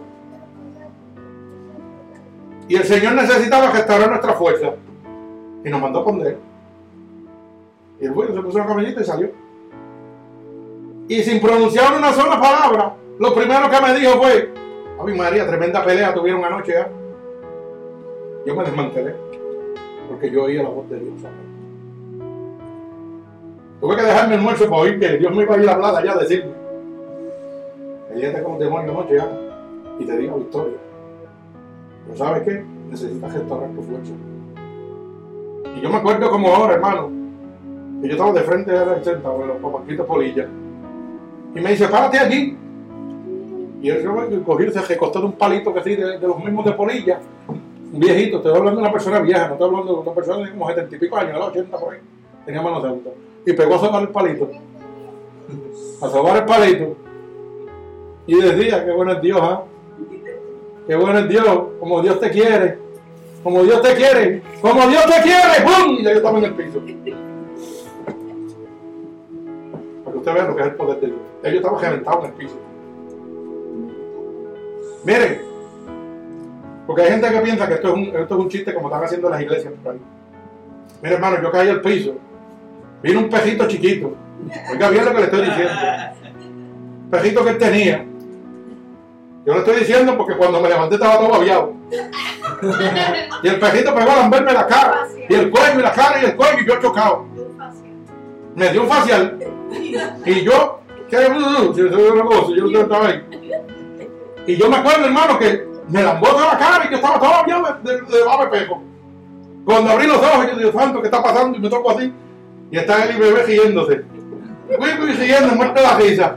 [2.68, 4.70] Y el Señor necesitaba restaurar nuestra fuerza.
[5.64, 6.38] Y nos mandó a poner.
[8.00, 9.30] Y el bueno se puso la camiseta y salió.
[11.08, 14.52] Y sin pronunciar una sola palabra, lo primero que me dijo fue,
[15.04, 16.88] Ay María, tremenda pelea tuvieron anoche ya.
[18.46, 19.25] Yo me desmantelé
[20.08, 21.14] porque yo oía la voz de Dios.
[23.80, 25.96] Tuve que dejarme el almuerzo para oír que Dios me iba a ir a hablar
[25.96, 26.52] allá a decirme.
[28.08, 29.28] Peleate con demonio anoche ya
[29.98, 30.76] y te diga victoria.
[32.06, 32.64] Pero ¿sabes qué?
[32.88, 34.12] Necesitas restaurar tu fuerza.
[35.76, 37.10] Y yo me acuerdo como ahora, hermano,
[38.00, 40.48] que yo estaba de frente a la centro, con los papaquitos polillas.
[41.54, 42.56] Y me dice, párate allí.
[43.82, 47.20] Y él cogió, se recostó de un palito que sí, de, los mismos de polilla
[47.92, 50.52] un viejito, estoy hablando de una persona vieja, no estoy hablando de una persona de
[50.52, 52.00] como 70 y pico años, 80 por ahí,
[52.44, 53.10] tenía manos santa.
[53.44, 54.50] Y pegó a sobar el palito.
[56.02, 56.96] A sobar el palito.
[58.26, 59.62] Y decía, qué bueno es Dios, ¿ah?
[60.86, 62.78] Qué bueno es Dios, como Dios te quiere.
[63.42, 65.96] Como Dios te quiere, como Dios te quiere, ¡pum!
[66.00, 66.80] Y ya yo estaba en el piso.
[70.02, 71.18] Para que usted vea lo que es el poder de Dios.
[71.44, 72.56] Ellos estaban reventados en el piso.
[75.04, 75.42] Miren,
[76.86, 79.04] porque hay gente que piensa que esto es un, esto es un chiste como están
[79.04, 80.00] haciendo las iglesias por ahí.
[81.02, 82.14] Mira, hermano, yo caí al piso.
[83.02, 84.14] Vino un pejito chiquito.
[84.70, 85.74] Oiga bien lo que le estoy diciendo.
[87.10, 88.04] Pejito que él tenía.
[89.44, 91.72] Yo le estoy diciendo porque cuando me levanté estaba todo babiado.
[93.42, 95.08] Y el pejito pegó a lamberme la cara.
[95.28, 97.26] Y el cuello y la cara y el cuello y yo chocado.
[98.54, 99.38] Me dio un facial.
[100.24, 100.80] Y yo,
[101.10, 101.16] ¿qué?
[101.16, 103.22] Yo no estaba ahí.
[104.46, 107.62] Y yo me acuerdo, hermano, que me lambó toda la cara y yo estaba bien
[107.82, 108.82] de, de, de peco.
[109.64, 111.58] Cuando abrí los ojos, yo digo, santo, ¿qué está pasando?
[111.58, 112.12] Y me toco así.
[112.70, 114.04] Y está él y bebé riéndose.
[114.78, 116.36] Fui riendo, muerte la risa.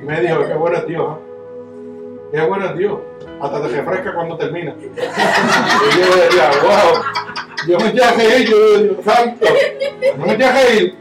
[0.00, 1.28] Y me dijo, qué bueno es Dios, ¿eh?
[2.32, 2.98] Qué bueno es Dios.
[3.40, 4.74] Hasta te refresca cuando termina.
[4.80, 7.02] y yo decía, wow.
[7.66, 9.46] Yo me eché a reír, yo digo, santo.
[10.16, 10.94] No me eché a reír.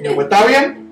[0.00, 0.88] Y yo, pues está bien.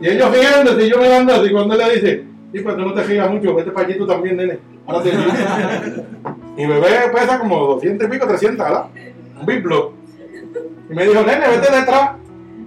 [0.00, 1.50] Y ellos riéndose y yo me dando así.
[1.50, 4.06] Cuando él le dice, sí, pues tú no te rías mucho, vete para allí tú
[4.06, 4.58] también, nene.
[6.56, 8.86] Mi bebé pesa como 200 y pico, 300, ¿verdad?
[9.38, 9.92] Un biblo.
[10.90, 12.10] Y me dijo, nene, vete detrás.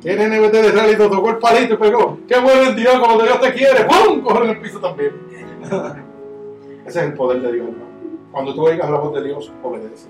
[0.02, 2.20] Tiene NBT de realito, tocó el palito y pegó.
[2.28, 3.86] Qué bueno es Dios, como Dios te quiere.
[3.86, 4.22] ¡Pum!
[4.22, 5.12] Coge en el piso también.
[6.86, 7.86] Ese es el poder de Dios, hermano.
[8.32, 10.10] Cuando tú oigas la voz de Dios, obedece.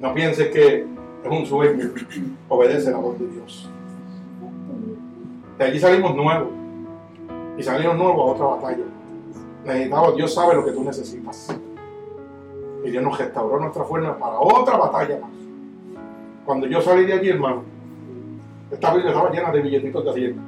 [0.00, 1.90] No pienses que es un sueño.
[2.48, 3.70] Obedece la voz de Dios.
[5.58, 6.48] De allí salimos nuevos.
[7.56, 8.84] Y salimos nuevos a otra batalla.
[9.64, 11.56] Necesitamos, Dios sabe lo que tú necesitas.
[12.84, 15.30] Y Dios nos restauró nuestra fuerza para otra batalla más.
[16.44, 17.62] Cuando yo salí de allí, hermano,
[18.70, 20.42] esta Biblia estaba llena de billetitos de hacienda.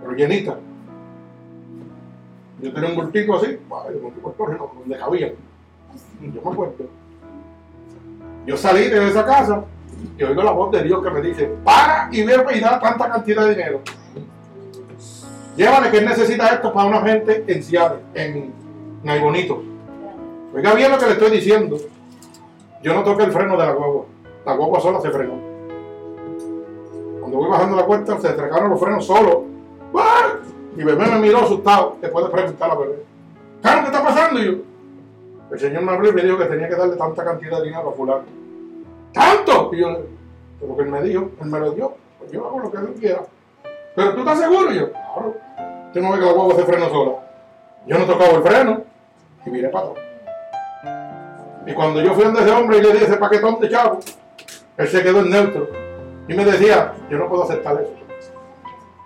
[0.00, 0.58] Pero llenita.
[2.62, 5.32] Yo tenía un bultito así, donde cabía.
[6.20, 6.74] Yo me acuerdo.
[8.46, 9.64] Yo salí de esa casa
[10.18, 13.10] y oigo la voz de Dios que me dice, para y ve y da tanta
[13.10, 13.80] cantidad de dinero.
[15.56, 18.52] Llévale que él necesita esto para una gente en Ciales, en
[19.02, 19.62] Naibonito.
[20.54, 21.76] Oiga bien lo que le estoy diciendo.
[22.82, 24.06] Yo no toqué el freno de la guagua.
[24.44, 25.34] La guagua sola se frenó.
[27.20, 29.38] Cuando voy bajando la cuesta, se trecaron los frenos solos.
[30.76, 31.96] Y bebé me miró asustado.
[32.00, 33.04] Después de preguntar a bebé.
[33.62, 34.40] ¿qué está pasando?
[34.40, 34.52] Y yo,
[35.52, 37.90] el señor me habló y me dijo que tenía que darle tanta cantidad de dinero
[37.90, 38.24] a fulano.
[39.12, 39.70] ¿Tanto?
[39.72, 39.88] Y yo,
[40.66, 41.94] lo que él me dijo, él me lo dio.
[42.18, 43.22] Pues yo hago lo que él quiera.
[43.94, 45.36] Pero tú estás seguro, y yo, claro.
[45.94, 47.12] Yo no ve que la guagua se freno sola.
[47.86, 48.82] Yo no tocaba el freno
[49.46, 50.04] y miré para atrás.
[51.66, 54.00] Y cuando yo fui a ese hombre y le di ese paquetón de chavo,
[54.76, 55.68] él se quedó en neutro.
[56.28, 57.92] Y me decía, yo no puedo aceptar eso.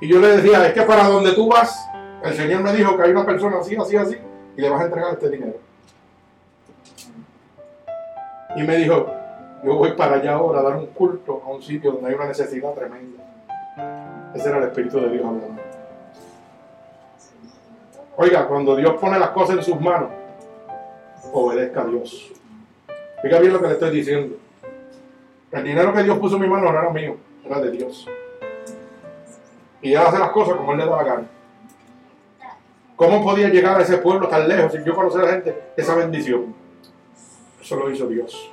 [0.00, 1.88] Y yo le decía, es que para donde tú vas,
[2.22, 4.16] el Señor me dijo que hay una persona así, así, así,
[4.56, 5.58] y le vas a entregar este dinero.
[8.56, 9.06] Y me dijo,
[9.62, 12.26] yo voy para allá ahora a dar un culto a un sitio donde hay una
[12.26, 13.24] necesidad tremenda.
[14.38, 15.60] Ese era el Espíritu de Dios hablando.
[18.18, 20.10] Oiga, cuando Dios pone las cosas en sus manos,
[21.32, 22.32] obedezca a Dios.
[23.20, 24.36] Fíjate bien lo que le estoy diciendo.
[25.50, 28.06] El dinero que Dios puso en mi mano no era mío, era de Dios.
[29.82, 31.26] Y Él hace las cosas como Él le da la gana.
[32.94, 35.96] ¿Cómo podía llegar a ese pueblo tan lejos sin yo conocer a la gente esa
[35.96, 36.54] bendición?
[37.60, 38.52] Eso lo hizo Dios.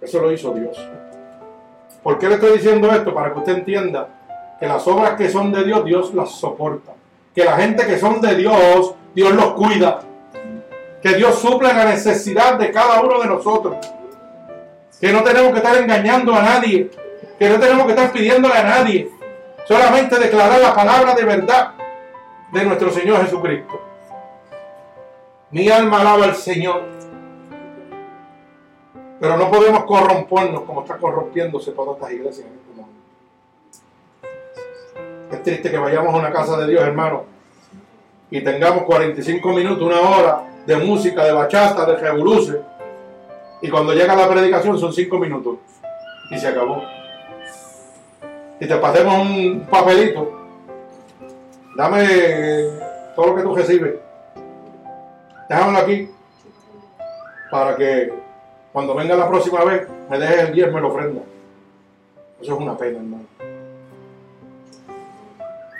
[0.00, 0.78] Eso lo hizo Dios.
[2.06, 3.12] ¿Por qué le estoy diciendo esto?
[3.12, 4.06] Para que usted entienda
[4.60, 6.92] que las obras que son de Dios, Dios las soporta.
[7.34, 10.02] Que la gente que son de Dios, Dios los cuida.
[11.02, 13.78] Que Dios suple la necesidad de cada uno de nosotros.
[15.00, 16.92] Que no tenemos que estar engañando a nadie.
[17.40, 19.10] Que no tenemos que estar pidiéndole a nadie.
[19.66, 21.72] Solamente declarar la palabra de verdad
[22.52, 23.80] de nuestro Señor Jesucristo.
[25.50, 26.84] Mi alma alaba al Señor.
[29.18, 32.92] Pero no podemos corrompernos como está corrompiéndose todas estas iglesias en este mundo.
[35.32, 37.24] Es triste que vayamos a una casa de Dios, hermano,
[38.30, 42.60] y tengamos 45 minutos, una hora de música, de bachata, de revoluce,
[43.62, 45.56] y cuando llega la predicación son 5 minutos
[46.30, 46.82] y se acabó.
[48.60, 50.32] Y te pasemos un papelito,
[51.76, 52.06] dame
[53.14, 53.94] todo lo que tú recibes,
[55.48, 56.10] déjamelo aquí
[57.50, 58.25] para que
[58.76, 61.22] cuando venga la próxima vez, me dejes el diezmo y la ofrenda.
[62.42, 63.24] Eso es una pena, hermano.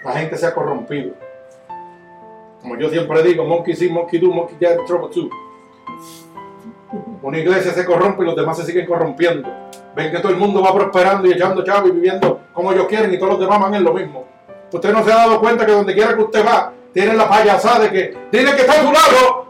[0.03, 1.13] La gente se ha corrompido.
[2.63, 5.29] Como yo siempre digo, monkey see, monkey do, monkey get trouble too.
[7.21, 9.47] Una iglesia se corrompe y los demás se siguen corrompiendo.
[9.95, 13.13] Ven que todo el mundo va prosperando y echando chavos y viviendo como ellos quieren
[13.13, 14.25] y todos los demás van en lo mismo.
[14.73, 17.81] Usted no se ha dado cuenta que donde quiera que usted va, tiene la payasada
[17.81, 19.46] de que tiene que estar a su lado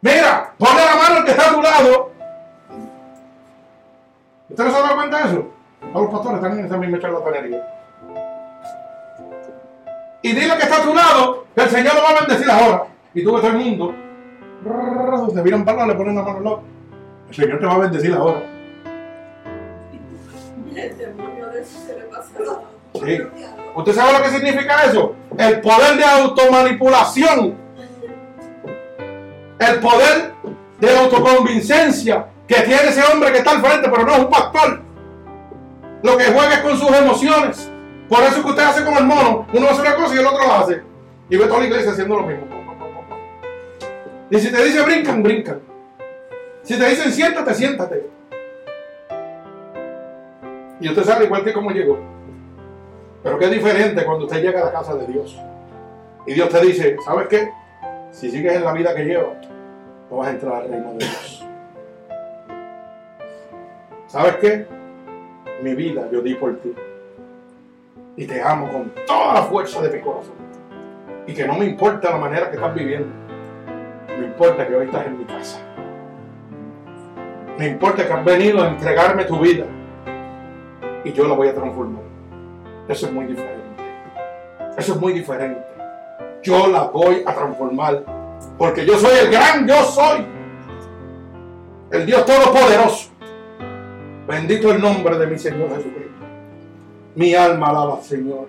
[0.00, 2.12] Mira, ponle la mano al que está a tu lado.
[4.48, 5.48] ¿Usted no se ha dado cuenta de eso?
[5.92, 7.66] Todos los pastores están en esa misma charlatanería.
[10.22, 12.84] Y dile que está a tu lado, que el Señor lo va a bendecir ahora.
[13.14, 13.94] Y tú ves todo el mundo.
[15.34, 16.62] Se miran para le ponen la mano al lado.
[17.28, 18.42] El Señor te va a bendecir ahora.
[20.74, 22.30] El demonio de eso se le pasa
[22.94, 23.18] Sí.
[23.74, 25.14] ¿Usted sabe lo que significa eso?
[25.36, 27.67] El poder de automanipulación
[29.58, 30.32] el poder
[30.80, 34.80] de autoconvincencia que tiene ese hombre que está al frente, pero no es un pastor.
[36.02, 37.70] Lo que juega es con sus emociones.
[38.08, 39.46] Por eso que usted hace como el mono.
[39.52, 40.82] Uno hace una cosa y el otro lo hace.
[41.28, 42.46] Y ve toda la iglesia haciendo lo mismo.
[44.30, 45.60] Y si te dice brincan, brincan.
[46.62, 48.06] Si te dicen siéntate, siéntate.
[50.80, 51.98] Y usted sabe igual que cómo llegó.
[53.22, 55.36] Pero qué diferente cuando usted llega a la casa de Dios.
[56.26, 57.50] Y Dios te dice, ¿sabes qué?
[58.10, 59.47] Si sigues en la vida que llevas,
[60.10, 61.46] no vas a entrar al reino de Dios.
[64.06, 64.66] ¿Sabes qué?
[65.62, 66.74] Mi vida yo di por ti.
[68.16, 70.34] Y te amo con toda la fuerza de mi corazón.
[71.26, 73.08] Y que no me importa la manera que estás viviendo.
[74.18, 75.60] Me importa que hoy estás en mi casa.
[77.58, 79.66] Me importa que has venido a entregarme tu vida.
[81.04, 82.02] y yo la voy a transformar.
[82.88, 83.82] Eso es muy diferente.
[84.76, 85.60] Eso es muy diferente.
[86.42, 88.17] Yo la voy a transformar
[88.56, 90.26] porque yo soy el gran yo soy.
[91.90, 93.10] El Dios Todopoderoso.
[94.26, 96.12] Bendito el nombre de mi Señor Jesucristo.
[97.14, 98.48] Mi alma alaba al Señor.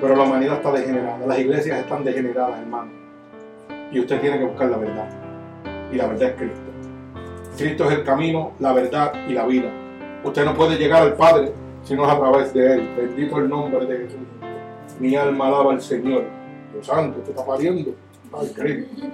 [0.00, 1.26] Pero la humanidad está degenerada.
[1.26, 2.92] Las iglesias están degeneradas, hermano.
[3.90, 5.08] Y usted tiene que buscar la verdad.
[5.90, 6.60] Y la verdad es Cristo.
[7.56, 9.68] Cristo es el camino, la verdad y la vida.
[10.22, 11.52] Usted no puede llegar al Padre
[11.82, 12.88] si no es a través de Él.
[12.96, 14.20] Bendito el nombre de Jesús.
[15.00, 16.37] Mi alma alaba al Señor.
[16.72, 17.94] Dios santo, usted está pariendo.
[18.32, 19.06] Ay, Cristo.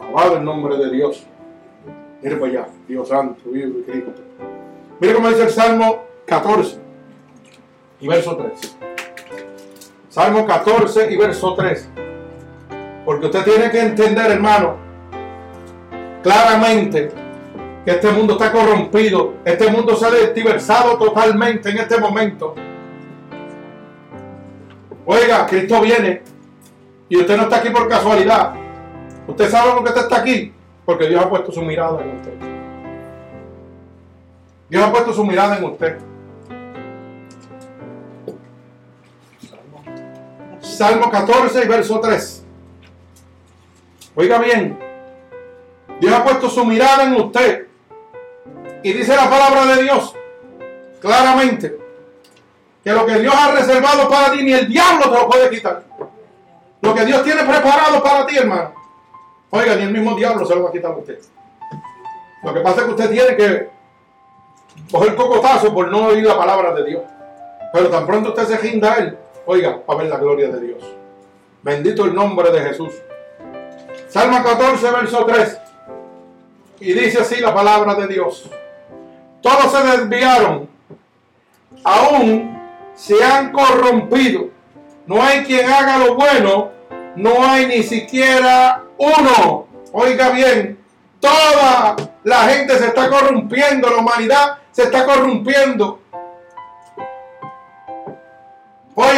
[0.00, 1.26] Alabado el nombre de Dios.
[2.22, 2.68] Mire para allá.
[2.88, 4.12] Dios santo, vive Cristo.
[5.00, 6.78] Mire cómo dice el Salmo 14
[8.00, 8.76] y verso 3.
[10.08, 11.88] Salmo 14 y verso 3.
[13.04, 14.76] Porque usted tiene que entender, hermano,
[16.22, 17.10] claramente
[17.84, 19.34] que este mundo está corrompido.
[19.44, 22.54] Este mundo se ha diversado totalmente en este momento.
[25.06, 26.22] Oiga, Cristo viene
[27.10, 28.54] y usted no está aquí por casualidad.
[29.26, 30.54] Usted sabe por qué usted está aquí.
[30.86, 32.32] Porque Dios ha puesto su mirada en usted.
[34.68, 35.98] Dios ha puesto su mirada en usted.
[40.60, 42.44] Salmo 14 y verso 3.
[44.14, 44.78] Oiga bien,
[46.00, 47.66] Dios ha puesto su mirada en usted.
[48.84, 50.14] Y dice la palabra de Dios
[51.00, 51.76] claramente
[52.84, 55.84] que lo que Dios ha reservado para ti ni el diablo te lo puede quitar.
[56.82, 58.72] Lo que Dios tiene preparado para ti, hermano.
[59.50, 61.18] Oiga, ni el mismo diablo se lo va a quitar a usted.
[62.42, 63.70] Lo que pasa es que usted tiene que
[64.90, 67.02] coger cocotazo por no oír la palabra de Dios.
[67.72, 70.82] Pero tan pronto usted se ginda a él, oiga, a ver la gloria de Dios.
[71.62, 72.94] Bendito el nombre de Jesús.
[74.08, 75.58] Salmo 14, verso 3.
[76.80, 78.50] Y dice así la palabra de Dios.
[79.42, 80.68] Todos se desviaron,
[81.84, 82.58] aún
[82.94, 84.48] se han corrompido.
[85.10, 86.70] No hay quien haga lo bueno,
[87.16, 89.66] no hay ni siquiera uno.
[89.90, 90.78] Oiga bien,
[91.18, 95.98] toda la gente se está corrompiendo, la humanidad se está corrompiendo.
[98.94, 99.16] Hoy,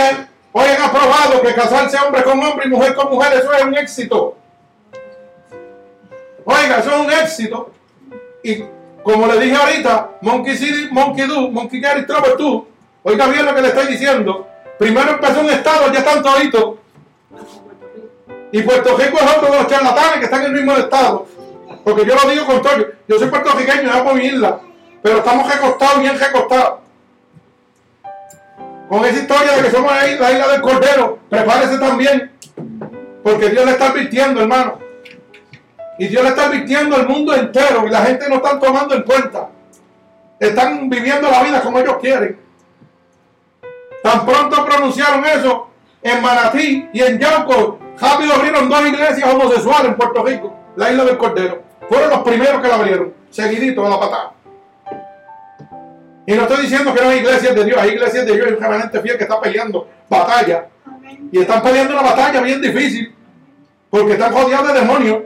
[0.53, 3.77] hoy han aprobado que casarse hombre con hombre y mujer con mujer, eso es un
[3.77, 4.39] éxito.
[6.47, 7.71] Oiga, eso es un éxito.
[8.43, 8.65] Y
[9.03, 12.67] como le dije ahorita, Monkey City, Monkey Do, Monkey Gary Trouble tú.
[13.03, 14.49] Oiga bien lo que le estoy diciendo.
[14.83, 16.75] Primero empezó un estado, ya están toditos.
[18.51, 21.29] Y Puerto Rico es otro de los charlatanes que están en el mismo estado.
[21.85, 22.85] Porque yo lo digo con todo.
[23.07, 24.59] Yo soy puertorriqueño, yo por mi isla.
[25.01, 26.81] Pero estamos recostados, bien recostados.
[28.89, 32.33] Con esa historia de que somos la isla del Cordero, prepárese también.
[33.23, 34.81] Porque Dios le está advirtiendo, hermano.
[36.01, 39.03] Y Dios le está advirtiendo al mundo entero y la gente no está tomando en
[39.03, 39.49] cuenta.
[40.41, 42.42] Están viviendo la vida como ellos quieren.
[44.03, 45.69] Tan pronto pronunciaron eso
[46.03, 47.79] en Manatí y en Yauco.
[48.01, 51.63] Rápido abrieron dos iglesias homosexuales en Puerto Rico, la isla del Cordero.
[51.89, 54.33] Fueron los primeros que la abrieron, seguidito de la patada.
[56.27, 58.53] Y no estoy diciendo que no hay iglesias de Dios, hay iglesias de Dios y
[58.53, 60.67] un remanente fiel que está peleando batalla.
[61.31, 63.15] Y están peleando una batalla bien difícil,
[63.91, 65.19] porque están rodeados de demonios.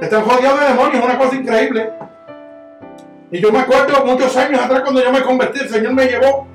[0.00, 1.90] Están rodeados de demonios, es una cosa increíble.
[3.30, 6.46] Y yo me acuerdo muchos años atrás cuando yo me convertí, el Señor me llevó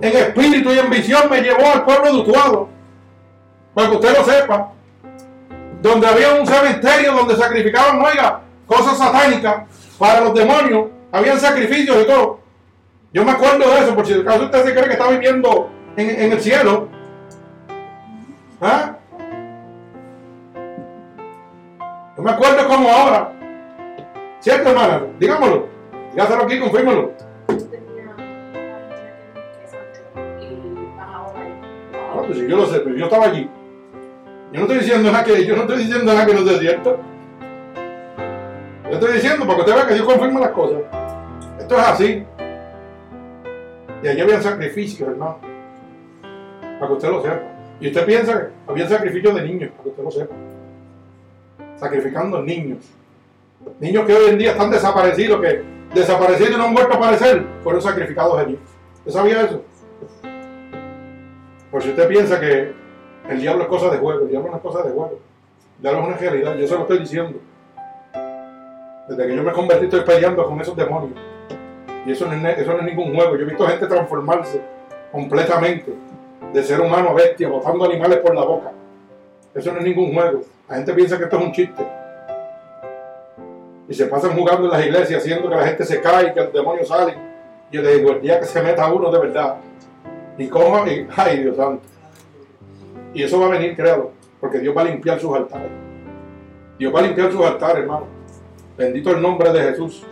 [0.00, 2.68] en espíritu y en visión, me llevó al pueblo de Utuado.
[3.74, 4.72] Para que usted lo sepa.
[5.82, 9.64] Donde había un cementerio donde sacrificaban, oiga, cosas satánicas
[9.98, 10.86] para los demonios.
[11.12, 12.40] Habían sacrificios y todo.
[13.12, 16.32] Yo me acuerdo de eso, por si acaso usted se cree que está viviendo en,
[16.32, 16.88] el cielo.
[18.60, 18.96] ¿Ah?
[22.16, 23.32] Yo me acuerdo como ahora.
[24.40, 25.02] ¿Cierto, hermana?
[25.18, 25.66] Dígamelo.
[26.12, 27.25] Dígaselo aquí, confírmelo.
[32.26, 33.48] Pues yo lo sé, pero yo estaba allí.
[34.52, 37.00] Yo no estoy diciendo nada que, yo no estoy diciendo nada que no sea cierto.
[38.84, 40.78] Yo estoy diciendo porque usted vea que Dios confirma las cosas.
[41.58, 42.24] Esto es así.
[44.02, 45.38] Y allí había sacrificios, hermano.
[46.78, 47.42] Para que usted lo sepa.
[47.80, 50.34] Y usted piensa que había sacrificios de niños, para que usted lo sepa.
[51.76, 52.78] Sacrificando niños.
[53.80, 55.62] Niños que hoy en día están desaparecidos, que
[55.94, 58.58] desaparecidos y no han vuelto a aparecer, fueron sacrificados allí.
[58.98, 59.62] ¿Usted sabía eso?
[61.76, 62.72] Por si usted piensa que
[63.28, 65.20] el diablo es cosa de juego, el diablo no es cosa de juego.
[65.76, 67.38] El diablo es una realidad, yo se lo estoy diciendo.
[69.06, 71.12] Desde que yo me convertí estoy peleando con esos demonios.
[72.06, 73.36] Y eso no, es, eso no es ningún juego.
[73.36, 74.62] Yo he visto gente transformarse
[75.12, 75.92] completamente
[76.50, 78.72] de ser humano a bestia, botando animales por la boca.
[79.54, 80.40] Eso no es ningún juego.
[80.70, 81.86] La gente piensa que esto es un chiste.
[83.86, 86.40] Y se pasan jugando en las iglesias haciendo que la gente se cae y que
[86.40, 87.16] los demonios salen.
[87.70, 89.56] Yo le digo, el día que se meta uno de verdad,
[90.38, 91.82] y coja, y, ay Dios santo.
[93.14, 95.70] Y eso va a venir, créalo, porque Dios va a limpiar sus altares.
[96.78, 98.06] Dios va a limpiar sus altares, hermano.
[98.76, 100.04] Bendito el nombre de Jesús.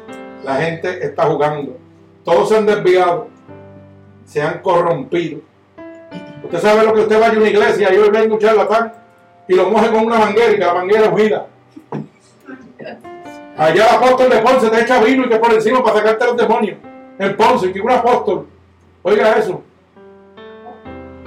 [0.43, 1.77] La gente está jugando.
[2.25, 3.29] Todos se han desviado.
[4.25, 5.41] Se han corrompido.
[6.43, 8.93] Usted sabe lo que usted vaya a una iglesia y hoy venga un charlatán
[9.49, 11.47] y lo moje con una manguera y que la manguera vida.
[13.57, 16.37] Allá el apóstol de Ponce te echa vino y que por encima para sacarte los
[16.37, 16.79] demonios.
[17.19, 18.47] En Ponce, que un apóstol.
[19.03, 19.63] Oiga eso.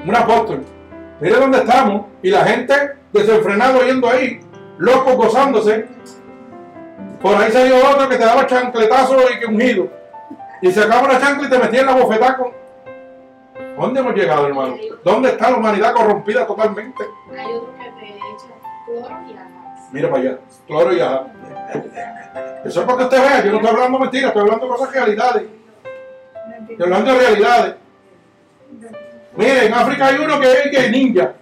[0.07, 0.63] Un apóstol.
[1.19, 2.05] Mire dónde estamos.
[2.21, 2.73] Y la gente
[3.11, 4.39] desenfrenado yendo ahí.
[4.77, 5.85] Locos gozándose.
[7.21, 9.89] Por ahí salió otro que te daba chancletazo y que ungido.
[10.61, 12.51] Y se acaba una chancla y te metía en la bofetada con.
[13.77, 14.75] ¿Dónde hemos llegado, hermano?
[15.03, 17.03] ¿Dónde está la humanidad corrompida totalmente?
[17.31, 18.47] Hay otro que te echa
[18.85, 19.91] cloro y agas.
[19.91, 20.37] Mira para allá.
[20.67, 21.25] Cloro y ajá.
[22.63, 23.43] Eso es para que usted vea.
[23.43, 25.43] Yo no estoy hablando mentiras, estoy hablando cosas realidades.
[26.69, 27.75] Estoy hablando de realidades.
[29.37, 31.33] Mire, en África hay uno que es ninja.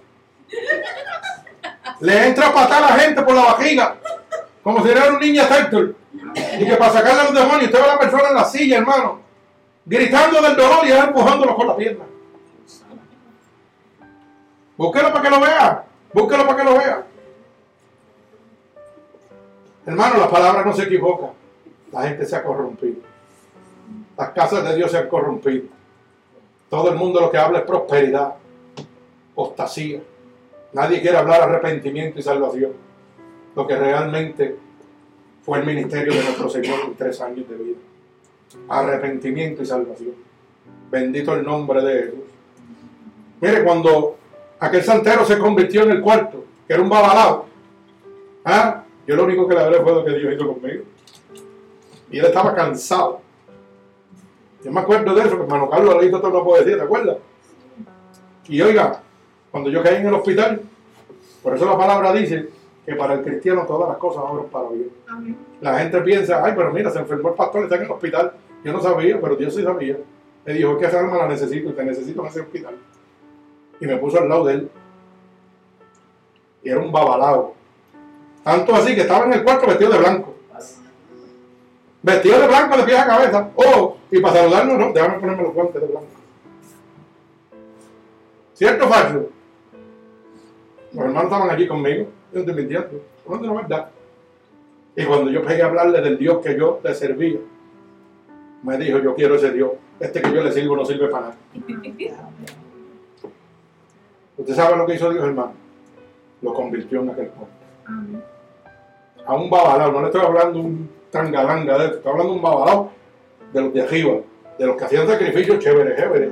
[2.00, 3.94] Le entra a patar a la gente por la vagina.
[4.62, 5.94] Como si era un ninja Sector.
[6.58, 8.78] Y que para sacarle a los demonios, usted ve a la persona en la silla,
[8.78, 9.20] hermano.
[9.86, 12.04] Gritando del dolor y empujándolo con la pierna.
[14.76, 15.84] Búsquelo para que lo vea.
[16.12, 17.06] Búsquelo para que lo vea.
[19.86, 21.30] Hermano, las palabras no se equivocan.
[21.92, 23.00] La gente se ha corrompido.
[24.18, 25.75] Las casas de Dios se han corrompido.
[26.68, 28.34] Todo el mundo lo que habla es prosperidad,
[29.32, 30.00] apostasía.
[30.72, 32.72] Nadie quiere hablar arrepentimiento y salvación.
[33.54, 34.56] Lo que realmente
[35.42, 37.78] fue el ministerio de nuestro Señor en tres años de vida.
[38.68, 40.14] Arrepentimiento y salvación.
[40.90, 42.24] Bendito el nombre de Jesús.
[43.40, 44.16] Mire, cuando
[44.58, 47.46] aquel santero se convirtió en el cuarto, que era un babalao,
[48.44, 48.82] ¿ah?
[49.06, 50.84] yo lo único que le hablé fue lo que Dios hizo conmigo.
[52.10, 53.20] Y él estaba cansado.
[54.64, 56.84] Yo me acuerdo de eso, que hermano Carlos lo hizo todo no puede decir, ¿te
[56.84, 57.16] acuerdas?
[58.48, 59.00] Y oiga,
[59.50, 60.60] cuando yo caí en el hospital,
[61.42, 62.48] por eso la palabra dice
[62.84, 64.90] que para el cristiano todas las cosas obran para bien.
[65.08, 65.36] Amén.
[65.60, 68.32] La gente piensa, ay, pero mira, se enfermó el pastor, está en el hospital.
[68.64, 69.96] Yo no sabía, pero Dios sí sabía.
[70.44, 72.74] Me dijo, es que esa alma la necesito y te necesito en ese hospital.
[73.80, 74.70] Y me puso al lado de él.
[76.62, 77.54] Y era un babalao.
[78.44, 80.34] Tanto así que estaba en el cuarto vestido de blanco.
[82.02, 83.50] Vestido de blanco de pies a cabeza.
[83.56, 86.06] Oh, y para saludarnos, no, déjame ponerme los guantes de blanco.
[88.54, 89.28] ¿Cierto o falso?
[90.92, 92.06] Los hermanos estaban allí conmigo.
[92.32, 93.02] Yo estoy mintiendo.
[93.28, 93.90] No es la verdad.
[94.96, 97.38] Y cuando yo pegué a hablarle del Dios que yo le servía,
[98.62, 99.72] me dijo, yo quiero ese Dios.
[100.00, 101.36] Este que yo le sirvo no sirve para nada.
[104.38, 105.52] ¿Usted sabe lo que hizo Dios, hermano?
[106.40, 107.30] Lo convirtió en aquel.
[107.84, 108.22] Amén.
[109.26, 112.42] A un babalao, no le estoy hablando un tangalanga de esto, estoy hablando de un
[112.42, 112.92] babalao
[113.56, 114.20] de los de arriba,
[114.58, 116.30] de los que hacían sacrificios chéveres, chéveres.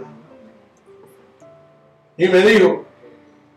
[2.18, 2.84] Y me dijo,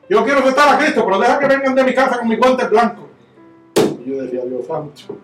[0.09, 2.69] yo quiero aceptar a Cristo, pero deja que vengan de mi casa con mi guantes
[2.69, 3.05] blancos.
[3.75, 5.17] Y yo decía, Dios santo.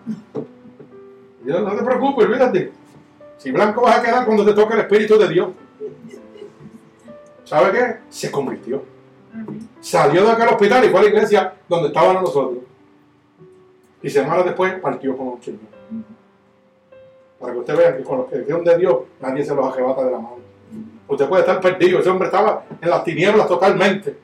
[1.42, 2.72] Y yo, no te preocupes, olvídate.
[3.38, 5.48] Si blanco vas a quedar cuando te toque el Espíritu de Dios.
[7.44, 7.96] ¿Sabe qué?
[8.10, 8.82] Se convirtió.
[9.80, 12.62] Salió de aquel hospital y fue a la iglesia donde estaban nosotros.
[14.02, 15.73] Y semanas después partió con el Señor.
[17.38, 20.04] Para que usted vea que con los que son de Dios, nadie se los arrebata
[20.04, 20.38] de la mano.
[21.08, 21.98] Usted puede estar perdido.
[21.98, 24.16] Ese hombre estaba en las tinieblas totalmente.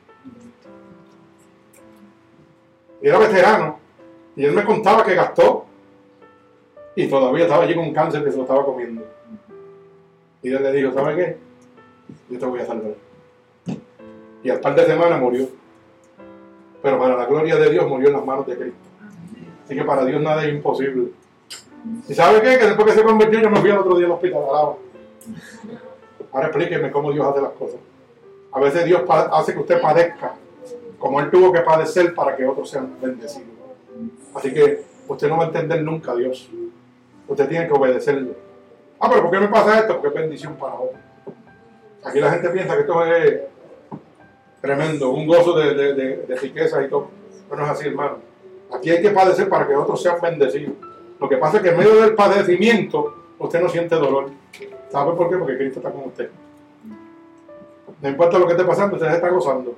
[3.01, 3.79] Y era veterano.
[4.35, 5.65] Y él me contaba que gastó.
[6.95, 9.03] Y todavía estaba allí con cáncer que se lo estaba comiendo.
[10.41, 11.37] Y Dios le dijo, ¿sabe qué?
[12.29, 12.93] Yo te voy a salvar.
[14.43, 15.47] Y al par de semanas murió.
[16.81, 18.79] Pero para la gloria de Dios murió en las manos de Cristo.
[19.63, 21.11] Así que para Dios nada es imposible.
[22.07, 22.57] ¿Y sabe qué?
[22.57, 24.43] Que después que se convirtió yo me fui al otro día al hospital.
[24.43, 24.75] alaba.
[26.31, 27.79] Ahora explíqueme cómo Dios hace las cosas.
[28.51, 30.33] A veces Dios hace que usted padezca
[30.99, 33.49] como Él tuvo que padecer para que otros sean bendecidos.
[34.35, 36.49] Así que usted no va a entender nunca a Dios.
[37.27, 38.33] Usted tiene que obedecerle.
[38.99, 39.93] Ah, pero ¿por qué me pasa esto?
[39.93, 41.01] Porque es bendición para otros.
[42.03, 43.41] Aquí la gente piensa que esto es
[44.61, 47.09] tremendo, un gozo de riqueza y todo.
[47.49, 48.19] Pero no es así, hermano.
[48.71, 50.75] Aquí hay que padecer para que otros sean bendecidos.
[51.21, 54.31] Lo que pasa es que en medio del padecimiento usted no siente dolor.
[54.89, 55.37] ¿Sabe por qué?
[55.37, 56.31] Porque Cristo está con usted.
[58.01, 59.75] No importa lo que esté pasando, usted se está gozando.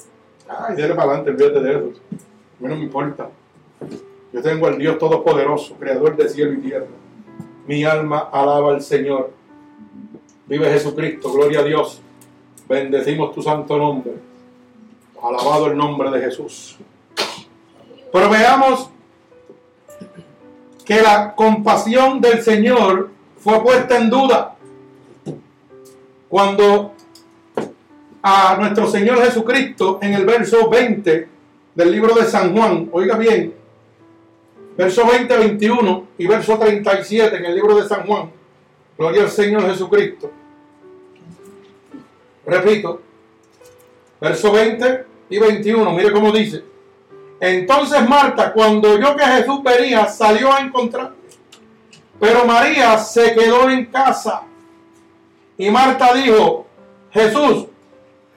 [0.48, 2.00] Ay, dele para adelante, olvídate de eso.
[2.12, 3.30] A mí no me importa.
[4.32, 6.88] Yo tengo al Dios Todopoderoso, Creador de cielo y tierra.
[7.68, 9.32] Mi alma alaba al Señor.
[10.48, 12.02] Vive Jesucristo, gloria a Dios.
[12.70, 14.14] Bendecimos tu santo nombre.
[15.22, 16.78] Alabado el nombre de Jesús.
[18.14, 18.93] Pero veamos
[20.86, 24.56] que la compasión del Señor fue puesta en duda.
[26.30, 26.94] Cuando
[28.22, 31.28] a nuestro Señor Jesucristo en el verso 20
[31.76, 33.54] del libro de San Juan, oiga bien,
[34.78, 38.32] verso 20, 21 y verso 37 en el libro de San Juan,
[38.98, 40.32] gloria al Señor Jesucristo.
[42.46, 43.02] Repito,
[44.20, 46.73] verso 20 y 21, mire cómo dice.
[47.46, 51.12] Entonces Marta, cuando oyó que Jesús venía, salió a encontrar.
[52.18, 54.44] Pero María se quedó en casa.
[55.58, 56.66] Y Marta dijo,
[57.12, 57.66] Jesús,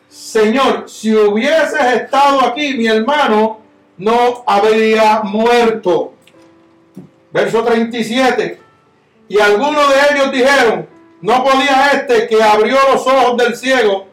[0.08, 3.60] Señor, si hubieses estado aquí, mi hermano
[3.96, 6.12] no habría muerto.
[7.30, 8.60] Verso 37.
[9.28, 10.88] Y algunos de ellos dijeron,
[11.20, 14.08] no podía este que abrió los ojos del ciego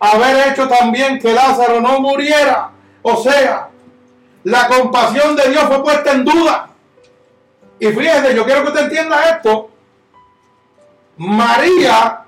[0.00, 2.72] haber hecho también que Lázaro no muriera.
[3.00, 3.70] O sea,
[4.44, 6.68] la compasión de Dios fue puesta en duda.
[7.78, 9.70] Y fíjese, yo quiero que usted entienda esto.
[11.16, 12.20] María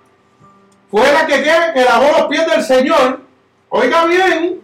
[0.91, 3.21] fue la que, que lavó los pies del Señor.
[3.69, 4.61] Oiga bien,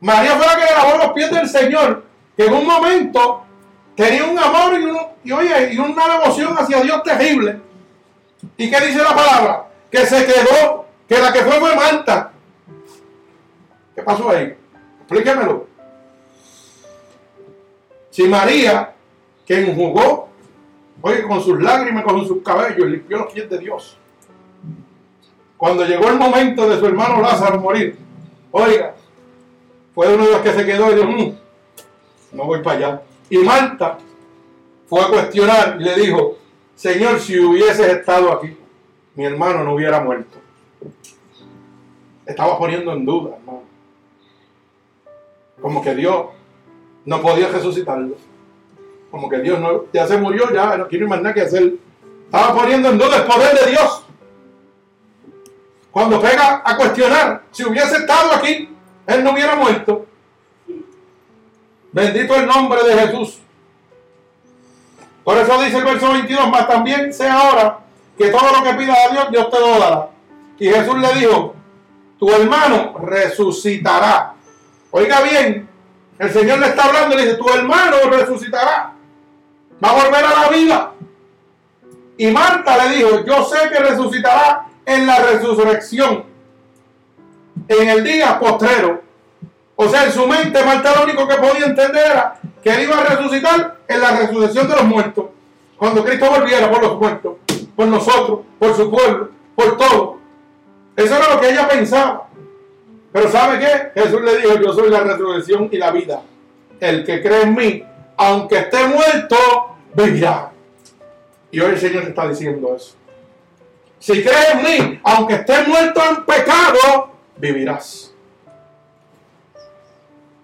[0.00, 2.04] María fue la que lavó los pies del Señor,
[2.36, 3.44] que en un momento
[3.96, 4.78] tenía un amor
[5.24, 7.60] y, oye, y una devoción hacia Dios terrible.
[8.56, 9.66] ¿Y qué dice la palabra?
[9.90, 12.30] Que se quedó, que la que fue fue Marta.
[13.94, 14.56] ¿Qué pasó ahí?
[15.00, 15.67] Explíquemelo.
[18.18, 18.94] Si María,
[19.46, 20.28] que enjugó,
[21.02, 23.96] oye, con sus lágrimas, con sus cabellos, limpió los pies de Dios.
[25.56, 27.96] Cuando llegó el momento de su hermano Lázaro morir,
[28.50, 28.96] oiga,
[29.94, 33.02] fue uno de los que se quedó y dijo, mm, no voy para allá.
[33.30, 33.98] Y Marta
[34.88, 36.38] fue a cuestionar y le dijo,
[36.74, 38.56] Señor, si hubieses estado aquí,
[39.14, 40.38] mi hermano no hubiera muerto.
[42.26, 43.62] Estaba poniendo en duda, hermano.
[45.60, 46.26] Como que Dios
[47.04, 48.16] no podía resucitarlo.
[49.10, 51.74] Como que Dios no, ya se murió, ya no quiere más nada que hacer.
[52.24, 54.04] Estaba poniendo en duda el poder de Dios.
[55.90, 58.68] Cuando pega a cuestionar, si hubiese estado aquí,
[59.06, 60.06] él no hubiera muerto.
[61.92, 63.38] Bendito el nombre de Jesús.
[65.24, 67.80] Por eso dice el verso 22, más también sea ahora
[68.16, 70.10] que todo lo que pidas a Dios, Dios te lo dará.
[70.58, 71.54] Y Jesús le dijo,
[72.18, 74.34] tu hermano resucitará.
[74.90, 75.67] Oiga bien,
[76.18, 78.92] el Señor le está hablando y le dice, tu hermano resucitará.
[79.82, 80.92] Va a volver a la vida.
[82.16, 86.24] Y Marta le dijo, yo sé que resucitará en la resurrección.
[87.68, 89.02] En el día postrero.
[89.76, 92.98] O sea, en su mente Marta lo único que podía entender era que él iba
[92.98, 95.26] a resucitar en la resurrección de los muertos.
[95.76, 97.34] Cuando Cristo volviera por los muertos,
[97.76, 100.18] por nosotros, por su pueblo, por todo.
[100.96, 102.27] Eso era lo que ella pensaba.
[103.12, 104.00] Pero ¿sabe qué?
[104.00, 106.22] Jesús le dijo, yo soy la resurrección y la vida.
[106.80, 107.84] El que cree en mí,
[108.16, 109.36] aunque esté muerto,
[109.94, 110.52] vivirá.
[111.50, 112.94] Y hoy el Señor está diciendo eso.
[113.98, 118.12] Si crees en mí, aunque estés muerto en pecado, vivirás.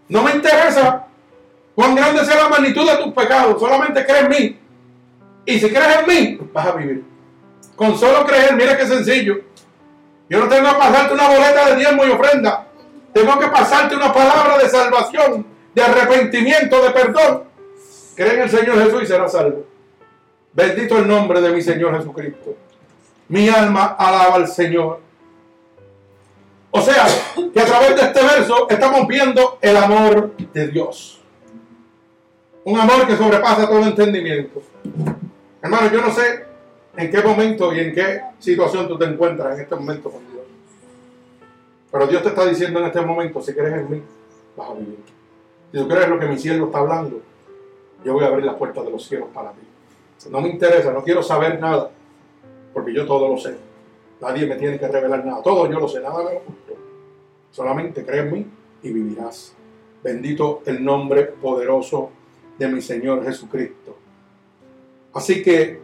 [0.08, 1.06] No me interesa
[1.74, 4.58] cuán grande sea la magnitud de tus pecados, solamente cree en mí.
[5.46, 7.04] Y si crees en mí, vas a vivir.
[7.76, 9.36] Con solo creer, mira qué sencillo.
[10.28, 12.66] Yo no tengo que pasarte una boleta de diezmo y ofrenda.
[13.12, 17.44] Tengo que pasarte una palabra de salvación, de arrepentimiento, de perdón.
[18.16, 19.66] Cree en el Señor Jesús y serás salvo.
[20.52, 22.56] Bendito el nombre de mi Señor Jesucristo.
[23.28, 25.00] Mi alma alaba al Señor.
[26.70, 27.06] O sea,
[27.52, 31.20] que a través de este verso estamos viendo el amor de Dios.
[32.64, 34.62] Un amor que sobrepasa todo entendimiento.
[35.62, 36.53] Hermano, yo no sé
[36.96, 40.44] en qué momento y en qué situación tú te encuentras en este momento con Dios.
[41.90, 44.02] Pero Dios te está diciendo en este momento, si crees en mí,
[44.56, 44.98] vas a vivir.
[45.72, 47.20] Si tú crees lo que mi cielo está hablando,
[48.04, 49.60] yo voy a abrir las puertas de los cielos para ti.
[50.30, 51.90] No me interesa, no quiero saber nada,
[52.72, 53.56] porque yo todo lo sé.
[54.20, 55.42] Nadie me tiene que revelar nada.
[55.42, 56.74] Todo yo lo sé, nada me oculto.
[57.50, 58.46] Solamente cree en mí
[58.82, 59.54] y vivirás.
[60.02, 62.10] Bendito el nombre poderoso
[62.58, 63.96] de mi Señor Jesucristo.
[65.12, 65.83] Así que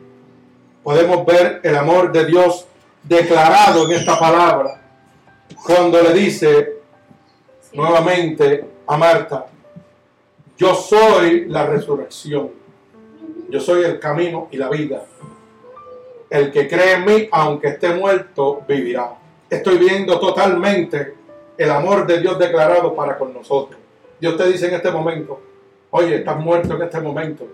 [0.82, 2.66] podemos ver el amor de Dios
[3.02, 4.81] declarado en esta palabra
[5.65, 6.81] cuando le dice
[7.73, 9.47] nuevamente a Marta,
[10.57, 12.51] yo soy la resurrección,
[13.48, 15.05] yo soy el camino y la vida.
[16.28, 19.15] El que cree en mí, aunque esté muerto, vivirá.
[19.48, 21.15] Estoy viendo totalmente
[21.57, 23.78] el amor de Dios declarado para con nosotros.
[24.20, 25.40] Dios te dice en este momento,
[25.90, 27.47] oye, estás muerto en este momento.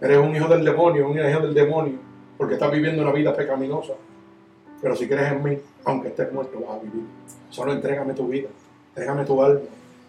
[0.00, 1.98] Eres un hijo del demonio, un hijo del demonio,
[2.40, 3.92] porque estás viviendo una vida pecaminosa.
[4.80, 7.04] Pero si crees en mí, aunque estés muerto, vas a vivir.
[7.50, 8.48] Solo entrégame tu vida,
[8.96, 9.60] déjame tu alma,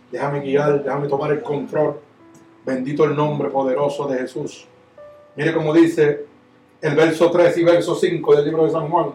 [0.10, 2.00] déjame guiar, déjame tomar el control.
[2.66, 4.66] Bendito el nombre poderoso de Jesús.
[5.36, 6.26] Mire cómo dice
[6.80, 9.12] el verso 3 y verso 5 del libro de San Juan.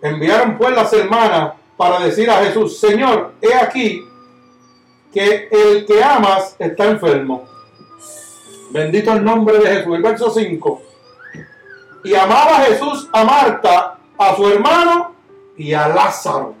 [0.00, 4.02] Enviaron pues las hermanas para decir a Jesús, Señor, he aquí
[5.12, 7.44] que el que amas está enfermo.
[8.70, 9.94] Bendito el nombre de Jesús.
[9.94, 10.82] El verso 5.
[12.04, 15.14] Y amaba Jesús a Marta, a su hermano
[15.56, 16.54] y a Lázaro.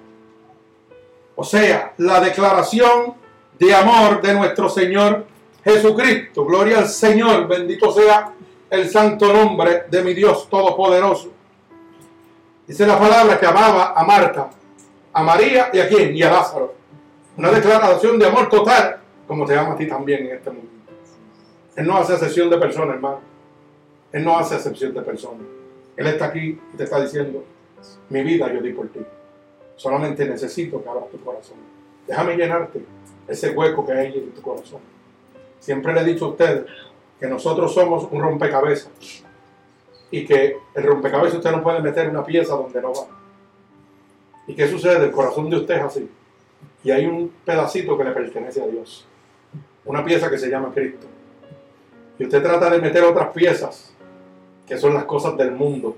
[1.34, 3.14] O sea, la declaración
[3.58, 5.26] de amor de nuestro Señor
[5.64, 6.44] Jesucristo.
[6.44, 7.46] Gloria al Señor.
[7.48, 8.32] Bendito sea
[8.70, 11.32] el santo nombre de mi Dios Todopoderoso.
[12.66, 14.50] Dice la palabra que amaba a Marta,
[15.12, 16.16] a María y a quién?
[16.16, 16.74] Y a Lázaro.
[17.36, 20.68] Una declaración de amor total, como te ama a ti también en este mundo.
[21.74, 23.31] Él no hace excepción de personas, hermano.
[24.12, 25.46] Él no hace excepción de personas.
[25.96, 27.44] Él está aquí y te está diciendo,
[28.08, 29.00] mi vida yo di por ti.
[29.76, 31.56] Solamente necesito que abras tu corazón.
[32.06, 32.84] Déjame llenarte
[33.26, 34.80] ese hueco que hay en tu corazón.
[35.58, 36.66] Siempre le he dicho a ustedes
[37.18, 38.90] que nosotros somos un rompecabezas
[40.10, 43.06] y que el rompecabezas usted no puede meter una pieza donde no va.
[44.46, 45.06] ¿Y qué sucede?
[45.06, 46.10] El corazón de usted es así.
[46.84, 49.06] Y hay un pedacito que le pertenece a Dios.
[49.84, 51.06] Una pieza que se llama Cristo.
[52.18, 53.91] Y usted trata de meter otras piezas,
[54.66, 55.96] que son las cosas del mundo.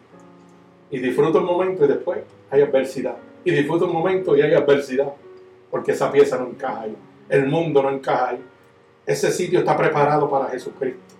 [0.90, 2.20] Y disfruta un momento y después
[2.50, 3.16] hay adversidad.
[3.44, 5.12] Y disfruta un momento y hay adversidad.
[5.70, 6.96] Porque esa pieza no encaja ahí.
[7.28, 8.44] El mundo no encaja ahí.
[9.06, 11.14] Ese sitio está preparado para Jesucristo.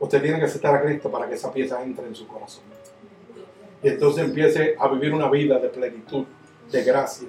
[0.00, 2.64] Usted tiene que aceptar a Cristo para que esa pieza entre en su corazón.
[3.82, 6.24] Y entonces empiece a vivir una vida de plenitud,
[6.70, 7.28] de gracia.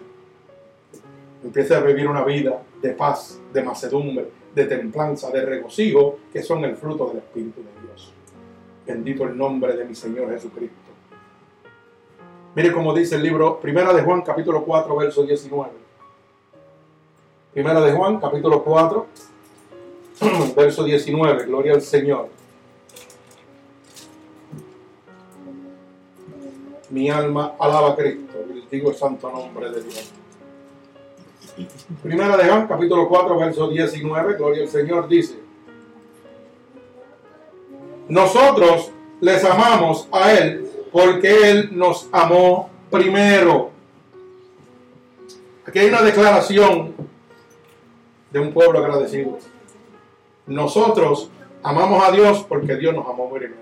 [1.43, 6.63] Empiece a vivir una vida de paz, de macedumbre, de templanza, de regocijo, que son
[6.65, 8.13] el fruto del Espíritu de Dios.
[8.85, 10.77] Bendito el nombre de mi Señor Jesucristo.
[12.55, 15.71] Mire cómo dice el libro, Primera de Juan, capítulo 4, verso 19.
[17.53, 19.07] Primera de Juan, capítulo 4,
[20.55, 21.45] verso 19.
[21.45, 22.29] Gloria al Señor.
[26.91, 28.37] Mi alma alaba a Cristo.
[28.69, 30.22] Digo el santo nombre de Dios.
[32.01, 34.35] Primera de Juan, capítulo 4, verso 19.
[34.35, 35.07] Gloria al Señor.
[35.07, 35.35] Dice:
[38.07, 43.71] Nosotros les amamos a Él porque Él nos amó primero.
[45.65, 46.93] Aquí hay una declaración
[48.31, 49.37] de un pueblo agradecido.
[50.47, 51.29] Nosotros
[51.61, 53.61] amamos a Dios porque Dios nos amó primero.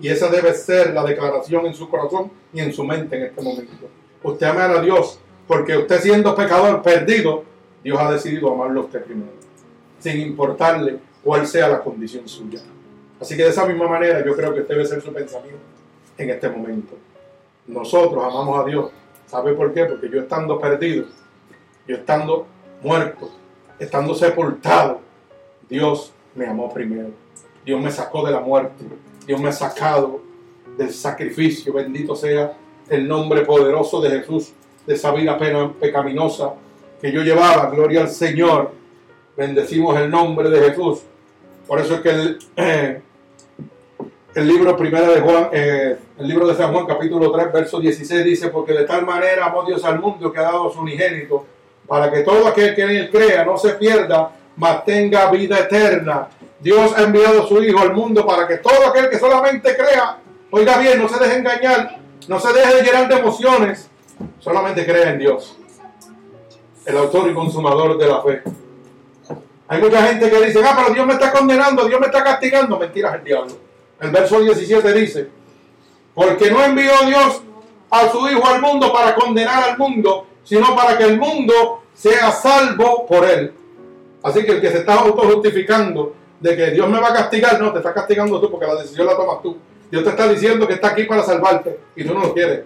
[0.00, 3.42] Y esa debe ser la declaración en su corazón y en su mente en este
[3.42, 3.88] momento.
[4.22, 7.44] Usted ama a Dios porque usted siendo pecador perdido,
[7.82, 9.32] Dios ha decidido amarlo a usted primero,
[9.98, 12.60] sin importarle cuál sea la condición suya.
[13.20, 15.60] Así que de esa misma manera yo creo que debe ser su pensamiento
[16.18, 16.94] en este momento.
[17.66, 18.90] Nosotros amamos a Dios.
[19.26, 19.84] ¿Sabe por qué?
[19.86, 21.06] Porque yo estando perdido,
[21.86, 22.46] yo estando
[22.82, 23.30] muerto,
[23.78, 25.00] estando sepultado,
[25.68, 27.10] Dios me amó primero.
[27.64, 28.84] Dios me sacó de la muerte.
[29.26, 30.20] Dios me ha sacado
[30.76, 31.72] del sacrificio.
[31.72, 32.56] Bendito sea
[32.88, 34.52] el nombre poderoso de Jesús,
[34.86, 35.38] de esa vida
[35.80, 36.54] pecaminosa
[37.00, 37.70] que yo llevaba.
[37.70, 38.72] Gloria al Señor.
[39.36, 41.00] Bendecimos el nombre de Jesús.
[41.66, 43.02] Por eso es que el, eh,
[44.34, 48.24] el libro primero de Juan, eh, el libro de San Juan, capítulo 3, verso 16,
[48.24, 51.46] dice, porque de tal manera amó Dios al mundo que ha dado su unigénito,
[51.86, 56.28] para que todo aquel que en él crea no se pierda, mas tenga vida eterna.
[56.60, 60.18] Dios ha enviado a su Hijo al mundo para que todo aquel que solamente crea,
[60.50, 63.90] oiga bien, no se deje engañar, no se deje llenar de emociones,
[64.40, 65.56] solamente crea en Dios,
[66.86, 68.42] el autor y consumador de la fe.
[69.66, 72.78] Hay mucha gente que dice, ah, pero Dios me está condenando, Dios me está castigando.
[72.78, 73.52] Mentiras el diablo.
[74.00, 75.28] El verso 17 dice,
[76.14, 77.42] porque no envió Dios
[77.90, 82.30] a su Hijo al mundo para condenar al mundo, sino para que el mundo sea
[82.30, 83.52] salvo por él.
[84.22, 87.72] Así que el que se está autojustificando de que Dios me va a castigar, no,
[87.72, 89.56] te está castigando tú porque la decisión la tomas tú.
[89.90, 92.64] Dios te está diciendo que está aquí para salvarte y tú no lo quieres.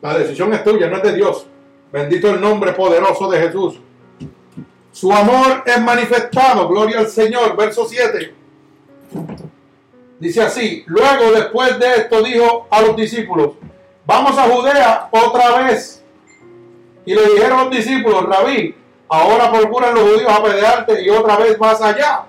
[0.00, 1.46] La decisión es tuya, no es de Dios.
[1.92, 3.80] Bendito el nombre poderoso de Jesús.
[4.92, 7.56] Su amor es manifestado, gloria al Señor.
[7.56, 8.34] Verso 7.
[10.18, 13.52] Dice así, luego después de esto dijo a los discípulos,
[14.06, 16.02] vamos a Judea otra vez.
[17.04, 18.74] Y le dijeron los discípulos, rabí,
[19.08, 22.24] ahora procuran los judíos apedrearte y otra vez más allá.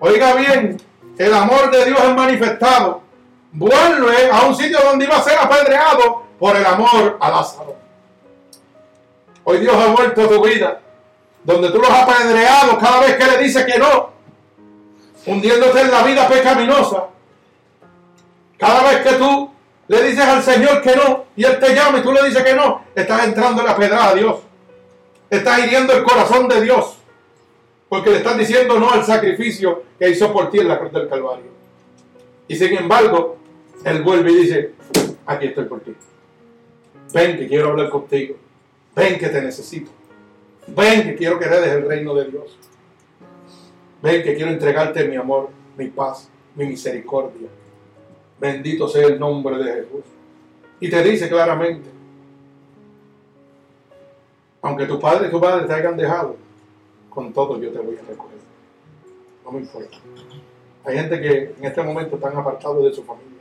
[0.00, 0.76] Oiga bien,
[1.16, 3.03] el amor de Dios es manifestado.
[3.56, 7.76] Vuelve a un sitio donde iba a ser apedreado por el amor a Lázaro.
[9.44, 10.80] Hoy Dios ha vuelto a tu vida,
[11.44, 14.10] donde tú los has apedreado cada vez que le dice que no,
[15.26, 17.04] hundiéndote en la vida pecaminosa.
[18.58, 19.50] Cada vez que tú
[19.86, 22.54] le dices al Señor que no y Él te llama y tú le dices que
[22.54, 24.40] no, estás entrando en la pedrada a Dios.
[25.30, 26.96] Estás hiriendo el corazón de Dios.
[27.88, 31.08] Porque le estás diciendo no al sacrificio que hizo por ti en la cruz del
[31.08, 31.52] Calvario.
[32.48, 33.43] Y sin embargo,
[33.84, 34.72] Él vuelve y dice,
[35.26, 35.94] aquí estoy por ti.
[37.12, 38.36] Ven que quiero hablar contigo.
[38.96, 39.90] Ven que te necesito.
[40.68, 42.58] Ven que quiero que heredes el reino de Dios.
[44.02, 47.48] Ven que quiero entregarte mi amor, mi paz, mi misericordia.
[48.40, 50.04] Bendito sea el nombre de Jesús.
[50.80, 51.88] Y te dice claramente,
[54.60, 56.36] aunque tu padre y tu madre te hayan dejado,
[57.10, 58.38] con todo yo te voy a recoger.
[59.44, 59.98] No me importa.
[60.84, 63.33] Hay gente que en este momento están apartados de su familia,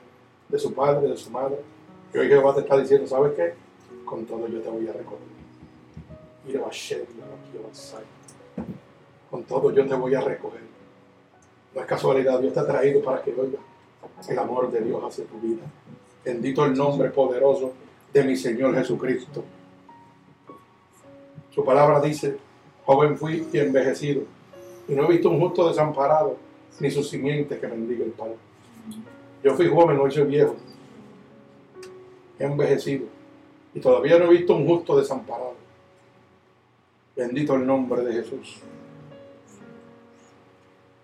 [0.53, 1.57] de su padre, de su madre.
[2.13, 3.55] Y hoy Jehová te está diciendo, ¿sabes qué?
[4.05, 5.27] Con todo yo te voy a recoger.
[9.31, 10.61] Con todo yo te voy a recoger.
[11.73, 13.57] No es casualidad, Dios te ha traído para que oiga
[14.29, 15.63] el amor de Dios hacia tu vida.
[16.23, 17.73] Bendito el nombre poderoso
[18.13, 19.43] de mi Señor Jesucristo.
[21.49, 22.37] Su palabra dice,
[22.85, 24.21] joven fui y envejecido,
[24.87, 26.37] y no he visto un justo desamparado,
[26.79, 28.37] ni su simiente que bendiga el Padre.
[29.43, 30.55] Yo fui joven, hoy soy viejo,
[32.39, 33.07] he envejecido,
[33.73, 35.55] y todavía no he visto un justo desamparado.
[37.13, 38.61] Bendito el nombre de Jesús.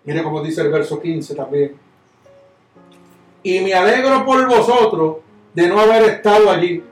[0.04, 1.76] Mire cómo dice el verso 15 también.
[3.42, 5.18] Y me alegro por vosotros
[5.52, 6.82] de no haber estado allí,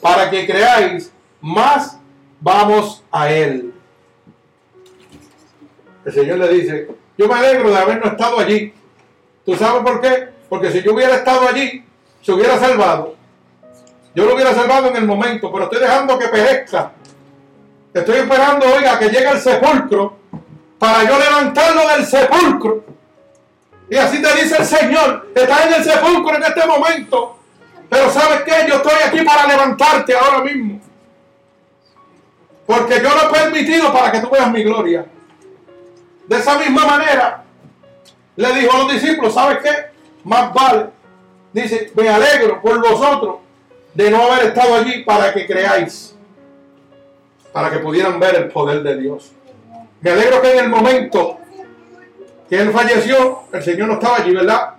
[0.00, 1.98] para que creáis, más
[2.40, 3.74] vamos a Él.
[6.04, 6.88] El Señor le dice,
[7.18, 8.72] yo me alegro de haber no estado allí.
[9.44, 10.28] ¿Tú sabes por qué?
[10.52, 11.82] Porque si yo hubiera estado allí,
[12.20, 13.16] se hubiera salvado.
[14.14, 16.92] Yo lo hubiera salvado en el momento, pero estoy dejando que perezca.
[17.94, 20.14] Estoy esperando, oiga, que llegue el sepulcro
[20.78, 22.84] para yo levantarlo del sepulcro.
[23.88, 27.38] Y así te dice el Señor, estás en el sepulcro en este momento.
[27.88, 28.68] Pero ¿sabes qué?
[28.68, 30.82] Yo estoy aquí para levantarte ahora mismo.
[32.66, 35.06] Porque yo lo he permitido para que tú veas mi gloria.
[36.26, 37.42] De esa misma manera,
[38.36, 39.91] le dijo a los discípulos, ¿sabes qué?
[40.24, 40.86] Más vale.
[41.52, 43.36] Dice, me alegro por vosotros
[43.94, 46.14] de no haber estado allí para que creáis.
[47.52, 49.32] Para que pudieran ver el poder de Dios.
[50.00, 51.38] Me alegro que en el momento
[52.48, 54.74] que él falleció, el Señor no estaba allí, ¿verdad?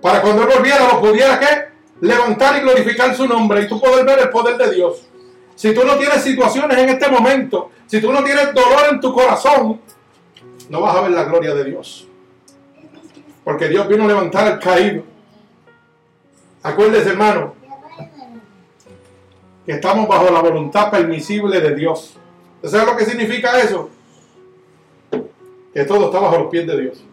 [0.00, 1.38] Para cuando él volviera, lo pudiera
[2.00, 5.06] levantar y glorificar su nombre y tú poder ver el poder de Dios.
[5.54, 9.12] Si tú no tienes situaciones en este momento, si tú no tienes dolor en tu
[9.12, 9.80] corazón,
[10.70, 12.08] no vas a ver la gloria de Dios.
[13.44, 15.04] Porque Dios vino a levantar al caído.
[16.62, 17.54] Acuérdese, hermano,
[19.64, 22.16] que estamos bajo la voluntad permisible de Dios.
[22.62, 23.88] ¿Sabes lo que significa eso?
[25.72, 27.04] Que todo está bajo los pies de Dios.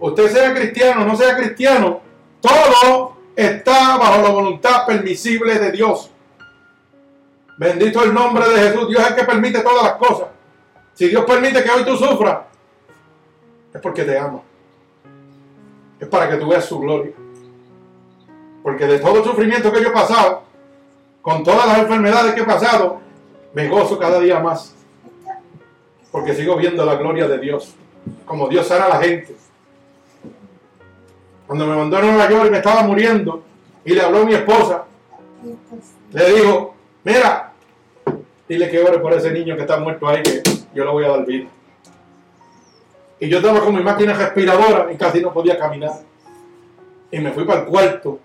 [0.00, 2.00] Usted sea cristiano o no sea cristiano,
[2.40, 6.10] todo está bajo la voluntad permisible de Dios.
[7.56, 8.88] Bendito el nombre de Jesús.
[8.88, 10.28] Dios es el que permite todas las cosas.
[10.94, 12.38] Si Dios permite que hoy tú sufras,
[13.74, 14.40] es porque te ama.
[16.00, 17.12] Es para que tú veas su gloria.
[18.62, 20.42] Porque de todo el sufrimiento que yo he pasado,
[21.22, 23.00] con todas las enfermedades que he pasado,
[23.54, 24.74] me gozo cada día más
[26.10, 27.74] porque sigo viendo la gloria de Dios,
[28.24, 29.34] como Dios sana a la gente.
[31.46, 33.42] Cuando me mandó a Nueva York y me estaba muriendo,
[33.84, 34.84] y le habló a mi esposa,
[36.12, 37.52] le dijo, mira,
[38.48, 40.42] dile que ore por ese niño que está muerto ahí, que
[40.74, 41.48] yo le voy a dar vida.
[43.20, 45.92] Y yo estaba con mi máquina respiradora y casi no podía caminar.
[47.10, 48.20] Y me fui para el cuarto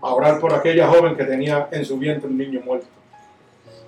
[0.00, 2.86] a orar por aquella joven que tenía en su vientre un niño muerto.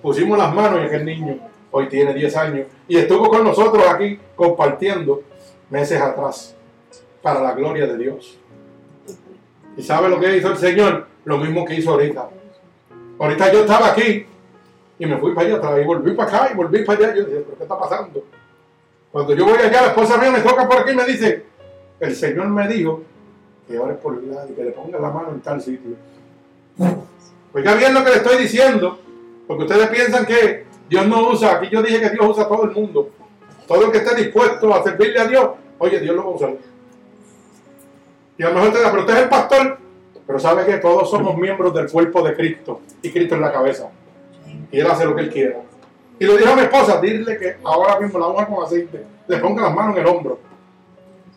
[0.01, 1.39] Pusimos las manos y aquel niño
[1.75, 5.23] hoy tiene 10 años, y estuvo con nosotros aquí compartiendo
[5.71, 6.55] meses atrás,
[7.23, 8.37] para la gloria de Dios.
[9.75, 11.07] ¿Y sabe lo que hizo el Señor?
[11.25, 12.29] Lo mismo que hizo ahorita.
[13.17, 14.23] Ahorita yo estaba aquí
[14.99, 17.15] y me fui para allá atrás y volví para acá y volví para allá.
[17.15, 18.23] Yo dije, ¿pero qué está pasando?
[19.13, 21.45] Cuando yo voy allá, la esposa mía me toca por aquí y me dice,
[21.99, 23.03] el Señor me dijo
[23.67, 25.91] que ore por el lado y que le ponga la mano en tal sitio.
[27.53, 28.99] Oiga bien lo que le estoy diciendo,
[29.45, 32.63] porque ustedes piensan que Dios no usa, aquí yo dije que Dios usa a todo
[32.63, 33.11] el mundo.
[33.67, 36.53] Todo el que esté dispuesto a servirle a Dios, oye, Dios lo va a usar.
[38.35, 39.77] Y a lo mejor te usted es el pastor,
[40.25, 43.91] pero sabe que todos somos miembros del cuerpo de Cristo y Cristo es la cabeza.
[44.71, 45.61] Y Él hace lo que Él quiera.
[46.19, 49.37] Y le dijo a mi esposa, dile que ahora mismo la hoja con aceite, le
[49.37, 50.39] ponga las manos en el hombro.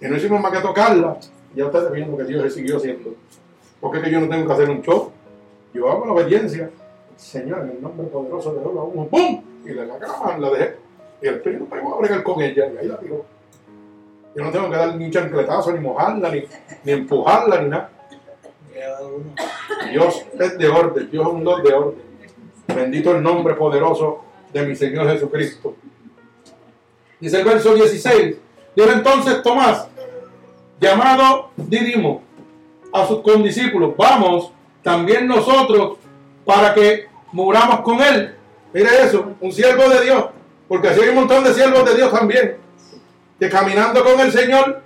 [0.01, 1.17] Y no hicimos más que tocarla.
[1.55, 3.15] Ya ustedes viendo que Dios siguió haciendo.
[3.81, 5.11] Porque es que yo no tengo que hacer un show.
[5.73, 6.71] Yo hago la obediencia.
[7.17, 9.43] Señor, en el nombre poderoso de Dios, la ¡pum!
[9.65, 9.99] Y le la
[10.39, 10.77] la dejé.
[11.23, 13.25] Y el espíritu pegó a bregar con ella y ahí la tiró.
[14.35, 16.45] Yo no tengo que dar ni un chancletazo, ni mojarla, ni,
[16.85, 17.91] ni empujarla, ni nada.
[19.91, 22.03] Dios es de orden, Dios es un Dios de orden.
[22.69, 25.77] Bendito el nombre poderoso de mi Señor Jesucristo.
[27.21, 28.37] Dice el verso 16.
[28.75, 29.89] Dijo entonces Tomás,
[30.81, 32.23] llamado Didimo,
[32.93, 34.53] a sus condiscípulos, vamos
[34.83, 35.99] también nosotros
[36.45, 38.35] para que muramos con Él.
[38.73, 40.27] Mire eso, un siervo de Dios,
[40.69, 42.57] porque así hay un montón de siervos de Dios también,
[43.39, 44.83] que caminando con el Señor,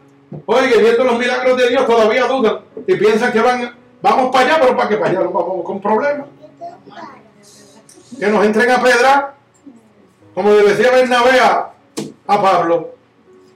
[0.47, 4.61] oye, viendo los milagros de Dios, todavía dudan y piensan que van, vamos para allá,
[4.61, 6.27] pero para que para allá vamos con problemas.
[8.19, 9.35] Que nos entren a pedra,
[10.43, 11.71] como decía Bernabé a,
[12.27, 12.95] a Pablo,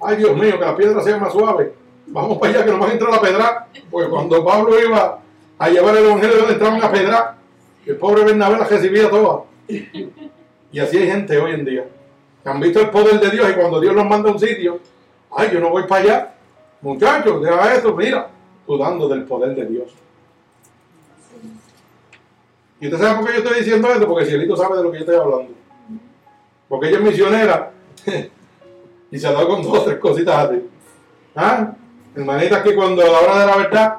[0.02, 1.72] ay Dios mío, que la piedra sea más suave,
[2.06, 5.18] vamos para allá que nos va a entrar la pedra, porque cuando Pablo iba
[5.58, 7.38] a llevar el evangelio donde entraban a pedra,
[7.86, 9.44] el pobre Bernabé la recibía todas.
[9.66, 11.86] Y así hay gente hoy en día
[12.42, 14.80] que han visto el poder de Dios y cuando Dios los manda a un sitio,
[15.34, 16.34] ay, yo no voy para allá.
[16.82, 18.28] Muchachos, deja eso, mira,
[18.66, 19.94] dudando del poder de Dios.
[22.78, 24.06] ¿Y usted sabe por qué yo estoy diciendo esto?
[24.06, 25.63] Porque Cielito sabe de lo que yo estoy hablando.
[26.68, 27.70] Porque ella es misionera
[29.10, 30.62] y se ha dado con dos o tres cositas así.
[31.36, 31.72] ¿Ah?
[32.14, 33.98] Hermanitas que cuando a la hora de la verdad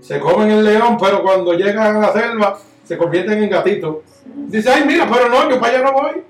[0.00, 3.96] se comen el león, pero cuando llegan a la selva se convierten en gatitos.
[4.24, 6.22] Dice, ay, mira, pero no, yo para allá no voy.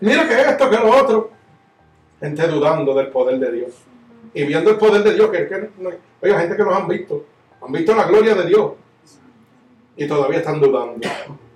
[0.00, 1.30] Mira que esto, que lo otro.
[2.20, 3.70] Gente dudando del poder de Dios.
[4.32, 5.90] Y viendo el poder de Dios, que, que no,
[6.22, 7.24] oiga, gente que los han visto.
[7.60, 8.72] Han visto la gloria de Dios.
[9.96, 11.06] Y todavía están dudando.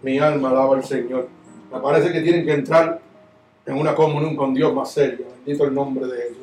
[0.03, 1.29] Mi alma alaba al Señor.
[1.73, 3.01] Me parece que tienen que entrar
[3.67, 5.27] en una comunión con Dios más seria.
[5.45, 6.37] Bendito el nombre de Jesús.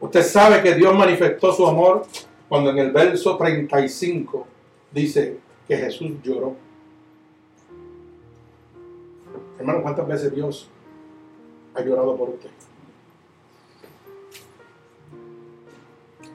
[0.00, 2.06] Usted sabe que Dios manifestó su amor
[2.48, 4.46] cuando en el verso 35
[4.92, 6.54] dice que Jesús lloró.
[9.58, 10.68] Hermano, ¿cuántas veces Dios
[11.74, 12.50] ha llorado por usted?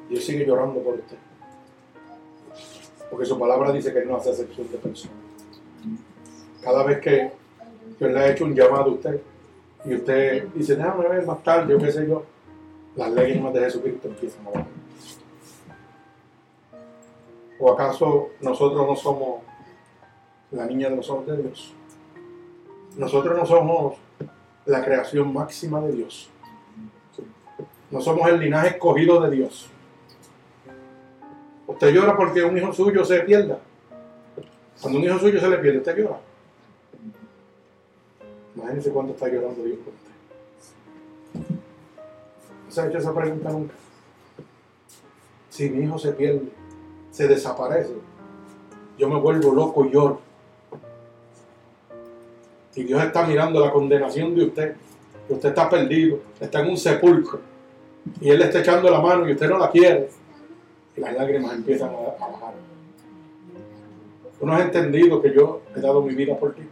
[0.10, 1.18] Dios sigue llorando por usted.
[3.10, 5.16] Porque su palabra dice que no hace excepción de personas.
[6.62, 7.32] Cada vez que
[8.00, 9.22] Dios le ha hecho un llamado a usted
[9.86, 12.24] y usted dice, déjame ver más tarde, yo qué sé yo,
[12.96, 14.68] las lágrimas de Jesucristo empiezan a bajar.
[17.60, 19.42] ¿O acaso nosotros no somos
[20.52, 21.74] la niña de los ojos de Dios?
[22.98, 23.96] Nosotros no somos
[24.66, 26.30] la creación máxima de Dios.
[27.92, 29.70] No somos el linaje escogido de Dios.
[31.68, 33.60] Usted llora porque un hijo suyo se pierda.
[34.82, 36.20] Cuando un hijo suyo se le pierde, usted llora.
[38.56, 41.56] Imagínense cuánto está llorando Dios por usted.
[42.66, 43.74] ¿No se ha hecho esa pregunta nunca?
[45.50, 46.50] Si mi hijo se pierde,
[47.12, 47.94] se desaparece,
[48.98, 50.20] yo me vuelvo loco y lloro.
[52.76, 54.76] Y Dios está mirando la condenación de usted,
[55.30, 57.40] usted está perdido, está en un sepulcro,
[58.20, 60.10] y Él le está echando la mano y usted no la quiere,
[60.98, 62.54] y las lágrimas empiezan a bajar.
[64.40, 66.64] Tú no has entendido que yo he dado mi vida por ti.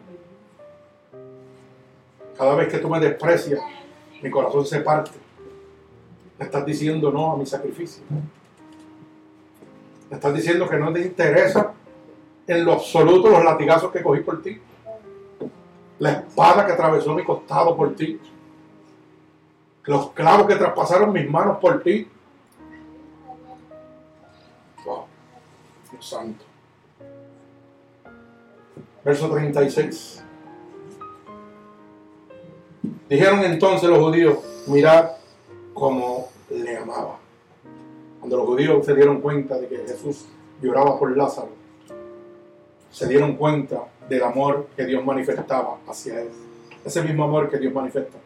[2.41, 3.61] Cada vez que tú me desprecias,
[4.19, 5.11] mi corazón se parte.
[6.39, 8.03] Me estás diciendo no a mi sacrificio.
[10.09, 11.71] Me estás diciendo que no te interesa
[12.47, 14.59] en lo absoluto los latigazos que cogí por ti.
[15.99, 18.19] La espada que atravesó mi costado por ti.
[19.83, 22.09] Los clavos que traspasaron mis manos por ti.
[24.83, 25.05] Wow.
[25.91, 26.43] Dios santo.
[29.05, 30.23] Verso 36.
[33.11, 35.09] Dijeron entonces los judíos, mirad
[35.73, 37.19] cómo le amaba.
[38.21, 40.27] Cuando los judíos se dieron cuenta de que Jesús
[40.61, 41.49] lloraba por Lázaro,
[42.89, 46.29] se dieron cuenta del amor que Dios manifestaba hacia él.
[46.85, 48.17] Ese mismo amor que Dios manifiesta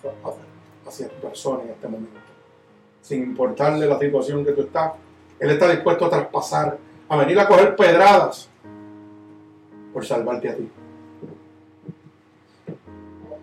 [0.86, 2.20] hacia tu persona en este momento.
[3.02, 4.91] Sin importarle la situación que tú estás,
[5.40, 6.78] Él está dispuesto a traspasar,
[7.10, 8.49] a venir a coger pedradas
[9.91, 10.70] por salvarte a ti.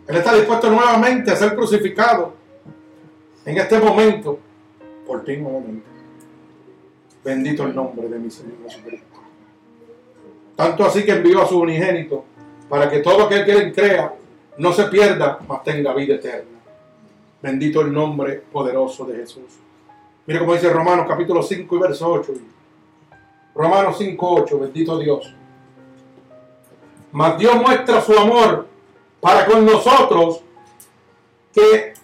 [0.06, 2.34] Él está dispuesto nuevamente a ser crucificado
[3.44, 4.38] en este momento
[5.06, 5.86] por ti nuevamente.
[7.24, 9.20] Bendito el nombre de mi Señor Jesucristo.
[10.56, 12.24] Tanto así que envió a su unigénito
[12.68, 14.14] para que todo aquel que él crea
[14.58, 16.60] no se pierda, mas tenga vida eterna.
[17.40, 19.58] Bendito el nombre poderoso de Jesús.
[20.26, 22.32] Mire como dice Romanos capítulo 5 y verso 8.
[23.54, 25.34] Romanos 5, 8, bendito Dios.
[27.12, 28.66] Mas Dios muestra su amor
[29.22, 30.40] para con nosotros
[31.54, 31.94] que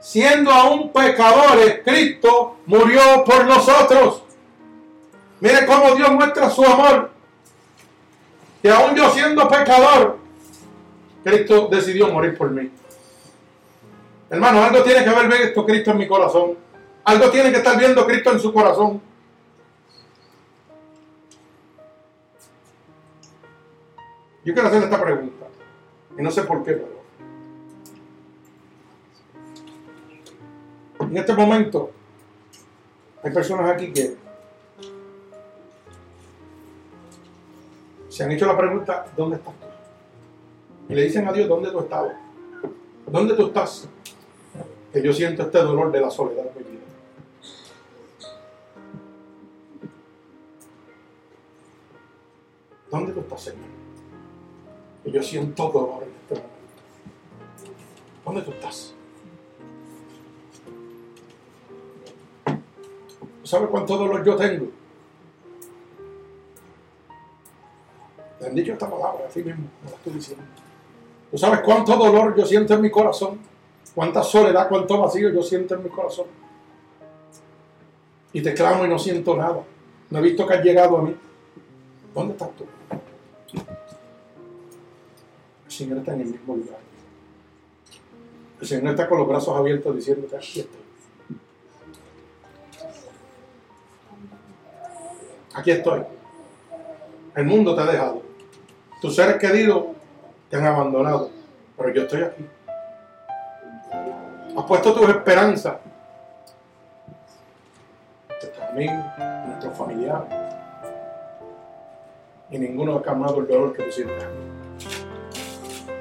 [0.00, 4.24] siendo aún pecadores, Cristo murió por nosotros.
[5.38, 7.12] Mire cómo Dios muestra su amor.
[8.60, 10.18] Que aún yo siendo pecador,
[11.22, 12.68] Cristo decidió morir por mí.
[14.28, 16.58] Hermano, algo tiene que ver visto Cristo en mi corazón.
[17.04, 19.00] Algo tiene que estar viendo Cristo en su corazón.
[24.44, 25.49] Yo quiero hacerle esta pregunta.
[26.18, 27.00] Y no sé por qué, pero.
[31.00, 31.90] En este momento,
[33.22, 34.16] hay personas aquí que
[38.08, 39.66] se han hecho la pregunta, ¿dónde estás tú?
[40.90, 42.16] Y le dicen a Dios, ¿dónde tú estabas?
[43.06, 43.88] ¿Dónde tú estás?
[44.92, 46.80] Que yo siento este dolor de la soledad mi vida.
[52.90, 53.79] ¿Dónde tú estás, Señor?
[55.04, 56.50] Yo siento dolor en este momento.
[58.24, 58.94] ¿Dónde tú estás?
[62.44, 64.66] ¿Tú sabes cuánto dolor yo tengo?
[68.40, 70.44] Me han dicho esta palabra, así mismo, me la estoy diciendo.
[71.30, 73.38] ¿Tú sabes cuánto dolor yo siento en mi corazón?
[73.94, 76.26] ¿Cuánta soledad, cuánto vacío yo siento en mi corazón?
[78.32, 79.64] Y te clamo y no siento nada.
[80.10, 81.16] No he visto que has llegado a mí.
[82.14, 82.64] ¿Dónde estás tú?
[85.80, 86.78] El Señor está en el mismo lugar.
[88.60, 90.80] El Señor está con los brazos abiertos diciéndote, aquí estoy.
[95.54, 96.02] Aquí estoy.
[97.34, 98.20] El mundo te ha dejado.
[99.00, 99.84] Tus seres queridos
[100.50, 101.30] te han abandonado.
[101.78, 102.44] Pero yo estoy aquí.
[104.54, 105.76] Has puesto tus esperanzas
[108.28, 109.04] nuestros amigos,
[109.46, 110.28] nuestros familiares.
[112.50, 114.26] Y ninguno ha calmado el dolor que tú sientes.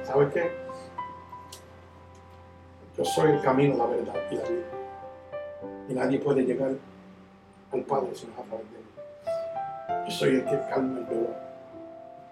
[0.10, 0.52] ¿Sabes qué?
[2.98, 4.65] Yo soy el camino, la verdad y la vida.
[5.88, 6.72] Y nadie puede llegar
[7.72, 10.06] al Padre si no es a través de mí.
[10.07, 11.36] Yo soy el que calma el dolor.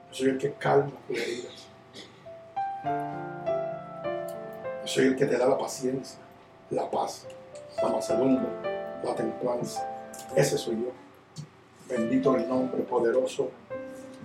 [0.09, 1.67] Yo soy el que calma tus heridas.
[4.81, 6.17] Yo soy el que te da la paciencia,
[6.71, 7.27] la paz,
[7.83, 8.49] la mansedumbre,
[9.03, 9.87] la templanza.
[10.35, 10.91] Ese soy yo.
[11.87, 13.51] Bendito el nombre poderoso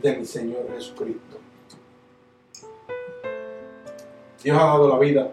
[0.00, 1.31] de mi Señor Jesucristo.
[4.42, 5.30] Dios ha dado la vida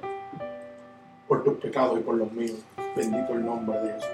[1.27, 2.60] por tus pecados y por los míos.
[2.95, 4.10] Bendito el nombre de Jesús.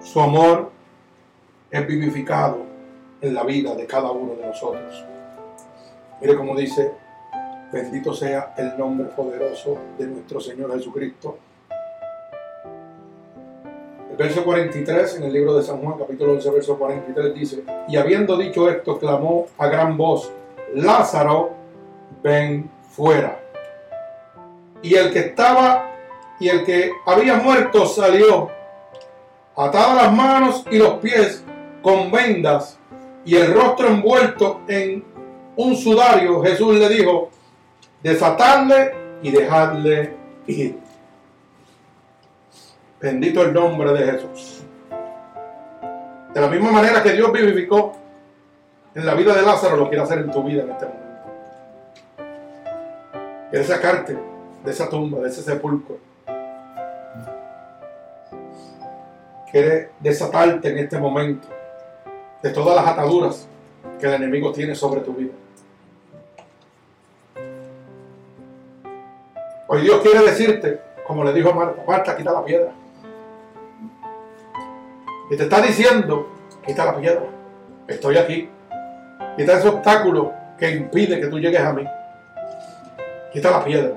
[0.00, 0.70] Su amor
[1.70, 2.58] es vivificado
[3.20, 5.04] en la vida de cada uno de nosotros.
[6.20, 6.92] Mire cómo dice,
[7.72, 11.38] bendito sea el nombre poderoso de nuestro Señor Jesucristo.
[14.10, 17.96] El verso 43 en el libro de San Juan, capítulo 11, verso 43 dice, y
[17.96, 20.30] habiendo dicho esto, clamó a gran voz,
[20.72, 21.50] Lázaro,
[22.22, 23.40] ven fuera.
[24.82, 25.90] Y el que estaba
[26.38, 28.50] y el que había muerto salió,
[29.56, 31.44] atado las manos y los pies
[31.82, 32.78] con vendas
[33.24, 35.04] y el rostro envuelto en
[35.56, 36.42] un sudario.
[36.42, 37.30] Jesús le dijo,
[38.02, 38.92] desatadle
[39.22, 40.16] y dejadle
[40.46, 40.78] ir.
[43.00, 44.62] Bendito el nombre de Jesús.
[46.32, 47.92] De la misma manera que Dios vivificó
[48.94, 51.03] en la vida de Lázaro, lo quiere hacer en tu vida en este momento.
[53.54, 54.18] Quiere sacarte
[54.64, 55.96] de esa tumba, de ese sepulcro.
[59.48, 61.46] Quiere desatarte en este momento
[62.42, 63.46] de todas las ataduras
[64.00, 65.30] que el enemigo tiene sobre tu vida.
[69.68, 72.72] Hoy Dios quiere decirte, como le dijo Marta, Marta, quita la piedra.
[75.30, 76.28] Y te está diciendo,
[76.66, 77.26] quita la piedra.
[77.86, 78.48] Estoy aquí.
[79.36, 81.86] Quita ese obstáculo que impide que tú llegues a mí.
[83.34, 83.94] Quita la piedra.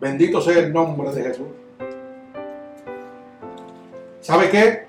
[0.00, 1.48] Bendito sea el nombre de Jesús.
[4.20, 4.86] ¿Sabe qué?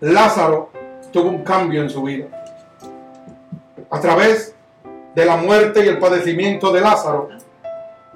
[0.00, 0.70] Lázaro
[1.12, 2.26] tuvo un cambio en su vida.
[3.88, 4.56] A través
[5.14, 7.28] de la muerte y el padecimiento de Lázaro,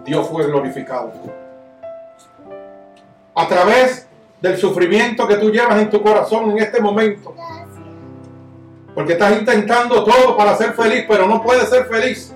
[0.05, 1.13] Dios fue glorificado.
[3.33, 4.09] A través
[4.41, 7.33] del sufrimiento que tú llevas en tu corazón en este momento.
[8.93, 12.36] Porque estás intentando todo para ser feliz, pero no puedes ser feliz.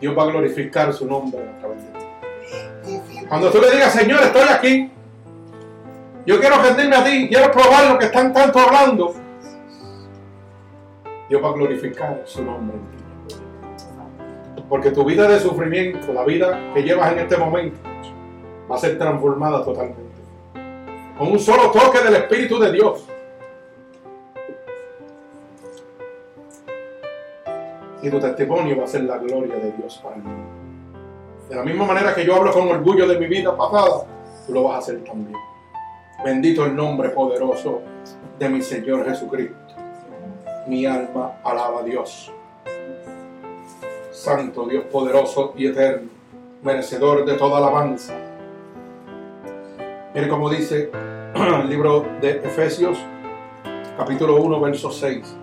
[0.00, 3.26] Dios va a glorificar su nombre a través de ti.
[3.28, 4.90] Cuando tú le digas, Señor, estoy aquí.
[6.26, 7.28] Yo quiero rendirme a ti.
[7.28, 9.14] Quiero probar lo que están tanto hablando.
[11.28, 13.04] Dios va a glorificar su nombre en ti.
[14.68, 17.78] Porque tu vida de sufrimiento, la vida que llevas en este momento,
[18.70, 20.02] va a ser transformada totalmente.
[21.16, 23.06] Con un solo toque del Espíritu de Dios.
[28.06, 30.30] Y tu testimonio va a ser la gloria de Dios para mí.
[31.48, 34.06] De la misma manera que yo hablo con orgullo de mi vida pasada,
[34.46, 35.36] tú lo vas a hacer también.
[36.24, 37.82] Bendito el nombre poderoso
[38.38, 39.56] de mi Señor Jesucristo.
[40.68, 42.30] Mi alma alaba a Dios.
[44.12, 46.08] Santo Dios poderoso y eterno,
[46.62, 48.14] merecedor de toda alabanza.
[50.14, 50.92] Mire cómo dice
[51.34, 52.98] el libro de Efesios,
[53.96, 55.38] capítulo 1, verso 6.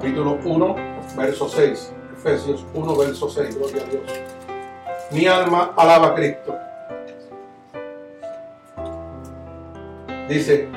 [0.00, 0.76] Capítulo 1,
[1.14, 1.92] verso 6.
[2.16, 3.54] Efesios 1, verso 6.
[3.54, 4.02] Gloria a Dios.
[5.10, 6.56] Mi alma alaba a Cristo.
[10.26, 10.68] Dice,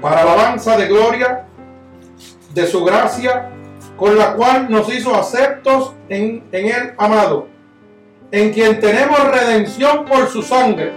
[0.00, 1.44] para alabanza de gloria
[2.52, 3.50] de su gracia,
[3.96, 7.46] con la cual nos hizo aceptos en, en el amado,
[8.32, 10.90] en quien tenemos redención por su sangre,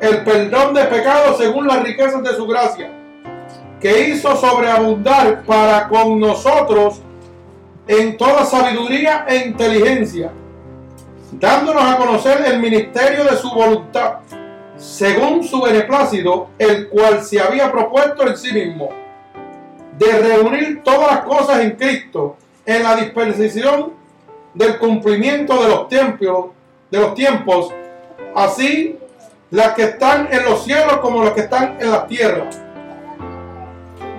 [0.00, 2.90] el perdón de pecados según las riquezas de su gracia,
[3.80, 7.02] que hizo sobreabundar para con nosotros
[7.90, 10.30] en toda sabiduría e inteligencia,
[11.32, 14.18] dándonos a conocer el ministerio de su voluntad,
[14.76, 18.90] según su beneplácito, el cual se había propuesto en sí mismo,
[19.98, 23.92] de reunir todas las cosas en Cristo, en la dispersión
[24.54, 26.50] del cumplimiento de los tiempos,
[26.92, 27.74] de los tiempos,
[28.36, 29.00] así
[29.50, 32.48] las que están en los cielos como las que están en la tierra.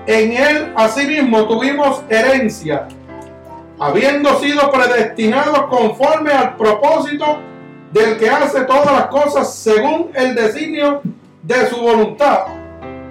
[0.07, 2.89] En él asimismo tuvimos herencia,
[3.82, 7.40] habiendo sido predestinados conforme al propósito
[7.91, 11.02] del que hace todas las cosas según el designio
[11.41, 12.45] de su voluntad,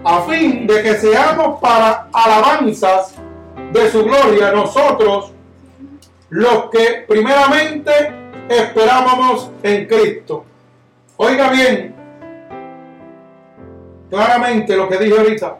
[0.04, 3.16] a fin de que seamos para alabanzas
[3.72, 5.32] de su gloria nosotros
[6.28, 7.90] los que primeramente
[8.48, 10.44] esperábamos en Cristo.
[11.16, 11.96] Oiga bien,
[14.08, 15.58] claramente lo que dije ahorita,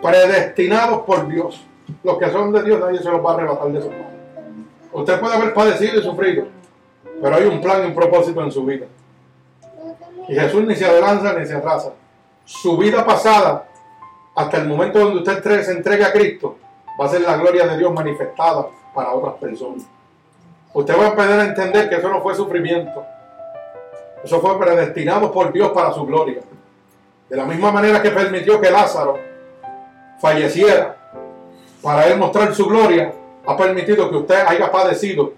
[0.00, 1.60] predestinados por Dios.
[2.04, 4.17] Los que son de Dios nadie se los va a arrebatar de su mano.
[4.92, 6.46] Usted puede haber padecido y sufrido,
[7.22, 8.86] pero hay un plan y un propósito en su vida.
[10.28, 11.92] Y Jesús ni se adelanta ni se atrasa.
[12.44, 13.68] Su vida pasada,
[14.34, 16.56] hasta el momento donde usted se entregue a Cristo,
[17.00, 19.84] va a ser la gloria de Dios manifestada para otras personas.
[20.72, 23.04] Usted va a poder entender que eso no fue sufrimiento.
[24.22, 26.40] Eso fue predestinado por Dios para su gloria.
[27.28, 29.18] De la misma manera que permitió que Lázaro
[30.20, 30.96] falleciera
[31.82, 33.12] para él mostrar su gloria,
[33.48, 35.32] ha permitido que usted haya padecido,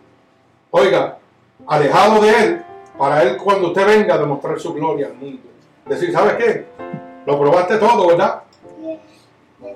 [0.72, 1.18] oiga,
[1.64, 2.64] alejado de él,
[2.98, 5.42] para él cuando usted venga a demostrar su gloria al mundo.
[5.86, 6.66] Decir, ¿sabes qué?
[7.24, 8.42] Lo probaste todo, ¿verdad?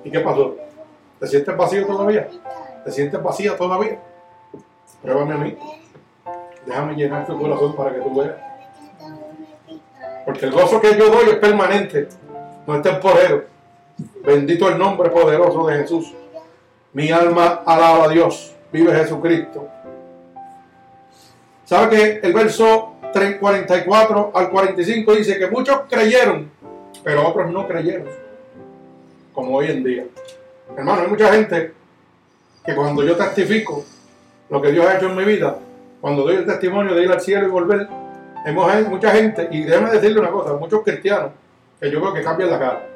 [0.03, 0.53] ¿Y qué pasó?
[1.17, 2.27] ¿Te sientes vacío todavía?
[2.83, 4.01] ¿Te sientes vacía todavía?
[5.01, 5.57] Pruébame a mí.
[6.65, 8.35] Déjame llenar tu corazón para que tú veas.
[10.25, 12.09] Porque el gozo que yo doy es permanente,
[12.67, 13.45] no es temporero.
[14.25, 16.13] Bendito el nombre poderoso de Jesús.
[16.95, 18.55] Mi alma alaba a Dios.
[18.71, 19.67] Vive Jesucristo.
[21.65, 26.49] ¿Sabe que el verso 44 al 45 dice que muchos creyeron,
[27.03, 28.07] pero otros no creyeron?
[29.33, 30.05] Como hoy en día.
[30.77, 31.73] Hermano, hay mucha gente
[32.65, 33.83] que cuando yo testifico
[34.49, 35.57] lo que Dios ha hecho en mi vida,
[35.99, 37.89] cuando doy el testimonio de ir al cielo y volver,
[38.45, 38.53] hay
[38.85, 41.31] mucha gente, y déjame decirle una cosa, muchos cristianos,
[41.77, 42.87] que yo creo que cambian la cara.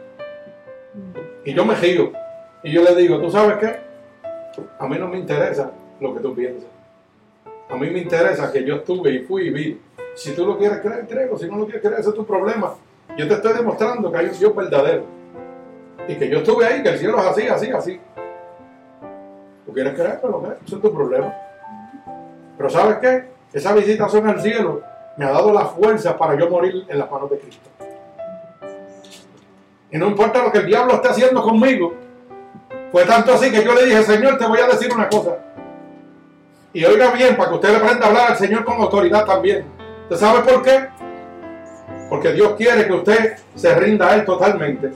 [1.43, 2.13] Y yo me giro.
[2.63, 3.88] Y yo le digo, ¿tú sabes qué?
[4.79, 6.69] A mí no me interesa lo que tú piensas.
[7.69, 9.81] A mí me interesa que yo estuve y fui y vi.
[10.15, 11.37] Si tú lo quieres creer, creo.
[11.37, 12.73] Si no lo quieres creer, ese es tu problema.
[13.17, 15.03] Yo te estoy demostrando que hay un Dios verdadero.
[16.07, 17.99] Y que yo estuve ahí, que el cielo es así, así, así.
[19.65, 20.19] ¿Tú quieres creer?
[20.21, 21.33] Pero lo es tu problema.
[22.57, 23.25] Pero ¿sabes qué?
[23.53, 24.81] Esa visitación al cielo
[25.17, 27.69] me ha dado la fuerza para yo morir en las manos de Cristo.
[29.91, 31.93] Y no importa lo que el diablo esté haciendo conmigo.
[32.91, 35.37] Fue tanto así que yo le dije, Señor, te voy a decir una cosa.
[36.73, 39.65] Y oiga bien, para que usted le aprenda a hablar al Señor con autoridad también.
[40.03, 40.87] ¿Usted sabe por qué?
[42.09, 44.91] Porque Dios quiere que usted se rinda a Él totalmente.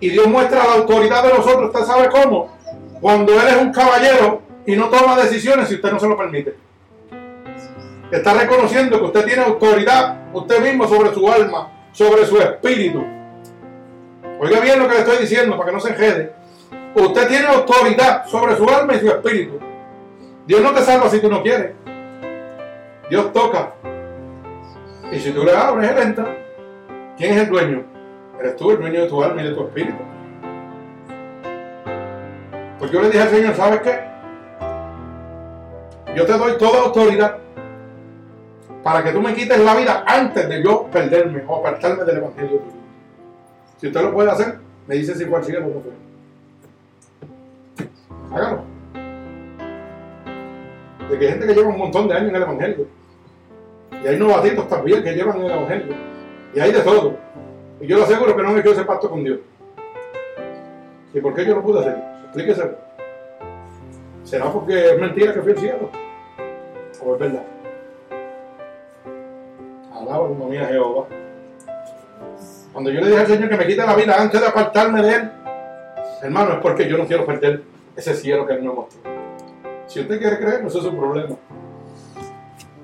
[0.00, 1.70] Y Dios muestra la autoridad de nosotros.
[1.74, 2.56] ¿Usted sabe cómo?
[3.00, 6.56] Cuando Él es un caballero y no toma decisiones si usted no se lo permite.
[8.10, 13.04] Está reconociendo que usted tiene autoridad usted mismo sobre su alma, sobre su espíritu.
[14.38, 16.32] Oiga bien lo que le estoy diciendo para que no se enjede.
[16.96, 19.58] Usted tiene autoridad sobre su alma y su espíritu.
[20.46, 21.72] Dios no te salva si tú no quieres.
[23.10, 23.74] Dios toca.
[25.12, 26.34] Y si tú le abres, Él entra.
[27.18, 27.84] ¿Quién es el dueño?
[28.40, 29.98] Eres tú el dueño de tu alma y de tu espíritu.
[32.78, 34.00] Pues yo le dije al Señor, ¿sabes qué?
[36.14, 37.36] Yo te doy toda autoridad
[38.82, 42.62] para que tú me quites la vida antes de yo perderme o apartarme del Evangelio
[43.76, 46.05] Si usted lo puede hacer, me dice si fue al o no fue.
[48.32, 48.64] Hágalo.
[51.10, 52.86] De que hay gente que lleva un montón de años en el Evangelio.
[54.02, 55.94] Y hay novatitos también que llevan en el Evangelio.
[56.54, 57.16] Y hay de todo.
[57.80, 59.38] Y yo le aseguro que no me hecho ese pacto con Dios.
[61.14, 61.96] ¿Y por qué yo no pude hacer?
[62.24, 62.70] Explíquese.
[64.24, 65.90] ¿Será porque es mentira que fui al cielo?
[67.04, 67.42] ¿O es verdad?
[69.94, 71.06] Alaba como mía Jehová.
[72.72, 75.14] Cuando yo le dije al Señor que me quite la vida antes de apartarme de
[75.14, 75.30] Él,
[76.22, 77.62] hermano, es porque yo no quiero perder
[77.96, 79.00] ese cielo que Él me mostró.
[79.86, 81.36] Si usted quiere creer, no es su problema.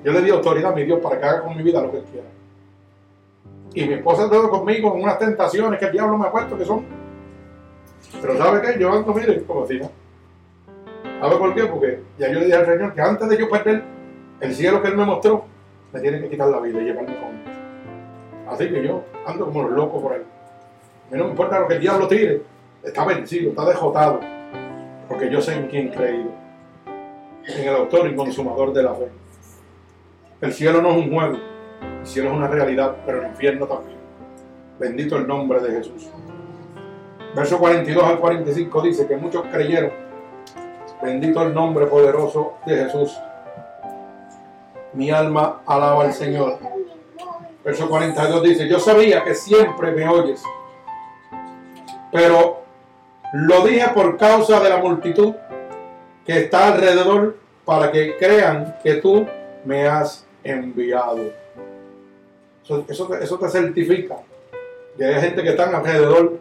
[0.05, 1.99] Yo le di autoridad a mi Dios para que haga con mi vida lo que
[1.99, 2.27] Él quiera.
[3.75, 6.65] Y mi esposa todo conmigo en unas tentaciones que el diablo me ha puesto que
[6.65, 6.85] son.
[8.21, 8.79] Pero ¿sabe qué?
[8.79, 9.91] Yo ando, mire, como decía.
[11.21, 11.65] ¿Sabe por qué?
[11.67, 13.83] Porque ya yo le dije al Señor que antes de yo perder
[14.41, 15.45] el cielo que Él me mostró,
[15.93, 17.43] me tiene que quitar la vida y llevarme con Él.
[18.49, 20.23] Así que yo ando como los locos por ahí.
[20.23, 22.43] A mí no me importa lo que el diablo tire.
[22.83, 24.21] Está vencido, está dejotado.
[25.09, 26.31] Porque yo sé en quién creído.
[27.47, 29.09] En el autor y consumador de la fe.
[30.41, 31.39] El cielo no es un juego.
[32.01, 33.99] El cielo es una realidad, pero el infierno también.
[34.79, 36.09] Bendito el nombre de Jesús.
[37.35, 39.93] Verso 42 al 45 dice que muchos creyeron.
[41.03, 43.19] Bendito el nombre poderoso de Jesús.
[44.93, 46.59] Mi alma alaba al Señor.
[47.65, 50.43] Verso 42 dice, yo sabía que siempre me oyes,
[52.11, 52.62] pero
[53.33, 55.35] lo dije por causa de la multitud
[56.27, 59.27] que está alrededor para que crean que tú
[59.65, 61.33] me has enviado.
[62.89, 64.17] Eso, te certifica
[64.97, 66.39] que hay gente que está alrededor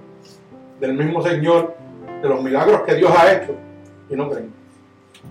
[0.79, 1.75] del mismo Señor,
[2.21, 3.55] de los milagros que Dios ha hecho
[4.09, 4.53] y no creen.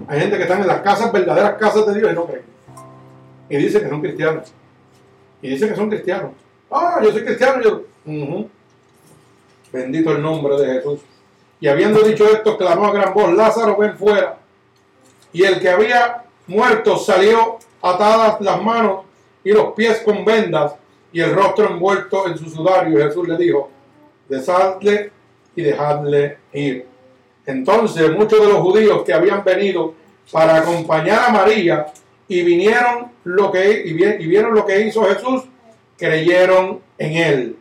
[0.09, 2.45] Hay gente que está en las casas, verdaderas casas de Dios y no creen.
[3.49, 4.53] Y dicen que son cristianos.
[5.43, 6.33] Y dicen que son cristianos.
[6.71, 7.61] Ah, yo soy cristiano.
[7.63, 7.83] Yo.
[9.73, 11.01] Bendito el nombre de Jesús.
[11.61, 14.39] Y habiendo dicho esto, clamó a gran voz, Lázaro, ven fuera.
[15.33, 19.05] Y el que había muerto salió atadas las manos
[19.45, 20.73] y los pies con vendas
[21.13, 22.99] y el rostro envuelto en su sudario.
[22.99, 23.71] Y Jesús le dijo,
[24.29, 25.13] deshadle
[25.55, 26.87] y dejadle ir.
[27.47, 29.95] Entonces muchos de los judíos que habían venido
[30.33, 31.87] para acompañar a María
[32.29, 35.43] y vinieron lo que y vi- y vieron lo que hizo Jesús,
[35.99, 37.57] creyeron en él.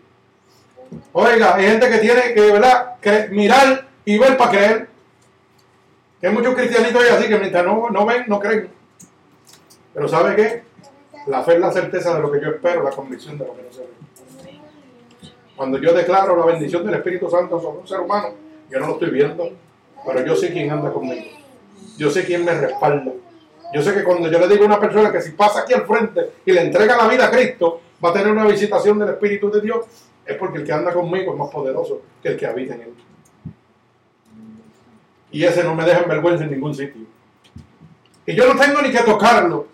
[1.11, 4.87] Oiga, hay gente que tiene que verdad cre- mirar y ver para creer.
[6.19, 8.67] Que hay muchos cristianitos ahí así que mientras no, no ven, no creen.
[9.93, 10.63] Pero ¿sabe qué?
[11.27, 13.61] La fe es la certeza de lo que yo espero, la convicción de lo que
[13.61, 14.59] no se ve.
[15.55, 18.29] Cuando yo declaro la bendición del Espíritu Santo sobre un ser humano,
[18.71, 19.51] yo no lo estoy viendo,
[20.03, 21.27] pero yo sé quién anda conmigo.
[21.95, 23.11] Yo sé quién me respalda.
[23.75, 25.85] Yo sé que cuando yo le digo a una persona que si pasa aquí al
[25.85, 29.51] frente y le entrega la vida a Cristo, va a tener una visitación del Espíritu
[29.51, 29.85] de Dios,
[30.25, 32.93] es porque el que anda conmigo es más poderoso que el que habita en él.
[35.31, 37.01] Y ese no me deja en vergüenza en ningún sitio.
[38.25, 39.67] Y yo no tengo ni que tocarlo,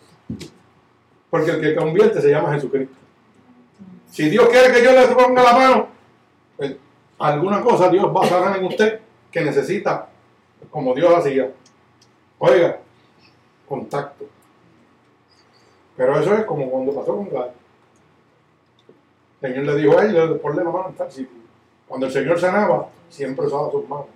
[1.30, 2.96] porque el que convierte se llama Jesucristo.
[4.10, 5.88] Si Dios quiere que yo le ponga la mano,
[6.56, 6.76] pues,
[7.20, 9.00] alguna cosa Dios va a sanar en usted
[9.32, 10.08] que necesita,
[10.70, 11.52] como Dios hacía.
[12.40, 12.80] Oiga,
[13.68, 14.26] contacto.
[15.98, 17.50] Pero eso es como cuando pasó con Gad.
[19.42, 21.38] El Señor le dijo a él, ponle la mano en tal sitio.
[21.88, 24.08] Cuando el Señor sanaba, siempre usaba sus manos.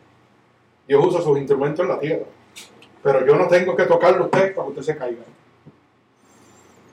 [0.90, 2.26] Dios usa sus instrumentos en la tierra.
[3.04, 5.22] Pero yo no tengo que tocarlo a usted para que usted se caiga.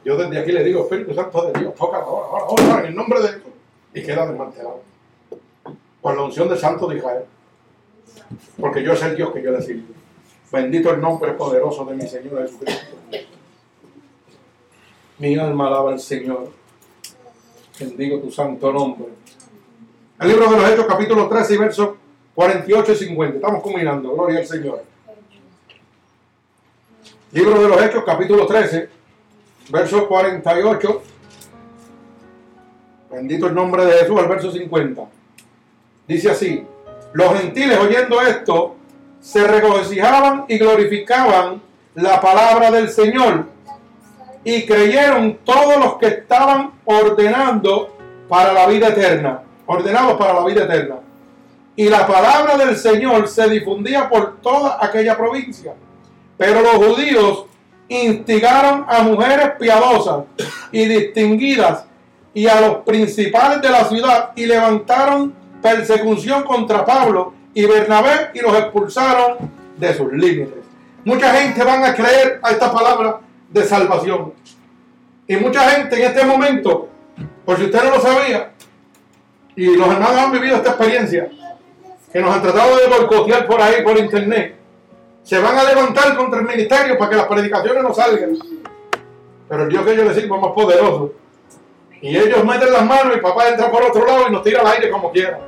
[0.05, 2.95] Yo desde aquí le digo, Espíritu Santo de Dios, tócalo ahora, ahora, ahora, en el
[2.95, 3.53] nombre de Jesús.
[3.95, 4.83] Y queda desmantelado.
[6.03, 7.25] Por la unción del Santo de Israel.
[8.61, 9.95] Porque yo es el Dios que yo le sirvo.
[10.53, 12.97] Bendito el nombre poderoso de mi Señor Jesucristo.
[15.19, 16.51] Mi alma alaba al Señor.
[17.81, 19.07] Bendigo tu santo nombre.
[20.21, 21.89] El libro de los Hechos, capítulo 13 y versos
[22.37, 23.37] 48 y 50.
[23.37, 24.13] Estamos combinando.
[24.13, 24.85] Gloria al Señor.
[27.33, 28.89] Libro de los Hechos, capítulo 13,
[29.71, 31.03] verso 48.
[33.11, 35.03] Bendito el nombre de Jesús, al verso 50.
[36.07, 36.63] Dice así:
[37.15, 38.77] Los gentiles oyendo esto
[39.19, 41.63] se regocijaban y glorificaban
[41.95, 43.47] la palabra del Señor
[44.45, 47.97] y creyeron todos los que estaban ordenando
[48.29, 50.97] para la vida eterna, ordenados para la vida eterna.
[51.77, 55.75] Y la palabra del Señor se difundía por toda aquella provincia.
[56.39, 57.45] Pero los judíos
[57.89, 60.25] instigaron a mujeres piadosas
[60.73, 61.85] y distinguidas
[62.35, 68.41] y a los principales de la ciudad y levantaron persecución contra Pablo y Bernabé y
[68.41, 70.65] los expulsaron de sus límites.
[71.05, 73.21] Mucha gente van a creer a esta palabra
[73.51, 74.33] de salvación.
[75.27, 76.89] Y mucha gente en este momento,
[77.45, 78.53] por si usted no lo sabía,
[79.55, 81.31] y los hermanos han vivido esta experiencia,
[82.17, 84.55] que nos han tratado de boicotear por ahí, por internet,
[85.23, 88.39] se van a levantar contra el ministerio para que las predicaciones no salgan.
[89.47, 91.13] Pero el Dios que yo les sirvo es más poderoso.
[92.01, 94.67] Y ellos meten las manos y papá entra por otro lado y nos tira al
[94.69, 95.39] aire como quiera.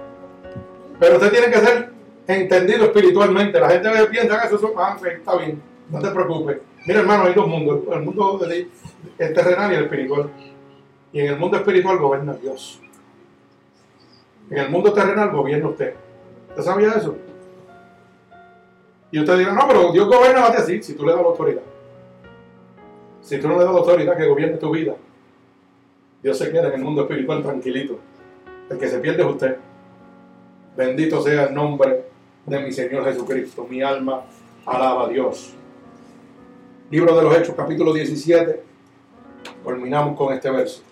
[1.00, 1.90] Pero usted tiene que ser
[2.26, 3.58] entendido espiritualmente.
[3.58, 6.58] La gente piensa que eso es, está bien, no te preocupes.
[6.84, 8.68] Mira hermano, hay dos mundos, el mundo de-
[9.16, 10.28] el terrenal y el espiritual.
[11.14, 12.78] Y en el mundo espiritual gobierna Dios.
[14.50, 15.94] En el mundo terrenal gobierna usted.
[16.58, 17.16] ¿Usted sabía eso?
[19.12, 21.62] Y usted dirá, no, pero Dios gobierna así, si tú le das la autoridad.
[23.22, 24.96] Si tú no le das la autoridad que gobierne tu vida,
[26.20, 28.00] Dios se queda en el mundo espiritual tranquilito.
[28.68, 29.56] El que se pierde es usted.
[30.76, 32.06] Bendito sea el nombre
[32.44, 33.64] de mi Señor Jesucristo.
[33.70, 34.24] Mi alma
[34.66, 35.54] Alaba a Dios.
[36.90, 38.64] Libro de los Hechos, capítulo 17.
[39.62, 40.82] Culminamos con este verso.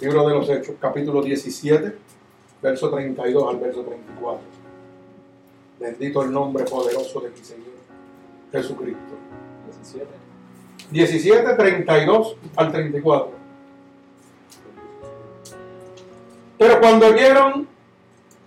[0.00, 2.05] Libro de los Hechos, capítulo 17,
[2.62, 4.40] verso 32 al verso 34.
[5.78, 7.66] Bendito el nombre poderoso de mi Señor
[8.52, 9.14] Jesucristo.
[9.66, 10.06] 17.
[10.90, 13.30] 17, 32 al 34.
[16.58, 17.68] Pero cuando vieron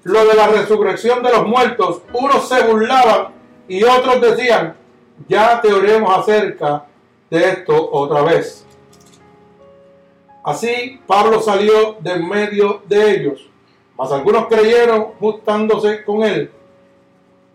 [0.04, 3.34] lo de la resurrección de los muertos, unos se burlaban
[3.68, 4.76] y otros decían,
[5.28, 6.86] ya te oremos acerca
[7.30, 8.66] de esto otra vez.
[10.44, 13.48] Así Pablo salió de medio de ellos,
[14.00, 16.50] mas algunos creyeron juntándose con él,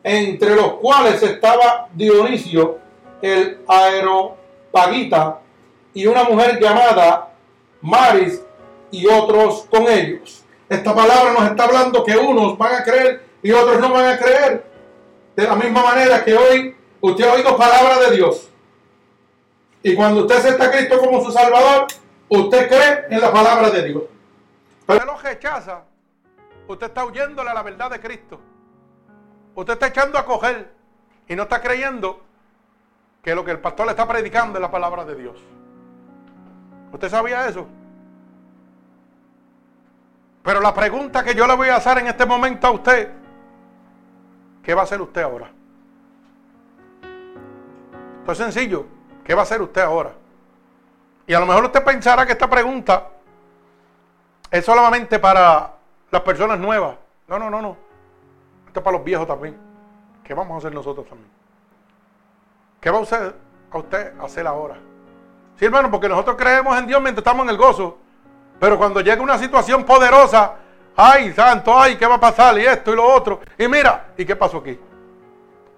[0.03, 2.81] entre los cuales estaba Dionisio,
[3.23, 5.41] el aeropagita,
[5.95, 7.31] y una mujer llamada
[7.81, 8.43] Maris,
[8.91, 10.45] y otros con ellos.
[10.69, 14.19] Esta palabra nos está hablando que unos van a creer y otros no van a
[14.19, 14.67] creer.
[15.35, 18.51] De la misma manera que hoy usted ha oído palabra de Dios.
[19.83, 21.87] Y cuando usted acepta a Cristo como su Salvador,
[22.29, 24.03] usted cree en la palabra de Dios.
[24.87, 25.94] Pero usted lo rechaza.
[26.67, 28.41] Usted está huyéndole a la verdad de Cristo.
[29.55, 30.73] Usted está echando a coger
[31.29, 32.23] y no está creyendo
[33.23, 35.37] que lo que el pastor le está predicando es la palabra de Dios.
[36.93, 37.67] ¿Usted sabía eso?
[40.43, 43.11] Pero la pregunta que yo le voy a hacer en este momento a usted,
[44.63, 45.51] ¿qué va a hacer usted ahora?
[48.21, 48.87] Esto es sencillo.
[49.25, 50.13] ¿Qué va a hacer usted ahora?
[51.27, 53.09] Y a lo mejor usted pensará que esta pregunta
[54.51, 55.73] es solamente para
[56.15, 56.97] las personas nuevas.
[57.27, 57.77] No, no, no, no.
[58.69, 59.57] Esto es para los viejos también.
[60.23, 61.29] ¿Qué vamos a hacer nosotros también?
[62.81, 63.35] ¿Qué va a usted,
[63.73, 64.77] a usted hacer ahora?
[65.57, 67.99] Sí, hermano, porque nosotros creemos en Dios mientras estamos en el gozo.
[68.61, 70.55] Pero cuando llega una situación poderosa,
[70.95, 72.57] ay, santo, ay, ¿qué va a pasar?
[72.59, 73.41] Y esto y lo otro.
[73.59, 74.79] Y mira, ¿y qué pasó aquí?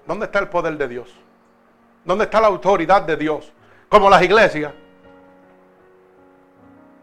[0.06, 1.14] ¿Dónde está el poder de Dios?
[2.04, 3.50] ¿Dónde está la autoridad de Dios?
[3.88, 4.74] Como las iglesias.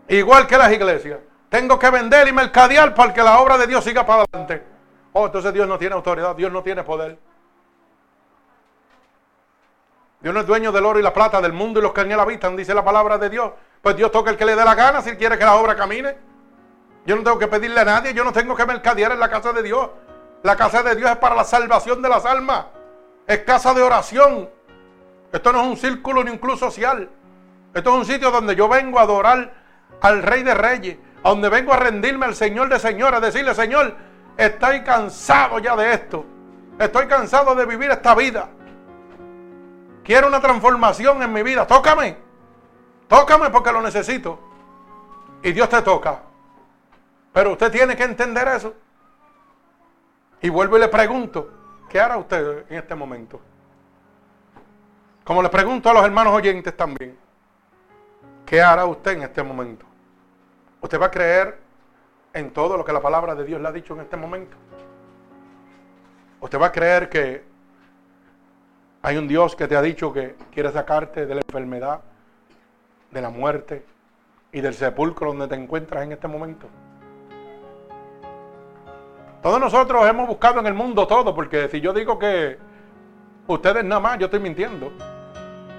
[0.07, 1.19] Igual que las iglesias.
[1.53, 4.63] Tengo que vender y mercadear para que la obra de Dios siga para adelante.
[5.11, 7.15] Oh, entonces Dios no tiene autoridad, Dios no tiene poder.
[10.19, 12.11] Dios no es dueño del oro y la plata, del mundo y los que en
[12.11, 13.51] él habitan, dice la palabra de Dios.
[13.83, 16.17] Pues Dios toca el que le dé la gana si quiere que la obra camine.
[17.05, 19.53] Yo no tengo que pedirle a nadie, yo no tengo que mercadear en la casa
[19.53, 19.91] de Dios.
[20.41, 22.65] La casa de Dios es para la salvación de las almas.
[23.27, 24.49] Es casa de oración.
[25.31, 27.11] Esto no es un círculo ni un club social.
[27.75, 29.53] Esto es un sitio donde yo vengo a adorar
[30.01, 30.97] al Rey de Reyes.
[31.23, 33.17] A donde vengo a rendirme al Señor de Señores.
[33.17, 33.95] A decirle, Señor,
[34.37, 36.25] estoy cansado ya de esto.
[36.79, 38.49] Estoy cansado de vivir esta vida.
[40.03, 41.65] Quiero una transformación en mi vida.
[41.65, 42.17] Tócame.
[43.07, 44.39] Tócame porque lo necesito.
[45.41, 46.19] Y Dios te toca.
[47.31, 48.73] Pero usted tiene que entender eso.
[50.41, 51.49] Y vuelvo y le pregunto,
[51.89, 53.39] ¿qué hará usted en este momento?
[55.23, 57.17] Como le pregunto a los hermanos oyentes también,
[58.45, 59.85] ¿qué hará usted en este momento?
[60.83, 61.57] ¿Usted va a creer
[62.33, 64.57] en todo lo que la palabra de Dios le ha dicho en este momento?
[66.41, 67.41] ¿Usted va a creer que
[69.01, 72.01] hay un Dios que te ha dicho que quiere sacarte de la enfermedad,
[73.11, 73.85] de la muerte
[74.51, 76.67] y del sepulcro donde te encuentras en este momento?
[79.41, 82.57] Todos nosotros hemos buscado en el mundo todo, porque si yo digo que
[83.47, 84.91] ustedes nada más, yo estoy mintiendo.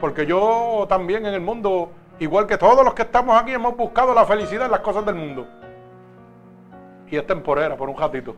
[0.00, 4.14] Porque yo también en el mundo, igual que todos los que estamos aquí, hemos buscado
[4.14, 5.46] la felicidad en las cosas del mundo.
[7.10, 8.34] Y es temporera, por un ratito.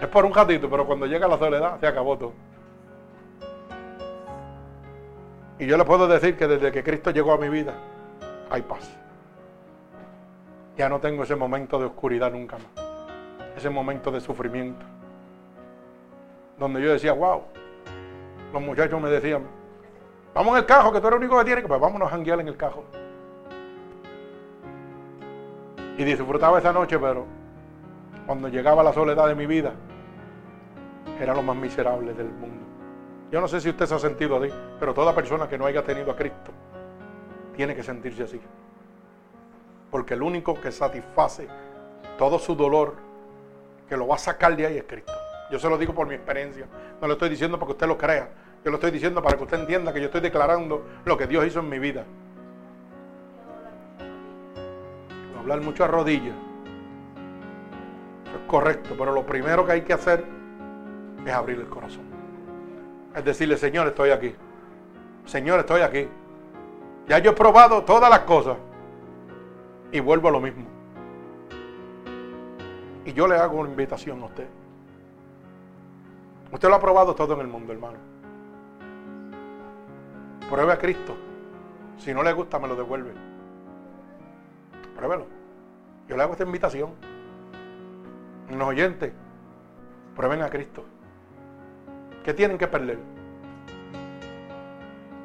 [0.00, 2.32] Es por un ratito, pero cuando llega la soledad, se acabó todo.
[5.58, 7.74] Y yo le puedo decir que desde que Cristo llegó a mi vida,
[8.50, 8.90] hay paz.
[10.76, 12.86] Ya no tengo ese momento de oscuridad nunca más.
[13.56, 14.86] Ese momento de sufrimiento.
[16.58, 17.42] Donde yo decía, wow.
[18.54, 19.42] Los muchachos me decían,
[20.34, 22.40] vamos en el cajo, que tú eres el único que tiene, pues vámonos a janguear
[22.40, 22.84] en el cajo.
[25.96, 27.26] Y disfrutaba esa noche, pero
[28.26, 29.72] cuando llegaba la soledad de mi vida,
[31.20, 32.64] era lo más miserable del mundo.
[33.30, 35.84] Yo no sé si usted se ha sentido así, pero toda persona que no haya
[35.84, 36.50] tenido a Cristo
[37.54, 38.40] tiene que sentirse así.
[39.90, 41.48] Porque el único que satisface
[42.16, 42.94] todo su dolor,
[43.88, 45.12] que lo va a sacar de ahí es Cristo.
[45.50, 46.66] Yo se lo digo por mi experiencia.
[47.00, 48.28] No lo estoy diciendo para que usted lo crea.
[48.64, 51.46] Yo lo estoy diciendo para que usted entienda que yo estoy declarando lo que Dios
[51.46, 52.04] hizo en mi vida.
[55.38, 56.34] Hablar mucho a rodillas.
[58.26, 60.24] Es correcto, pero lo primero que hay que hacer
[61.24, 62.04] es abrir el corazón.
[63.16, 64.34] Es decirle, Señor, estoy aquí.
[65.24, 66.06] Señor, estoy aquí.
[67.08, 68.58] Ya yo he probado todas las cosas.
[69.90, 70.66] Y vuelvo a lo mismo.
[73.06, 74.46] Y yo le hago una invitación a usted.
[76.52, 78.09] Usted lo ha probado todo en el mundo, hermano.
[80.50, 81.14] Pruebe a Cristo.
[81.98, 83.12] Si no le gusta, me lo devuelve.
[84.96, 85.26] Pruébelo.
[86.08, 86.90] Yo le hago esta invitación.
[88.50, 89.12] Los oyentes,
[90.16, 90.84] prueben a Cristo.
[92.24, 92.98] ¿Qué tienen que perder?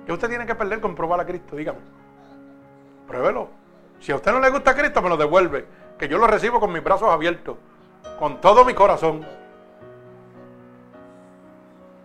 [0.06, 1.56] ¿Qué usted tiene que perder con probar a Cristo?
[1.56, 1.80] Dígame.
[3.08, 3.50] Pruébelo.
[4.00, 5.66] Si a usted no le gusta Cristo, me lo devuelve.
[5.98, 7.58] Que yo lo recibo con mis brazos abiertos.
[8.20, 9.26] Con todo mi corazón.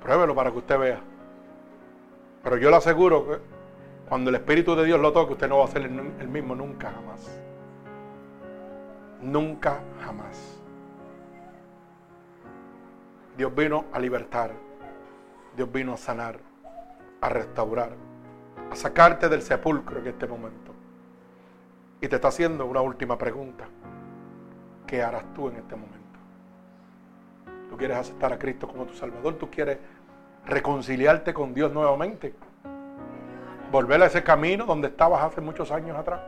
[0.02, 1.00] Pruébelo para que usted vea.
[2.42, 3.38] Pero yo le aseguro que
[4.08, 6.90] cuando el Espíritu de Dios lo toque, usted no va a ser el mismo nunca
[6.90, 7.40] jamás.
[9.22, 10.60] Nunca jamás.
[13.36, 14.52] Dios vino a libertar.
[15.56, 16.38] Dios vino a sanar,
[17.20, 17.92] a restaurar,
[18.70, 20.72] a sacarte del sepulcro en este momento.
[22.00, 23.66] Y te está haciendo una última pregunta.
[24.86, 25.98] ¿Qué harás tú en este momento?
[27.68, 29.34] ¿Tú quieres aceptar a Cristo como tu Salvador?
[29.34, 29.78] ¿Tú quieres
[30.46, 32.34] reconciliarte con Dios nuevamente?
[33.70, 36.20] ¿Volver a ese camino donde estabas hace muchos años atrás?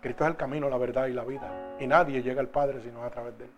[0.00, 1.50] Cristo es el camino, la verdad y la vida.
[1.80, 3.50] Y nadie llega al Padre sino a través de Él.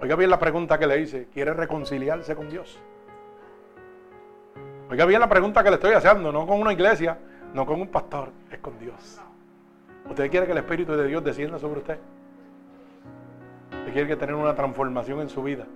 [0.00, 1.28] Oiga bien la pregunta que le hice.
[1.32, 2.80] ¿Quiere reconciliarse con Dios?
[4.90, 6.32] Oiga bien la pregunta que le estoy haciendo.
[6.32, 7.18] No con una iglesia,
[7.52, 9.20] no con un pastor, es con Dios.
[10.08, 11.98] ¿Usted quiere que el Espíritu de Dios descienda sobre usted?
[13.70, 15.66] ¿Usted quiere que tener una transformación en su vida?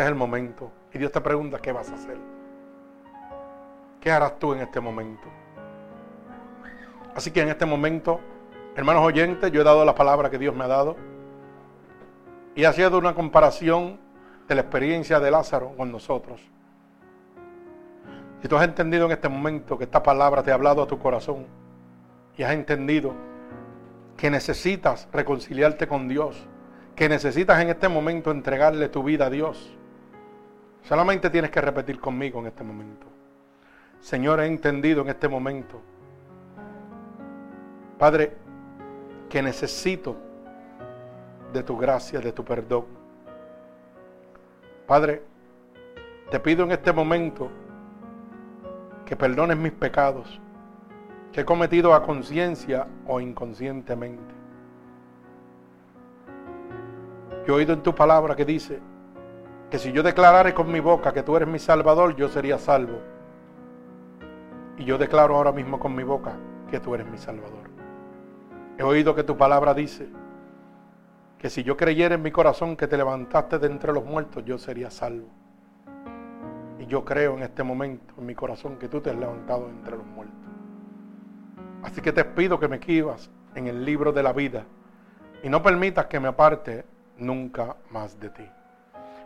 [0.00, 0.72] Este es el momento.
[0.94, 2.16] Y Dios te pregunta, ¿qué vas a hacer?
[4.00, 5.28] ¿Qué harás tú en este momento?
[7.14, 8.18] Así que en este momento,
[8.76, 10.96] hermanos oyentes, yo he dado la palabra que Dios me ha dado.
[12.54, 14.00] Y ha sido una comparación
[14.48, 16.40] de la experiencia de Lázaro con nosotros.
[18.40, 20.98] Si tú has entendido en este momento que esta palabra te ha hablado a tu
[20.98, 21.44] corazón
[22.38, 23.12] y has entendido
[24.16, 26.48] que necesitas reconciliarte con Dios,
[26.96, 29.76] que necesitas en este momento entregarle tu vida a Dios,
[30.82, 33.06] solamente tienes que repetir conmigo en este momento.
[34.00, 35.80] Señor, he entendido en este momento,
[37.98, 38.36] Padre,
[39.28, 40.16] que necesito
[41.52, 42.86] de tu gracia, de tu perdón.
[44.86, 45.22] Padre,
[46.30, 47.50] te pido en este momento
[49.04, 50.40] que perdones mis pecados
[51.32, 54.34] que he cometido a conciencia o inconscientemente.
[57.46, 58.80] Yo he oído en tu palabra que dice
[59.70, 62.98] que si yo declarare con mi boca que tú eres mi salvador, yo sería salvo.
[64.76, 66.34] Y yo declaro ahora mismo con mi boca
[66.70, 67.70] que tú eres mi salvador.
[68.76, 70.08] He oído que tu palabra dice
[71.38, 74.58] que si yo creyera en mi corazón que te levantaste de entre los muertos, yo
[74.58, 75.28] sería salvo.
[76.78, 79.70] Y yo creo en este momento, en mi corazón, que tú te has levantado de
[79.70, 80.36] entre los muertos.
[81.82, 84.64] Así que te pido que me escribas en el libro de la vida
[85.42, 86.84] y no permitas que me aparte
[87.18, 88.50] nunca más de ti.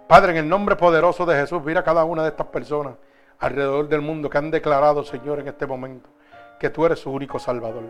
[0.07, 2.95] Padre, en el nombre poderoso de Jesús, mira a cada una de estas personas
[3.39, 6.11] alrededor del mundo que han declarado, Señor, en este momento,
[6.59, 7.85] que tú eres su único Salvador.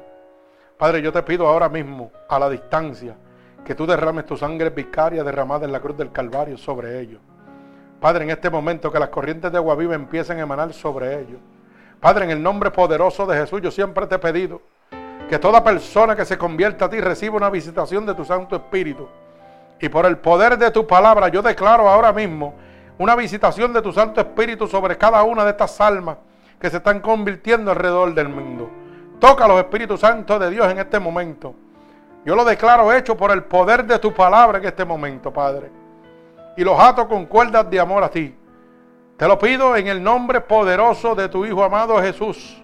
[0.78, 3.17] Padre, yo te pido ahora mismo, a la distancia,
[3.65, 7.20] que tú derrames tu sangre vicaria derramada en la cruz del Calvario sobre ellos.
[8.01, 11.41] Padre, en este momento que las corrientes de agua viva empiecen a emanar sobre ellos.
[12.01, 14.60] Padre, en el nombre poderoso de Jesús, yo siempre te he pedido
[15.28, 19.09] que toda persona que se convierta a ti reciba una visitación de tu Santo Espíritu.
[19.81, 22.55] Y por el poder de tu palabra, yo declaro ahora mismo
[22.99, 26.17] una visitación de tu Santo Espíritu sobre cada una de estas almas
[26.59, 28.70] que se están convirtiendo alrededor del mundo.
[29.19, 31.55] Toca a los Espíritus Santos de Dios en este momento.
[32.25, 35.70] Yo lo declaro hecho por el poder de tu palabra en este momento, Padre.
[36.57, 38.35] Y los ato con cuerdas de amor a ti.
[39.17, 42.62] Te lo pido en el nombre poderoso de tu Hijo amado Jesús.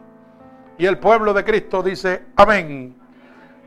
[0.79, 3.00] Y el pueblo de Cristo dice, amén.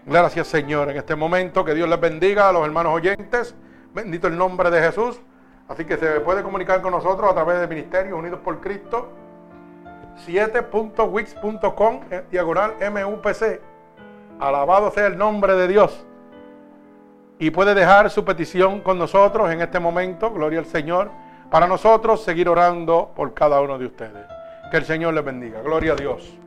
[0.05, 1.63] Gracias Señor en este momento.
[1.63, 3.55] Que Dios les bendiga a los hermanos oyentes.
[3.93, 5.19] Bendito el nombre de Jesús.
[5.67, 9.09] Así que se puede comunicar con nosotros a través del Ministerio Unidos por Cristo.
[10.27, 13.61] 7.wix.com eh, diagonal MUPC.
[14.39, 16.05] Alabado sea el nombre de Dios.
[17.39, 21.09] Y puede dejar su petición con nosotros en este momento, gloria al Señor,
[21.49, 24.25] para nosotros seguir orando por cada uno de ustedes.
[24.69, 25.61] Que el Señor les bendiga.
[25.61, 26.42] Gloria a Dios.